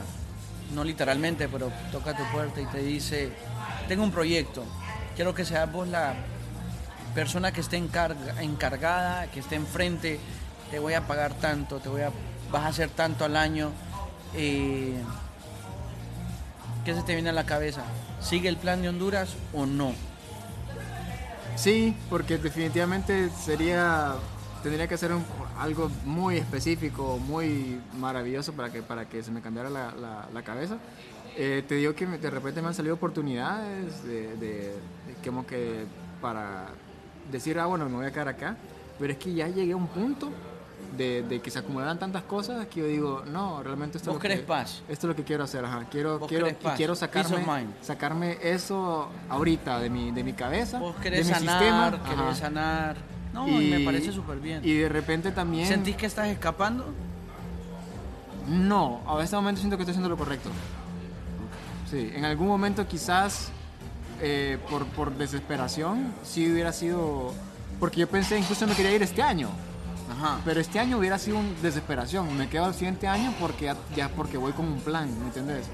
no 0.75 0.85
literalmente, 0.85 1.49
pero 1.49 1.73
toca 1.91 2.17
tu 2.17 2.23
puerta 2.33 2.61
y 2.61 2.67
te 2.67 2.79
dice, 2.83 3.33
tengo 3.89 4.05
un 4.05 4.11
proyecto, 4.13 4.65
quiero 5.17 5.35
que 5.35 5.45
seas 5.45 5.71
vos 5.73 5.89
la 5.89 6.15
persona 7.15 7.53
que 7.53 7.61
esté 7.61 7.77
encarga- 7.77 8.41
encargada, 8.43 9.27
que 9.31 9.41
esté 9.41 9.57
enfrente, 9.57 10.19
te 10.71 10.79
voy 10.79 10.95
a 10.95 11.07
pagar 11.07 11.35
tanto, 11.35 11.79
te 11.81 11.89
voy 11.89 12.03
a, 12.03 12.11
vas 12.51 12.63
a 12.65 12.69
hacer 12.69 12.91
tanto 12.91 13.25
al 13.25 13.37
año. 13.37 13.71
eh, 14.35 14.95
¿Qué 16.85 16.95
se 16.95 17.03
te 17.03 17.15
viene 17.15 17.31
a 17.31 17.33
la 17.33 17.45
cabeza? 17.47 17.83
¿Sigue 18.21 18.49
el 18.49 18.57
plan 18.57 18.83
de 18.83 18.89
Honduras 18.89 19.37
o 19.53 19.67
no? 19.67 19.93
Sí, 21.55 21.95
porque 22.11 22.39
definitivamente 22.39 23.29
sería 23.31 24.15
tendría 24.63 24.87
que 24.89 24.97
ser 24.97 25.13
un- 25.13 25.25
algo 25.59 25.91
muy 26.05 26.37
específico, 26.39 27.19
muy 27.19 27.81
maravilloso 27.99 28.53
para 28.53 28.71
que 28.71 28.81
para 28.83 29.09
que 29.09 29.23
se 29.23 29.31
me 29.33 29.43
cambiara 29.43 29.69
la, 29.71 29.93
la- 29.93 30.29
cabeza. 30.43 30.77
Eh, 31.37 31.65
te 31.67 31.75
digo 31.77 31.95
que 31.95 32.07
de 32.07 32.31
repente 32.31 32.63
me 32.63 32.69
han 32.69 32.75
salido 32.75 32.95
oportunidades 32.95 34.03
de, 34.05 34.37
de- 34.37 34.73
de 35.07 35.15
como 35.25 35.47
que 35.47 35.85
para 36.21 36.67
decir, 37.33 37.59
ah, 37.59 37.67
bueno, 37.67 37.89
me 37.89 37.97
voy 37.97 38.07
a 38.07 38.13
quedar 38.13 38.29
acá, 38.29 38.57
pero 38.99 39.13
es 39.13 39.19
que 39.19 39.35
ya 39.35 39.49
llegué 39.49 39.73
a 39.73 39.77
un 39.77 39.89
punto 39.89 40.31
de, 40.97 41.23
de 41.23 41.41
que 41.41 41.51
se 41.51 41.59
acumularan 41.59 41.99
tantas 41.99 42.23
cosas 42.25 42.67
que 42.67 42.81
yo 42.81 42.87
digo, 42.87 43.25
no, 43.27 43.63
realmente 43.63 43.99
esto, 43.99 44.13
¿Vos 44.13 44.23
es, 44.23 44.31
lo 44.31 44.37
que, 44.37 44.43
paz? 44.43 44.83
esto 44.89 45.07
es 45.07 45.09
lo 45.09 45.17
que 45.17 45.25
quiero 45.25 45.45
hacer, 45.45 45.65
ajá. 45.65 45.87
quiero, 45.91 46.19
¿Vos 46.19 46.29
quiero, 46.29 46.49
y 46.49 46.55
quiero 46.77 46.95
sacarme, 46.95 47.45
sacarme 47.81 48.39
eso 48.43 49.09
ahorita 49.29 49.81
de 49.81 49.91
mi, 49.91 50.13
de 50.13 50.23
mi 50.23 50.35
cabeza, 50.35 50.79
Vos 50.79 51.01
de 51.03 51.11
mi 51.11 51.25
sanar, 51.25 51.95
sistema. 51.95 52.03
querés 52.05 52.39
sanar. 52.39 52.97
No, 53.33 53.49
y, 53.49 53.71
me 53.71 53.81
parece 53.81 54.13
súper 54.13 54.39
bien. 54.41 54.61
Y 54.63 54.75
de 54.75 54.91
repente 54.91 55.33
también... 55.33 55.67
¿Sentís 55.67 55.97
que 55.97 56.05
estás 56.05 56.29
escapando? 56.29 56.93
No, 58.47 59.01
a 59.07 59.23
este 59.23 59.37
momento 59.37 59.61
siento 59.61 59.79
que 59.79 59.85
estoy 59.85 59.93
haciendo 59.93 60.11
lo 60.11 60.19
correcto. 60.19 60.51
Sí, 61.91 62.11
en 62.15 62.27
algún 62.27 62.47
momento 62.47 62.87
quizás 62.87 63.51
eh, 64.23 64.59
por, 64.71 64.87
por 64.87 65.13
desesperación 65.17 66.13
sí 66.23 66.51
hubiera 66.51 66.73
sido... 66.73 67.35
Porque 67.81 68.01
yo 68.01 68.09
pensé 68.09 68.39
incluso 68.39 68.67
me 68.67 68.75
quería 68.75 68.95
ir 68.95 69.03
este 69.03 69.23
año. 69.23 69.49
Ajá. 70.11 70.41
Pero 70.45 70.61
este 70.61 70.79
año 70.79 70.99
hubiera 70.99 71.19
sido 71.19 71.39
un 71.39 71.55
desesperación. 71.63 72.37
Me 72.37 72.49
quedo 72.49 72.67
al 72.67 72.75
siguiente 72.75 73.09
año 73.09 73.35
porque 73.41 73.65
ya, 73.67 73.77
ya 73.97 74.09
porque 74.11 74.37
voy 74.37 74.53
con 74.53 74.67
un 74.69 74.79
plan, 74.81 75.09
¿me 75.19 75.27
entiendes? 75.27 75.67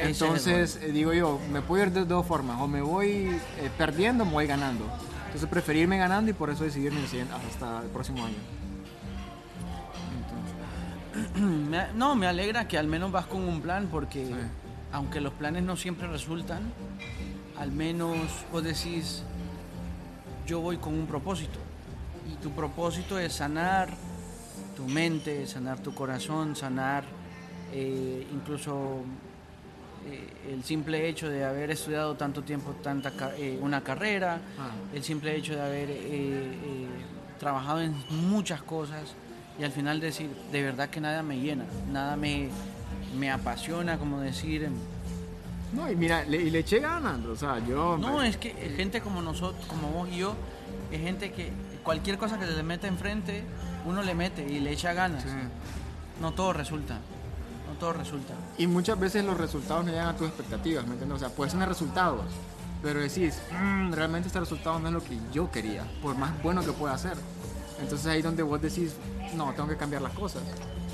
Entonces 0.00 0.78
eh, 0.82 0.90
digo 0.92 1.12
yo, 1.12 1.38
me 1.52 1.60
puedo 1.60 1.84
ir 1.84 1.92
de 1.92 2.04
dos 2.06 2.24
formas. 2.26 2.60
O 2.60 2.66
me 2.68 2.80
voy 2.82 3.28
eh, 3.58 3.70
perdiendo 3.76 4.22
o 4.24 4.26
me 4.26 4.32
voy 4.32 4.46
ganando. 4.46 4.84
Entonces 5.26 5.48
preferí 5.50 5.80
irme 5.80 5.98
ganando 5.98 6.30
y 6.30 6.34
por 6.34 6.50
eso 6.50 6.64
decidí 6.64 6.86
irme 6.86 7.00
el 7.00 7.06
siguiente- 7.08 7.34
hasta 7.34 7.82
el 7.82 7.88
próximo 7.88 8.24
año. 8.24 8.36
Entonces, 11.36 11.92
no, 11.94 12.14
me 12.16 12.26
alegra 12.26 12.66
que 12.68 12.78
al 12.78 12.86
menos 12.86 13.12
vas 13.12 13.26
con 13.26 13.42
un 13.46 13.60
plan 13.60 13.88
porque 13.90 14.26
Sí. 14.26 14.34
aunque 14.92 15.20
los 15.20 15.32
planes 15.34 15.62
no 15.62 15.76
siempre 15.76 16.08
resultan, 16.08 16.60
al 17.60 17.70
menos 17.72 18.16
vos 18.50 18.64
decís, 18.64 19.22
yo 20.46 20.60
voy 20.60 20.78
con 20.78 20.94
un 20.94 21.06
propósito. 21.06 21.58
Y 22.32 22.36
tu 22.42 22.50
propósito 22.52 23.18
es 23.18 23.34
sanar 23.34 23.90
tu 24.74 24.84
mente, 24.86 25.46
sanar 25.46 25.78
tu 25.80 25.94
corazón, 25.94 26.56
sanar 26.56 27.04
eh, 27.72 28.26
incluso 28.32 29.02
eh, 30.08 30.52
el 30.54 30.64
simple 30.64 31.06
hecho 31.08 31.28
de 31.28 31.44
haber 31.44 31.70
estudiado 31.70 32.14
tanto 32.16 32.42
tiempo 32.42 32.72
tanta 32.82 33.12
eh, 33.36 33.58
una 33.60 33.82
carrera, 33.82 34.40
Ah. 34.58 34.70
el 34.94 35.04
simple 35.04 35.36
hecho 35.36 35.54
de 35.54 35.60
haber 35.60 35.88
trabajado 37.38 37.82
en 37.82 37.94
muchas 38.08 38.62
cosas 38.62 39.14
y 39.58 39.64
al 39.64 39.72
final 39.72 40.00
decir, 40.00 40.30
de 40.50 40.62
verdad 40.62 40.88
que 40.88 41.00
nada 41.00 41.22
me 41.22 41.38
llena, 41.38 41.64
nada 41.92 42.16
me, 42.16 42.48
me 43.18 43.30
apasiona, 43.30 43.98
como 43.98 44.20
decir, 44.20 44.68
No, 45.72 45.90
y 45.90 45.96
mira, 45.96 46.24
le, 46.24 46.38
y 46.38 46.50
le 46.50 46.60
eché 46.60 46.80
ganas, 46.80 47.24
o 47.26 47.36
sea, 47.36 47.58
yo... 47.66 47.96
no, 47.96 48.22
es 48.22 48.36
que 48.36 48.50
gente 48.76 49.00
como 49.00 49.22
nosotros, 49.22 49.64
como 49.66 49.88
vos 49.88 50.08
y 50.10 50.16
yo, 50.18 50.34
es 50.90 51.00
gente 51.00 51.32
que 51.32 51.52
cualquier 51.84 52.18
cosa 52.18 52.38
que 52.38 52.46
se 52.46 52.52
le 52.52 52.62
meta 52.62 52.88
enfrente, 52.88 53.44
uno 53.86 54.02
le 54.02 54.14
mete 54.14 54.46
y 54.46 54.58
le 54.60 54.72
echa 54.72 54.92
ganas. 54.92 55.22
Sí. 55.22 55.28
No 56.20 56.32
todo 56.32 56.52
resulta, 56.52 56.94
no 57.68 57.78
todo 57.78 57.92
resulta. 57.92 58.34
Y 58.58 58.66
muchas 58.66 58.98
veces 58.98 59.24
los 59.24 59.36
resultados 59.38 59.84
no 59.84 59.90
llegan 59.92 60.08
a 60.08 60.16
tus 60.16 60.26
expectativas, 60.28 60.84
¿me 60.86 60.92
entiendes? 60.92 61.16
O 61.16 61.18
sea, 61.20 61.28
puedes 61.30 61.52
tener 61.52 61.68
resultados, 61.68 62.24
pero 62.82 63.00
decís, 63.00 63.38
"Mm, 63.52 63.92
realmente 63.92 64.26
este 64.26 64.40
resultado 64.40 64.78
no 64.80 64.88
es 64.88 64.94
lo 64.94 65.04
que 65.04 65.18
yo 65.32 65.50
quería, 65.50 65.84
por 66.02 66.16
más 66.16 66.42
bueno 66.42 66.62
que 66.62 66.72
pueda 66.72 66.98
ser. 66.98 67.16
Entonces 67.80 68.06
ahí 68.08 68.20
donde 68.20 68.42
vos 68.42 68.60
decís, 68.60 68.94
no, 69.34 69.52
tengo 69.54 69.68
que 69.68 69.76
cambiar 69.76 70.02
las 70.02 70.12
cosas. 70.12 70.42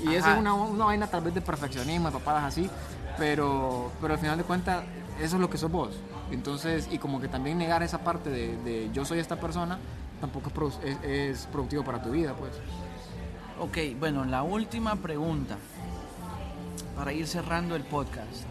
Y 0.01 0.13
eso 0.13 0.25
Ajá. 0.27 0.35
es 0.35 0.39
una, 0.39 0.53
una 0.53 0.85
vaina 0.85 1.07
tal 1.07 1.21
vez 1.21 1.33
de 1.33 1.41
perfeccionismo, 1.41 2.07
de 2.09 2.13
papadas 2.13 2.43
así, 2.45 2.69
pero, 3.17 3.91
pero 4.01 4.13
al 4.13 4.19
final 4.19 4.37
de 4.37 4.43
cuentas, 4.43 4.83
eso 5.21 5.35
es 5.35 5.41
lo 5.41 5.49
que 5.49 5.57
sos 5.57 5.71
vos. 5.71 5.91
Entonces, 6.31 6.87
y 6.91 6.97
como 6.97 7.19
que 7.21 7.27
también 7.27 7.57
negar 7.57 7.83
esa 7.83 7.99
parte 7.99 8.29
de, 8.29 8.57
de 8.57 8.89
yo 8.93 9.05
soy 9.05 9.19
esta 9.19 9.37
persona, 9.37 9.79
tampoco 10.19 10.51
es, 10.67 10.79
es- 10.83 11.03
es 11.03 11.45
productivo 11.51 11.83
para 11.83 12.01
tu 12.01 12.11
vida, 12.11 12.33
pues. 12.33 12.51
Ok, 13.59 13.97
bueno, 13.99 14.25
la 14.25 14.43
última 14.43 14.95
pregunta 14.97 15.57
para 16.95 17.13
ir 17.13 17.27
cerrando 17.27 17.75
el 17.75 17.83
podcast. 17.83 18.43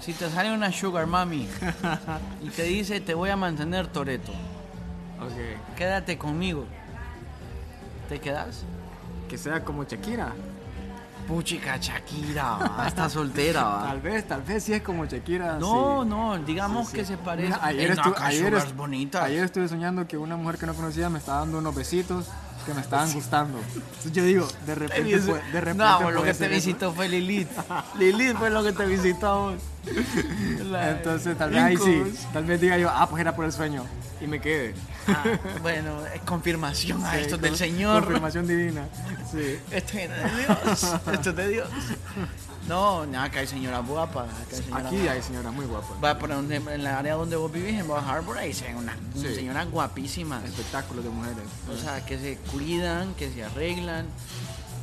Si 0.00 0.12
te 0.12 0.28
sale 0.30 0.52
una 0.52 0.70
sugar 0.72 1.06
mami 1.06 1.48
y 2.42 2.48
te 2.50 2.62
dice 2.64 3.00
te 3.00 3.14
voy 3.14 3.30
a 3.30 3.36
mantener 3.36 3.86
Toreto, 3.88 4.32
Ok. 5.20 5.76
quédate 5.76 6.16
conmigo, 6.18 6.64
¿te 8.08 8.20
quedas? 8.20 8.64
Que 9.28 9.36
sea 9.38 9.64
como 9.64 9.84
Shakira. 9.84 10.32
Puchica, 11.26 11.76
Shakira, 11.78 12.84
está 12.86 13.08
soltera, 13.08 13.64
va. 13.64 13.82
Tal 13.88 14.00
vez, 14.00 14.26
tal 14.28 14.42
vez 14.42 14.62
sí 14.62 14.72
es 14.72 14.82
como 14.82 15.04
Shakira. 15.06 15.58
No, 15.58 16.02
sí. 16.02 16.08
no, 16.08 16.38
digamos 16.38 16.86
Sí, 16.86 16.92
sí. 16.92 16.96
que 16.98 17.04
se 17.04 17.16
parece. 17.16 17.48
Mira, 17.48 17.60
ayer, 17.64 17.96
no, 17.96 18.02
estu- 18.02 18.10
acá 18.12 18.26
ayer, 18.26 18.46
sugars 18.46 18.64
est- 18.66 18.76
bonitas. 18.76 19.22
ayer 19.22 19.44
estuve 19.44 19.68
soñando 19.68 20.06
que 20.06 20.16
una 20.16 20.36
mujer 20.36 20.58
que 20.58 20.66
no 20.66 20.74
conocía 20.74 21.10
me 21.10 21.18
estaba 21.18 21.40
dando 21.40 21.58
unos 21.58 21.74
besitos 21.74 22.26
que 22.64 22.74
me 22.74 22.80
estaban 22.80 23.12
gustando. 23.12 23.58
Entonces 23.74 24.12
yo 24.12 24.24
digo, 24.24 24.48
de 24.66 24.74
repente, 24.74 25.18
fue- 25.18 25.42
de 25.52 25.60
repente 25.60 25.84
no, 25.84 26.10
lo 26.10 26.22
que 26.22 26.34
te 26.34 26.46
eso. 26.46 26.54
visitó 26.54 26.92
fue 26.92 27.08
Lilith. 27.08 27.48
Lilith 27.98 28.36
fue 28.36 28.50
lo 28.50 28.62
que 28.64 28.72
te 28.72 28.86
visitó. 28.86 29.54
La- 30.70 30.90
Entonces 30.90 31.36
tal 31.38 31.50
vez 31.50 31.62
ahí 31.62 31.76
sí, 31.76 32.02
tal 32.32 32.44
vez 32.44 32.60
diga 32.60 32.76
yo, 32.78 32.90
ah, 32.90 33.08
pues 33.08 33.20
era 33.20 33.34
por 33.34 33.44
el 33.44 33.52
sueño 33.52 33.84
y 34.20 34.26
me 34.26 34.40
quede. 34.40 34.74
Ah, 35.08 35.22
bueno, 35.62 36.04
es 36.14 36.20
confirmación 36.22 37.04
a 37.04 37.12
Sí, 37.12 37.18
esto 37.20 37.36
con- 37.36 37.42
del 37.42 37.56
Señor. 37.56 38.02
Confirmación 38.04 38.46
divina. 38.46 38.88
Sí. 39.30 39.58
Esto 39.70 39.98
es 39.98 40.10
de 40.10 40.16
Dios. 40.38 40.84
Esto 41.12 41.30
es 41.30 41.36
de 41.36 41.48
Dios. 41.48 41.68
No, 42.68 43.06
no, 43.06 43.22
acá 43.22 43.38
hay 43.40 43.46
señoras 43.46 43.86
guapas. 43.86 44.28
Acá 44.28 44.38
hay 44.56 44.62
señoras 44.62 44.86
Aquí 44.86 45.08
hay 45.08 45.22
señoras 45.22 45.52
muy 45.52 45.66
guapas. 45.66 45.90
Va 46.02 46.18
por 46.18 46.30
donde, 46.30 46.56
en 46.56 46.82
la 46.82 46.98
área 46.98 47.14
donde 47.14 47.36
vos 47.36 47.52
vivís, 47.52 47.78
en 47.78 47.86
Bar 47.86 48.02
Harbor, 48.04 48.38
ahí 48.38 48.52
se 48.52 48.64
ven 48.64 48.76
unas 48.76 48.96
Sí. 49.14 49.32
señoras 49.34 49.70
guapísimas. 49.70 50.44
Espectáculos 50.44 51.04
de 51.04 51.10
mujeres. 51.10 51.44
O 51.72 51.76
sea, 51.76 52.04
que 52.04 52.18
se 52.18 52.36
cuidan, 52.50 53.14
que 53.14 53.30
se 53.32 53.44
arreglan, 53.44 54.06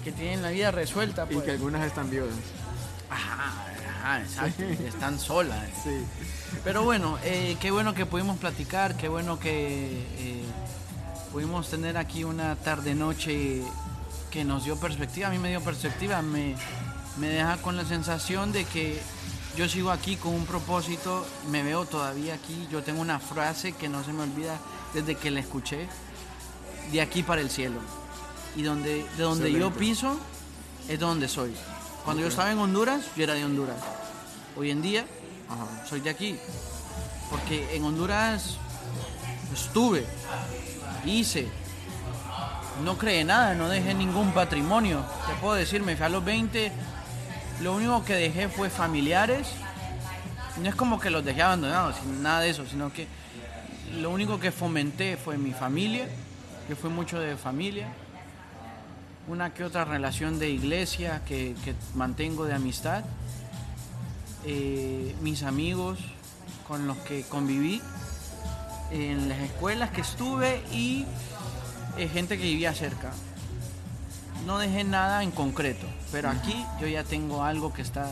que 0.06 0.14
tienen 0.14 0.42
la 0.42 0.52
vida 0.52 0.72
resuelta. 0.72 1.26
Y 1.30 1.34
Pues. 1.34 1.46
que 1.46 1.52
algunas 1.52 1.86
están 1.86 2.10
viudas. 2.10 2.30
Ajá, 3.10 3.52
ajá, 4.04 4.22
exacto. 4.22 4.64
Sí. 4.68 4.84
Están 4.88 5.20
solas. 5.20 5.68
Sí. 5.84 6.06
Pero 6.64 6.84
bueno, 6.84 7.18
eh, 7.24 7.58
qué 7.60 7.72
bueno 7.72 7.94
que 7.94 8.06
pudimos 8.06 8.38
platicar, 8.38 8.96
qué 8.96 9.08
bueno 9.08 9.40
que 9.40 10.06
eh, 10.18 10.44
pudimos 11.32 11.70
tener 11.70 11.98
aquí 11.98 12.24
una 12.24 12.56
tarde-noche 12.56 13.64
que 14.30 14.44
nos 14.44 14.66
dio 14.66 14.78
perspectiva. 14.78 15.28
A 15.28 15.32
mí 15.32 15.40
me 15.40 15.50
dio 15.50 15.62
perspectiva, 15.62 16.22
me, 16.22 16.56
me 17.18 17.28
deja 17.28 17.58
con 17.58 17.76
la 17.76 17.86
sensación 17.86 18.52
de 18.52 18.66
que 18.66 19.02
yo 19.56 19.68
sigo 19.70 19.92
aquí 19.92 20.16
con 20.16 20.34
un 20.34 20.46
propósito, 20.46 21.26
me 21.50 21.64
veo 21.64 21.86
todavía 21.86 22.34
aquí. 22.34 22.68
Yo 22.72 22.84
tengo 22.84 23.02
una 23.02 23.20
frase 23.20 23.74
que 23.74 23.90
no 23.90 24.04
se 24.04 24.14
me 24.14 24.24
olvida 24.24 24.58
desde 24.94 25.16
que 25.16 25.32
la 25.32 25.40
escuché, 25.40 25.88
de 26.92 27.02
aquí 27.02 27.24
para 27.24 27.42
el 27.42 27.50
cielo. 27.50 27.80
Y 28.56 28.64
donde, 28.64 29.06
de 29.18 29.24
donde 29.24 29.52
yo 29.52 29.72
piso 29.72 30.20
es 30.88 31.00
donde 31.00 31.28
soy. 31.28 31.54
Cuando 32.04 32.22
yo 32.22 32.28
estaba 32.28 32.52
en 32.52 32.60
Honduras, 32.60 33.06
yo 33.16 33.24
era 33.24 33.34
de 33.34 33.46
Honduras. 33.46 33.78
Hoy 34.58 34.72
en 34.72 34.82
día 34.82 35.06
Ajá. 35.50 35.86
soy 35.88 36.02
de 36.02 36.10
aquí. 36.10 36.38
Porque 37.30 37.76
en 37.76 37.84
Honduras 37.86 38.58
estuve, 39.54 40.06
hice, 41.06 41.48
no 42.84 42.98
creé 42.98 43.24
nada, 43.24 43.56
no 43.56 43.70
dejé 43.70 43.94
ningún 43.94 44.34
patrimonio. 44.34 45.04
Te 45.28 45.34
puedo 45.36 45.56
decir, 45.56 45.82
me 45.82 45.96
fui 45.96 46.06
a 46.06 46.10
los 46.10 46.24
20, 46.24 46.72
lo 47.62 47.74
único 47.74 48.04
que 48.04 48.14
dejé 48.16 48.50
fue 48.50 48.70
familiares. 48.70 49.48
No 50.58 50.70
es 50.70 50.76
como 50.76 51.00
que 51.00 51.10
los 51.10 51.24
dejé 51.24 51.42
abandonados, 51.42 51.96
nada 52.22 52.42
de 52.42 52.50
eso, 52.50 52.66
sino 52.68 52.92
que 52.92 53.08
lo 53.98 54.10
único 54.10 54.40
que 54.40 54.52
fomenté 54.52 55.18
fue 55.18 55.38
mi 55.38 55.52
familia, 55.52 56.08
que 56.68 56.76
fue 56.76 56.90
mucho 56.90 57.20
de 57.20 57.38
familia. 57.38 57.88
Una 59.28 59.54
que 59.54 59.64
otra 59.64 59.86
relación 59.86 60.38
de 60.38 60.50
iglesia 60.50 61.22
que, 61.26 61.56
que 61.64 61.76
mantengo 61.96 62.46
de 62.46 62.54
amistad 62.54 63.04
eh, 64.46 65.16
mis 65.22 65.44
amigos 65.44 66.00
con 66.68 66.86
los 66.86 66.98
que 66.98 67.24
conviví 67.24 67.82
en 68.92 69.30
las 69.30 69.40
escuelas 69.40 69.92
que 69.92 70.02
estuve 70.02 70.62
y 70.74 71.06
eh, 71.98 72.10
gente 72.10 72.38
que 72.38 72.44
vivía 72.44 72.74
cerca. 72.74 73.14
No 74.46 74.58
dejé 74.58 74.84
nada 74.84 75.24
en 75.24 75.32
concreto, 75.32 75.88
pero 76.12 76.30
aquí 76.30 76.66
yo 76.82 76.88
ya 76.88 77.06
tengo 77.06 77.44
algo 77.44 77.74
que 77.74 77.82
está 77.82 78.10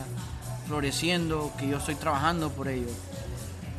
floreciendo, 0.66 1.52
que 1.58 1.68
yo 1.68 1.76
estoy 1.76 1.96
trabajando 1.96 2.50
por 2.50 2.68
ello. 2.68 2.88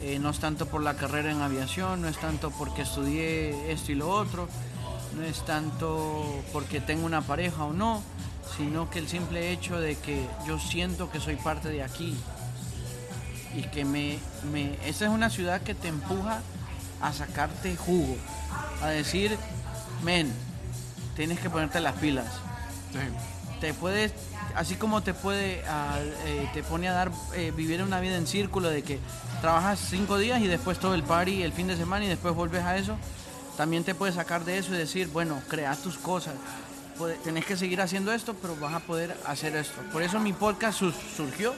Eh, 0.02 0.20
no 0.20 0.30
es 0.30 0.38
tanto 0.38 0.68
por 0.68 0.84
la 0.84 0.94
carrera 0.96 1.32
en 1.32 1.42
aviación, 1.42 2.04
no 2.04 2.08
es 2.08 2.18
tanto 2.18 2.52
porque 2.52 2.84
estudié 2.84 3.72
esto 3.72 3.92
y 3.92 3.96
lo 3.96 4.10
otro, 4.10 4.48
no 5.16 5.24
es 5.24 5.46
tanto 5.46 6.44
porque 6.52 6.80
tengo 6.80 7.06
una 7.06 7.22
pareja 7.22 7.66
o 7.66 7.74
no, 7.74 8.02
sino 8.58 8.90
que 8.90 9.00
el 9.00 9.08
simple 9.08 9.52
hecho 9.52 9.80
de 9.80 9.96
que 9.96 10.28
yo 10.48 10.60
siento 10.60 11.12
que 11.12 11.20
soy 11.20 11.36
parte 11.36 11.70
de 11.70 11.84
aquí 11.84 12.16
y 13.56 13.64
que 13.64 13.86
me, 13.86 14.18
me 14.52 14.78
esta 14.86 15.06
es 15.06 15.12
una 15.12 15.30
ciudad 15.30 15.62
que 15.62 15.76
te 15.76 15.88
empuja 15.88 16.42
a 17.02 17.14
sacarte 17.14 17.76
jugo, 17.76 18.16
a 18.82 18.88
decir, 18.88 19.38
men, 20.04 20.32
tienes 21.16 21.40
que 21.40 21.50
ponerte 21.50 21.80
las 21.82 21.96
pilas. 21.96 22.28
Sí. 22.92 23.00
Te 23.60 23.74
puedes, 23.74 24.14
así 24.56 24.76
como 24.76 25.02
te 25.02 25.14
puede, 25.14 25.62
eh, 26.26 26.50
te 26.54 26.64
pone 26.64 26.88
a 26.90 26.94
dar, 26.94 27.12
eh, 27.36 27.52
vivir 27.56 27.82
una 27.84 28.00
vida 28.00 28.18
en 28.18 28.28
círculo 28.28 28.70
de 28.70 28.84
que 28.84 29.00
trabajas 29.42 29.80
cinco 29.80 30.18
días 30.18 30.42
y 30.42 30.48
después 30.48 30.80
todo 30.80 30.96
el 30.96 31.04
party 31.04 31.44
el 31.44 31.54
fin 31.54 31.68
de 31.68 31.78
semana 31.78 32.06
y 32.06 32.08
después 32.08 32.34
vuelves 32.34 32.64
a 32.64 32.78
eso, 32.78 32.98
también 33.58 33.84
te 33.84 33.96
puedes 33.96 34.16
sacar 34.16 34.46
de 34.46 34.58
eso 34.58 34.74
y 34.74 34.78
decir, 34.78 35.08
bueno, 35.08 35.42
crea 35.48 35.76
tus 35.76 35.98
cosas. 35.98 36.34
Tenés 37.24 37.46
que 37.46 37.58
seguir 37.58 37.82
haciendo 37.82 38.14
esto, 38.14 38.36
pero 38.36 38.56
vas 38.56 38.74
a 38.74 38.80
poder 38.80 39.18
hacer 39.26 39.56
esto. 39.56 39.82
Por 39.92 40.04
eso 40.04 40.20
mi 40.20 40.34
podcast 40.34 40.80
surgió, 40.80 41.54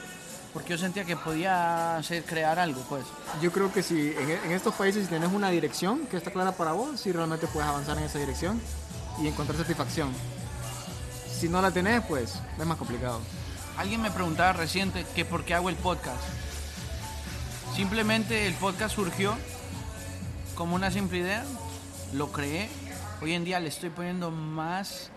porque 0.54 0.70
yo 0.72 0.78
sentía 0.78 1.04
que 1.04 1.18
podía 1.18 1.98
hacer, 1.98 2.24
crear 2.24 2.58
algo, 2.58 2.82
pues. 2.88 3.06
Yo 3.42 3.52
creo 3.52 3.72
que 3.72 3.84
si 3.84 4.14
en, 4.18 4.30
en 4.30 4.52
estos 4.52 4.74
países 4.76 5.04
si 5.04 5.10
tienes 5.10 5.32
una 5.32 5.50
dirección 5.50 6.08
que 6.08 6.18
está 6.18 6.32
clara 6.32 6.54
para 6.54 6.72
vos, 6.72 7.00
si 7.00 7.12
realmente 7.12 7.48
puedes 7.48 7.70
avanzar 7.70 7.98
en 7.98 8.06
esa 8.06 8.20
dirección 8.20 8.62
y 9.22 9.28
encontrar 9.28 9.58
satisfacción. 9.58 10.10
Si 11.40 11.50
no 11.50 11.62
la 11.62 11.72
tenés, 11.72 12.02
pues 12.06 12.36
es 12.58 12.66
más 12.66 12.78
complicado. 12.78 13.20
Alguien 13.78 14.02
me 14.02 14.10
preguntaba 14.10 14.54
reciente 14.54 15.06
que 15.16 15.26
por 15.26 15.44
qué 15.44 15.54
hago 15.54 15.70
el 15.70 15.76
podcast. 15.76 16.22
Simplemente 17.76 18.48
el 18.48 18.54
podcast 18.54 18.96
surgió 18.96 19.36
como 20.56 20.76
una 20.76 20.92
simple 20.92 21.18
idea, 21.18 21.44
lo 22.14 22.32
creé. 22.32 22.70
Hoy 23.22 23.34
en 23.34 23.44
día 23.46 23.60
le 23.60 23.70
estoy 23.70 23.90
poniendo 23.90 24.32
más, 24.32 25.10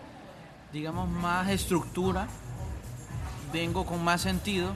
digamos, 0.73 1.09
más 1.09 1.49
estructura. 1.49 2.27
Vengo 3.53 3.85
con 3.85 4.03
más 4.03 4.21
sentido. 4.21 4.73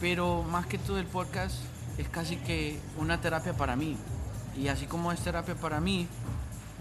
Pero 0.00 0.42
más 0.42 0.66
que 0.66 0.78
todo 0.78 0.98
el 0.98 1.06
podcast 1.06 1.56
es 1.96 2.08
casi 2.08 2.36
que 2.36 2.78
una 2.98 3.20
terapia 3.20 3.54
para 3.54 3.76
mí. 3.76 3.96
Y 4.56 4.68
así 4.68 4.86
como 4.86 5.12
es 5.12 5.20
terapia 5.20 5.54
para 5.54 5.80
mí, 5.80 6.06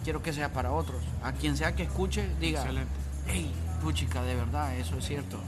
quiero 0.03 0.21
que 0.21 0.33
sea 0.33 0.51
para 0.51 0.71
otros. 0.71 1.01
A 1.23 1.31
quien 1.31 1.55
sea 1.55 1.75
que 1.75 1.83
escuche, 1.83 2.27
diga, 2.39 2.61
Excelente. 2.61 2.91
hey, 3.27 3.53
puchica, 3.81 4.21
de 4.23 4.35
verdad, 4.35 4.75
eso 4.75 4.97
es 4.97 5.05
cierto. 5.05 5.39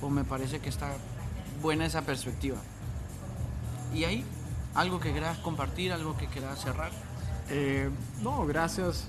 Pues 0.00 0.12
me 0.12 0.24
parece 0.24 0.60
que 0.60 0.68
está 0.68 0.92
buena 1.62 1.86
esa 1.86 2.02
perspectiva. 2.02 2.58
Y 3.94 4.04
ahí, 4.04 4.24
algo 4.74 5.00
que 5.00 5.10
quieras 5.12 5.38
compartir, 5.38 5.92
algo 5.92 6.16
que 6.16 6.26
quieras 6.26 6.60
cerrar. 6.60 6.90
Eh, 7.50 7.90
no, 8.22 8.46
gracias. 8.46 9.04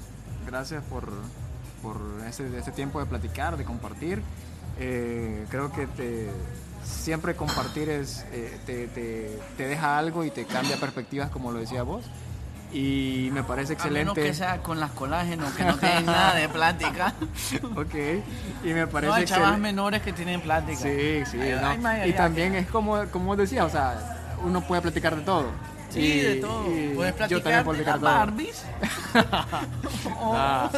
Gracias 0.46 0.84
por, 0.86 1.10
por 1.82 2.00
ese, 2.28 2.58
ese 2.58 2.72
tiempo 2.72 3.00
de 3.00 3.06
platicar, 3.06 3.58
de 3.58 3.66
compartir. 3.66 4.22
Eh, 4.80 5.46
creo 5.50 5.72
que 5.72 5.88
te, 5.88 6.30
siempre 6.84 7.36
compartir 7.36 7.90
es, 7.90 8.26
eh, 8.32 8.58
te, 8.66 8.88
te- 8.88 9.40
te 9.58 9.68
deja 9.68 9.98
algo 9.98 10.24
y 10.24 10.32
te 10.32 10.46
cambia 10.46 10.78
perspectivas, 10.78 11.30
como 11.30 11.52
lo 11.52 11.60
decía 11.60 11.84
vos. 11.84 12.06
Y 12.72 13.30
me 13.34 13.44
parece 13.44 13.74
A 13.74 13.76
menos 13.90 14.16
excelente. 14.18 14.22
que 14.24 14.34
sea 14.34 14.58
con 14.62 14.80
las 14.80 14.92
colágenos, 14.92 15.52
que 15.54 15.64
no 15.64 15.78
tienen 15.78 16.06
nada 16.06 16.36
de 16.36 16.48
plática. 16.50 17.14
ok. 17.76 17.96
Y 18.64 18.74
me 18.74 18.88
parece 18.88 19.10
No, 19.10 19.16
hay 19.16 19.26
chavas 19.26 19.44
excelente. 19.50 19.60
menores 19.62 20.02
que 20.02 20.14
tienen 20.14 20.42
plática. 20.42 20.78
Sí, 20.80 21.24
sí. 21.32 21.40
Ay, 21.42 21.78
¿no? 21.78 21.88
ay, 21.90 22.10
y 22.10 22.14
también 22.14 22.56
es 22.56 22.68
como, 22.68 23.06
como 23.08 23.26
vos 23.28 23.38
decías, 23.38 23.66
o 23.66 23.70
sea, 23.70 24.36
uno 24.44 24.62
puede 24.62 24.82
platicar 24.82 25.16
de 25.16 25.22
todo. 25.24 25.46
Sí, 25.90 26.00
Y- 26.00 26.20
de 26.22 26.36
todo. 26.36 26.66
Puedes 26.96 27.14
platicar 27.14 27.66
de 27.66 27.84
las. 27.86 28.02
Barbies. 28.02 28.64
No, 30.20 30.70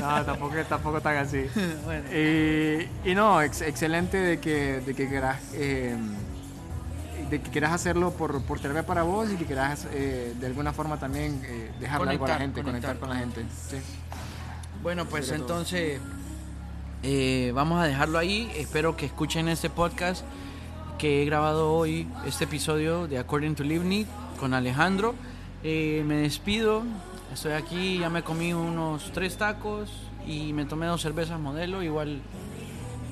no, 0.00 0.24
tampoco, 0.24 0.54
tampoco 0.68 1.00
tan 1.00 1.16
así. 1.18 1.46
Bueno. 1.84 2.04
Y, 2.12 2.88
y 3.10 3.14
no, 3.14 3.40
ex- 3.42 3.62
excelente 3.62 4.16
de 4.16 4.38
que, 4.40 4.80
de 4.80 4.94
que 4.94 5.08
quieras 5.08 5.38
eh, 5.54 5.96
de 7.30 7.40
que 7.40 7.50
quieras 7.50 7.72
hacerlo 7.72 8.12
por, 8.12 8.40
por 8.42 8.60
terapia 8.60 8.86
para 8.86 9.02
vos 9.02 9.30
y 9.32 9.36
que 9.36 9.44
quieras 9.46 9.86
eh, 9.92 10.32
de 10.38 10.46
alguna 10.46 10.72
forma 10.72 10.98
también 10.98 11.40
eh, 11.44 11.70
dejarle 11.80 12.10
algo 12.12 12.24
a 12.24 12.28
la 12.28 12.38
gente, 12.38 12.62
conectar. 12.62 12.96
conectar 12.96 12.98
con 12.98 13.08
la 13.08 13.16
gente. 13.16 13.44
Sí. 13.68 13.76
Bueno, 14.82 15.06
pues 15.06 15.30
entonces 15.32 16.00
eh, 17.02 17.50
vamos 17.54 17.80
a 17.82 17.86
dejarlo 17.86 18.18
ahí. 18.18 18.50
Espero 18.56 18.96
que 18.96 19.06
escuchen 19.06 19.48
este 19.48 19.70
podcast 19.70 20.24
que 20.98 21.22
he 21.22 21.26
grabado 21.26 21.72
hoy, 21.72 22.06
este 22.26 22.44
episodio 22.44 23.06
de 23.08 23.18
According 23.18 23.54
to 23.56 23.64
Livni 23.64 24.06
con 24.36 24.54
Alejandro. 24.54 25.14
Eh, 25.62 26.02
me 26.06 26.16
despido. 26.16 26.82
Estoy 27.32 27.52
aquí, 27.52 27.98
ya 27.98 28.08
me 28.08 28.22
comí 28.22 28.52
unos 28.52 29.10
tres 29.12 29.36
tacos 29.36 29.90
y 30.26 30.52
me 30.52 30.64
tomé 30.64 30.86
dos 30.86 31.02
cervezas 31.02 31.38
modelo, 31.40 31.82
igual 31.82 32.20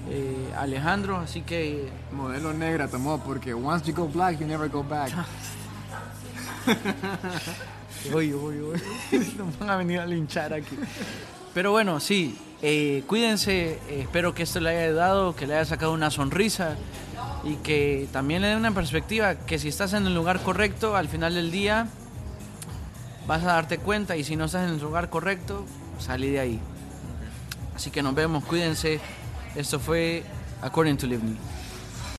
eh, 0.08 0.52
Alejandro, 0.56 1.16
así 1.16 1.42
que 1.42 1.88
Modelo 2.12 2.52
negra 2.52 2.88
tomó 2.88 3.18
porque 3.18 3.54
once 3.54 3.86
you 3.90 3.94
go 3.94 4.06
black 4.06 4.38
you 4.38 4.46
never 4.46 4.68
go 4.68 4.82
back. 4.84 5.10
Nos 9.38 9.58
van 9.58 9.70
a 9.70 9.76
venir 9.76 10.00
a 10.00 10.06
linchar 10.06 10.52
aquí. 10.52 10.76
Pero 11.52 11.70
bueno, 11.72 12.00
sí. 12.00 12.38
eh, 12.62 13.02
cuídense. 13.06 13.78
espero 13.88 14.34
que 14.34 14.42
esto 14.44 14.60
le 14.60 14.70
haya 14.70 14.84
ayudado, 14.88 15.34
que 15.36 15.46
le 15.46 15.54
haya 15.54 15.64
sacado 15.64 15.92
una 15.92 16.10
sonrisa 16.10 16.76
y 17.44 17.56
que 17.56 18.08
también 18.12 18.42
le 18.42 18.48
dé 18.48 18.56
una 18.56 18.72
perspectiva 18.72 19.34
que 19.34 19.58
si 19.58 19.68
estás 19.68 19.92
en 19.92 20.06
el 20.06 20.14
lugar 20.14 20.40
correcto, 20.42 20.96
al 20.96 21.08
final 21.08 21.34
del 21.34 21.50
día 21.50 21.88
vas 23.26 23.42
a 23.42 23.46
darte 23.46 23.78
cuenta 23.78 24.16
y 24.16 24.24
si 24.24 24.36
no 24.36 24.46
estás 24.46 24.68
en 24.68 24.74
el 24.74 24.80
lugar 24.80 25.10
correcto, 25.10 25.64
salí 25.98 26.30
de 26.30 26.40
ahí. 26.40 26.60
Así 27.74 27.90
que 27.90 28.02
nos 28.02 28.14
vemos, 28.14 28.44
cuídense. 28.44 29.00
Esto 29.54 29.78
fue 29.78 30.22
According 30.62 30.96
to 30.96 31.06
Livni. 31.06 31.36